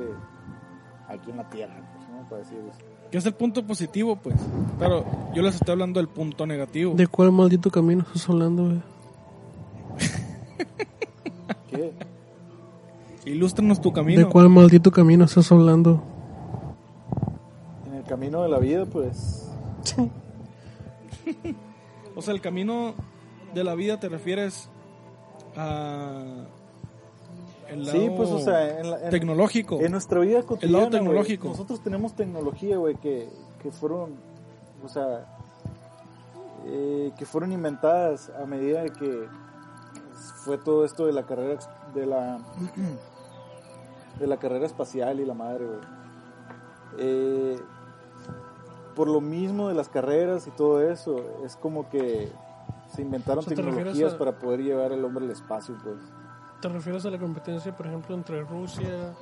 [1.08, 2.28] aquí en la Tierra, pues, ¿no?
[2.30, 2.80] Para decir eso.
[3.12, 4.36] Que es el punto positivo, pues.
[4.80, 6.94] Pero yo les estoy hablando del punto negativo.
[6.94, 8.82] ¿De cuál maldito camino estás hablando, güey?
[11.70, 11.94] ¿Qué?
[13.26, 14.20] Ilústranos tu camino.
[14.20, 16.02] ¿De cuál maldito camino estás hablando?
[17.86, 19.50] En el camino de la vida, pues,
[22.16, 22.94] O sea, el camino
[23.54, 24.70] de la vida te refieres
[25.58, 26.24] a.
[27.70, 29.82] El lado sí, pues, o sea, en, la- en- tecnológico.
[29.82, 31.48] En nuestra vida cotidiana, güey, tecnológico.
[31.50, 33.28] nosotros tenemos tecnología, güey, que,
[33.62, 34.12] que fueron,
[34.86, 35.26] o sea,
[36.66, 39.28] eh, que fueron inventadas a medida de que
[40.46, 41.60] fue todo esto de la carrera
[41.94, 42.40] de la
[44.20, 45.80] de la carrera espacial y la madre, güey.
[47.00, 47.60] Eh,
[48.96, 52.32] por lo mismo de las carreras y todo eso, es como que
[52.98, 55.76] se inventaron O sea, ¿te refieres tecnologías a- para poder llevar al hombre al espacio,
[55.84, 55.96] pues.
[56.62, 59.14] ¿Te refieres a la competencia, por ejemplo, entre Rusia,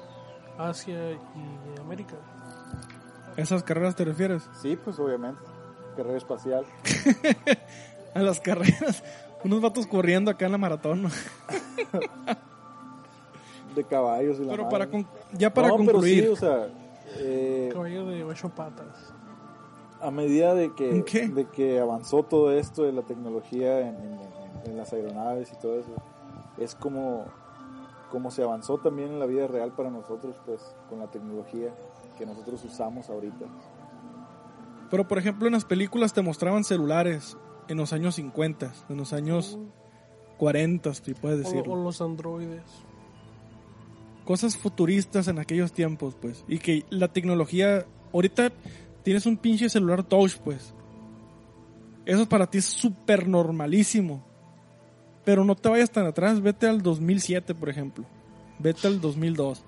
[0.58, 2.16] Asia y América?
[3.38, 4.50] ¿Esas carreras te refieres?
[4.62, 5.42] Sí, pues obviamente.
[5.98, 6.66] Carrera espacial.
[8.16, 9.04] A las carreras.
[9.44, 11.10] Unos vatos corriendo acá en la maratón.
[13.76, 14.72] De caballos y la Pero madre.
[14.72, 16.24] para con- ya para No, pero concluir.
[16.24, 16.68] sí, o sea,
[17.18, 19.14] eh, Caballo de ocho patas.
[20.06, 21.28] A medida de que, ¿Qué?
[21.28, 25.56] de que avanzó todo esto de la tecnología en, en- en- en las aeronaves y
[25.62, 25.90] todo eso,
[26.58, 27.26] es como,
[28.12, 31.70] como se avanzó también en la vida real para nosotros, pues, con la tecnología
[32.18, 33.46] que nosotros usamos ahorita.
[34.90, 37.38] Pero por ejemplo en las películas te mostraban celulares
[37.68, 39.58] en los años 50, en los años
[40.38, 41.74] 40, si puedes O, decirlo.
[41.74, 42.64] o los androides.
[44.26, 46.44] Cosas futuristas en aquellos tiempos, pues.
[46.48, 48.52] Y que la tecnología, ahorita
[49.06, 50.74] tienes un pinche celular touch, pues.
[52.06, 54.26] Eso para ti es súper normalísimo.
[55.24, 58.04] Pero no te vayas tan atrás, vete al 2007, por ejemplo.
[58.60, 59.64] Vete al 2002.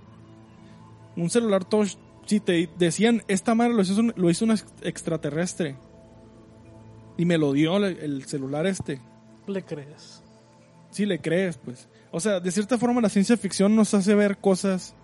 [1.16, 1.96] Un celular touch,
[2.26, 5.76] si te decían, esta madre lo hizo un, lo hizo un ex- extraterrestre.
[7.18, 9.00] Y me lo dio el- el celular este.
[9.48, 10.22] ¿Le crees?
[10.92, 11.88] Si le crees, pues.
[12.12, 14.96] O sea, de cierta forma la ciencia ficción nos hace ver cosas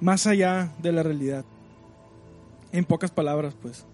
[0.00, 1.44] más allá de la realidad.
[2.74, 3.86] En pocas palabras, pues.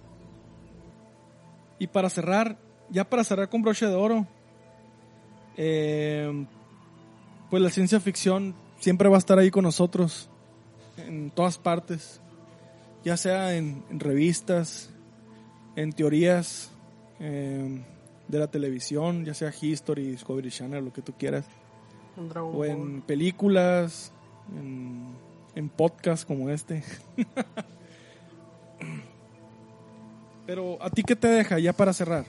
[1.79, 2.57] Y para cerrar,
[2.89, 4.27] ya para cerrar con broche de oro,
[5.59, 6.47] eh,
[7.51, 10.31] pues la ciencia ficción siempre va a estar ahí con nosotros,
[10.97, 12.23] en todas partes,
[13.05, 14.89] ya sea en, en revistas,
[15.77, 16.71] en teorías
[17.19, 17.85] eh,
[18.29, 21.45] de la televisión, ya sea History, Discovery Channel, lo que tú quieras,
[22.35, 24.11] o en películas,
[24.57, 25.05] en,
[25.55, 26.83] en podcasts como este.
[30.51, 32.25] Pero, ¿a ti qué te deja ya para cerrar?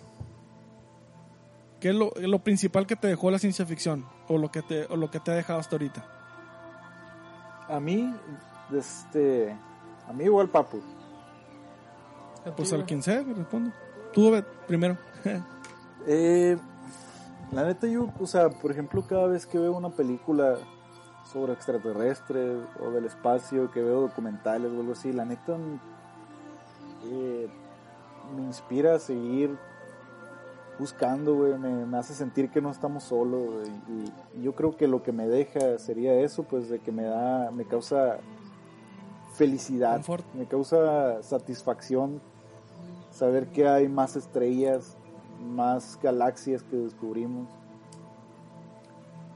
[1.79, 4.05] ¿Qué es lo, lo principal que te dejó la ciencia ficción?
[4.27, 6.05] O lo que te, o lo que te ha dejado hasta ahorita.
[7.67, 8.15] A mí,
[8.77, 9.57] este,
[10.07, 10.83] a mí igual papu.
[12.41, 13.71] ¿A ti, Pues al quien sea, respondo.
[14.13, 14.31] Tú,
[14.67, 14.99] primero.
[16.07, 16.57] Eh,
[17.51, 20.57] la neta yo, o sea, por ejemplo, cada vez que veo una película
[21.31, 25.79] sobre extraterrestres o del espacio, que veo documentales o algo así, la neta mm,
[27.05, 27.49] eh,
[28.31, 29.57] me inspira a seguir
[30.79, 33.69] buscando, güey, me, me hace sentir que no estamos solos, güey,
[34.35, 37.03] y, y yo creo que lo que me deja sería eso, pues, de que me
[37.03, 38.17] da, me causa
[39.33, 40.25] felicidad, Confort.
[40.33, 42.21] me causa satisfacción
[43.11, 44.95] saber que hay más estrellas,
[45.53, 47.47] más galaxias que descubrimos,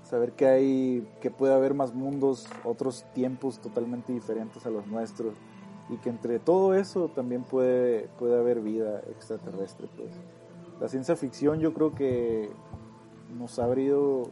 [0.03, 5.33] saber que hay, que puede haber más mundos, otros tiempos totalmente diferentes a los nuestros
[5.89, 9.87] y que entre todo eso también puede, puede haber vida extraterrestre.
[9.95, 10.09] Pues.
[10.79, 12.49] La ciencia ficción yo creo que
[13.37, 14.29] nos ha abrido,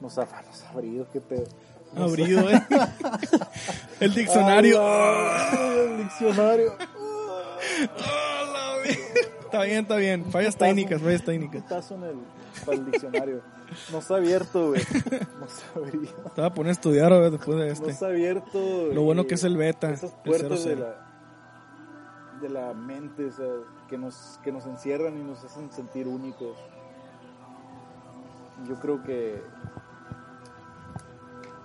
[0.00, 1.44] nos ha, nos ha abrido, qué pedo.
[1.94, 2.62] Nos ha- Abrido, ¿eh?
[4.00, 4.78] El diccionario.
[4.82, 6.72] Ay, el diccionario.
[9.48, 10.24] Está bien, está bien.
[10.26, 11.62] Fallas técnicas, fallas técnicas.
[11.62, 12.16] Putazo en el,
[12.66, 13.40] para el diccionario.
[13.90, 14.82] Nos ha abierto, güey.
[15.40, 16.30] Nos ha abierto.
[16.34, 17.86] Te voy a poner a estudiar Obed, después de este.
[17.86, 18.92] Nos ha abierto.
[18.92, 20.80] Lo bueno que es el beta, Esas el puertas de 00.
[20.80, 23.46] la, de la mente, o sea,
[23.88, 26.58] que nos, que nos encierran y nos hacen sentir únicos.
[28.68, 29.42] Yo creo que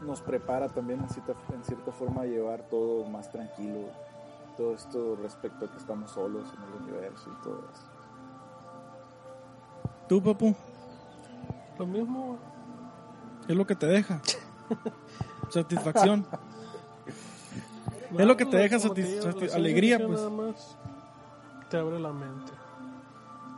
[0.04, 3.90] nos prepara también en cierta, en cierta forma a llevar todo más tranquilo.
[4.58, 7.84] Todo esto respecto a que estamos solos en el universo y todo eso.
[10.08, 10.54] Tú, papu,
[11.80, 12.38] Lo mismo,
[13.48, 14.22] ¿qué es lo que te deja?
[15.50, 16.26] Satisfacción.
[18.18, 20.12] Es lo que te deja como satis- digo, la satis- ciencia alegría, pues.
[20.20, 20.78] Nada más
[21.70, 22.52] te abre la mente.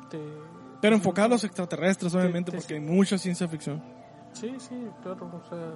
[0.10, 0.38] Te-
[0.80, 3.84] Pero enfocado a los extraterrestres, obviamente, te- porque hay mucha ciencia ficción.
[4.32, 5.74] Sí, sí, claro, o sea,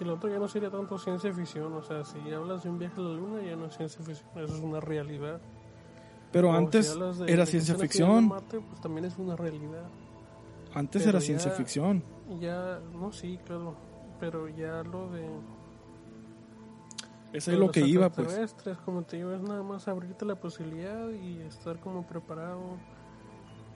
[0.00, 2.78] que lo otro ya no sería tanto ciencia ficción, o sea, si hablas de un
[2.78, 5.38] viaje a la luna ya no es ciencia ficción, eso es una realidad.
[6.32, 8.28] Pero O si antes hablas de- era de ciencia ficción.
[8.28, 9.84] Marte, pues también es una realidad.
[10.72, 12.02] Antes pero era ya- ciencia ficción.
[12.40, 13.74] Ya, no, sí, claro,
[14.18, 15.28] pero ya lo de...
[17.34, 18.54] Eso es lo que iba, pues.
[18.84, 22.60] como te digo, es nada más abrirte la posibilidad y estar como preparado.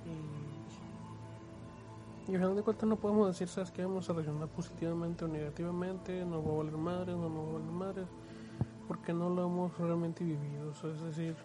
[0.06, 0.53] Y,
[2.26, 3.84] y al final de cuentas no podemos decir, ¿sabes qué?
[3.84, 7.52] Vamos a reaccionar positivamente o negativamente, nos va a valer madres, no nos va a
[7.52, 8.06] valer madres,
[8.88, 10.72] porque no lo hemos realmente vivido.
[10.82, 11.36] O es decir,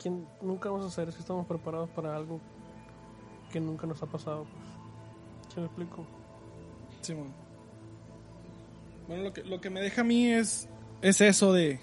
[0.00, 2.40] ¿quién, nunca vamos a saber si estamos preparados para algo
[3.50, 4.44] que nunca nos ha pasado.
[4.44, 5.54] Pues.
[5.54, 6.06] ¿Sí me explico?
[7.00, 7.32] Simón.
[9.06, 10.68] Bueno, lo que, lo que me deja a mí es,
[11.00, 11.80] es eso de,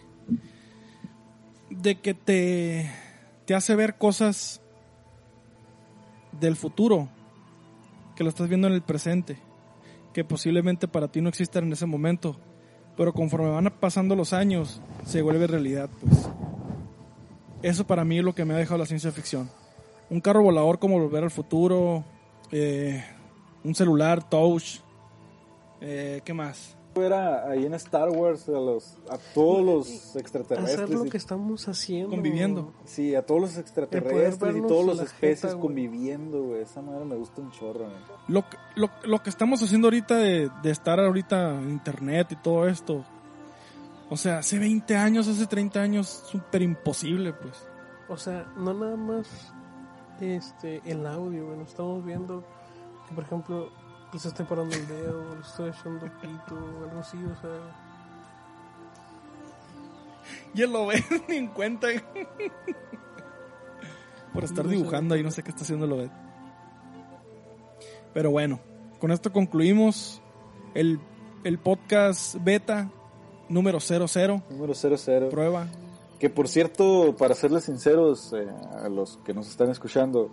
[1.69, 2.91] de que te,
[3.45, 4.61] te hace ver cosas
[6.39, 7.09] del futuro
[8.15, 9.37] que lo estás viendo en el presente,
[10.13, 12.37] que posiblemente para ti no existan en ese momento,
[12.95, 16.29] pero conforme van pasando los años se vuelve realidad, pues.
[17.61, 19.49] Eso para mí es lo que me ha dejado la ciencia ficción.
[20.09, 22.03] Un carro volador como Volver al Futuro,
[22.51, 23.03] eh,
[23.63, 24.79] un celular touch,
[25.81, 26.77] eh, ¿qué más?
[27.03, 30.89] Era ahí en Star Wars a, los, a todos los Hacer extraterrestres.
[30.89, 32.09] lo y- que estamos haciendo.
[32.11, 32.71] Conviviendo.
[32.85, 36.61] Sí, a todos los extraterrestres y vernos todos a los la especies jeta, conviviendo, güey.
[36.61, 37.95] Esa madre me gusta un chorro, güey.
[38.27, 42.35] Lo, que- lo, lo que estamos haciendo ahorita de, de estar ahorita en internet y
[42.37, 43.03] todo esto,
[44.09, 47.67] o sea, hace 20 años, hace 30 años, súper imposible, pues.
[48.07, 49.27] O sea, no nada más
[50.21, 52.43] este el audio, bueno, estamos viendo
[53.09, 53.69] que por ejemplo
[54.15, 57.51] les estoy parando el dedo, les estoy echando pito algo así, o sea,
[60.53, 61.89] Y él lo ve ni en cuenta.
[64.33, 66.09] Por estar dibujando ahí, no sé qué está haciendo lo ve.
[68.13, 68.61] Pero bueno,
[68.99, 70.21] con esto concluimos
[70.75, 70.97] el,
[71.43, 72.89] el podcast beta
[73.49, 75.29] número 00, Número 00.
[75.29, 75.67] prueba.
[76.19, 78.47] Que por cierto, para serles sinceros eh,
[78.81, 80.31] a los que nos están escuchando,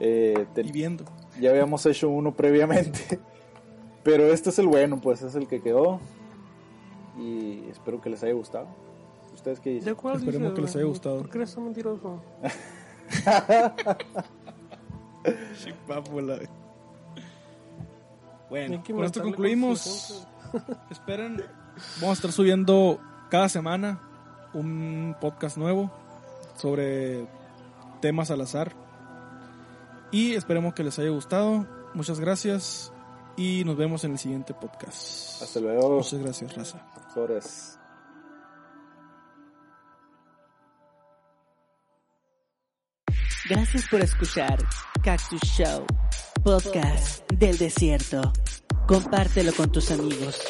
[0.00, 1.04] eh, Y viendo.
[1.40, 3.18] Ya habíamos hecho uno previamente.
[4.04, 5.98] Pero este es el bueno, pues es el que quedó.
[7.18, 8.66] Y espero que les haya gustado.
[9.32, 9.94] ¿Ustedes qué dicen?
[9.94, 11.18] ¿de cuál Esperemos que les haya gustado.
[11.18, 12.20] ¿Por qué eres tan mentiroso?
[18.50, 20.26] Bueno, Hay que con esto concluimos.
[20.90, 21.42] Esperen,
[21.96, 23.00] vamos a estar subiendo
[23.30, 24.00] cada semana
[24.52, 25.90] un podcast nuevo
[26.56, 27.26] sobre
[28.00, 28.83] temas al azar.
[30.14, 31.66] Y esperemos que les haya gustado.
[31.92, 32.92] Muchas gracias
[33.36, 35.42] y nos vemos en el siguiente podcast.
[35.42, 35.96] Hasta luego.
[35.96, 36.86] Muchas gracias, Raza.
[43.50, 44.64] Gracias por escuchar
[45.02, 45.84] Cactus Show,
[46.44, 48.32] podcast del desierto.
[48.86, 50.40] Compártelo con tus amigos.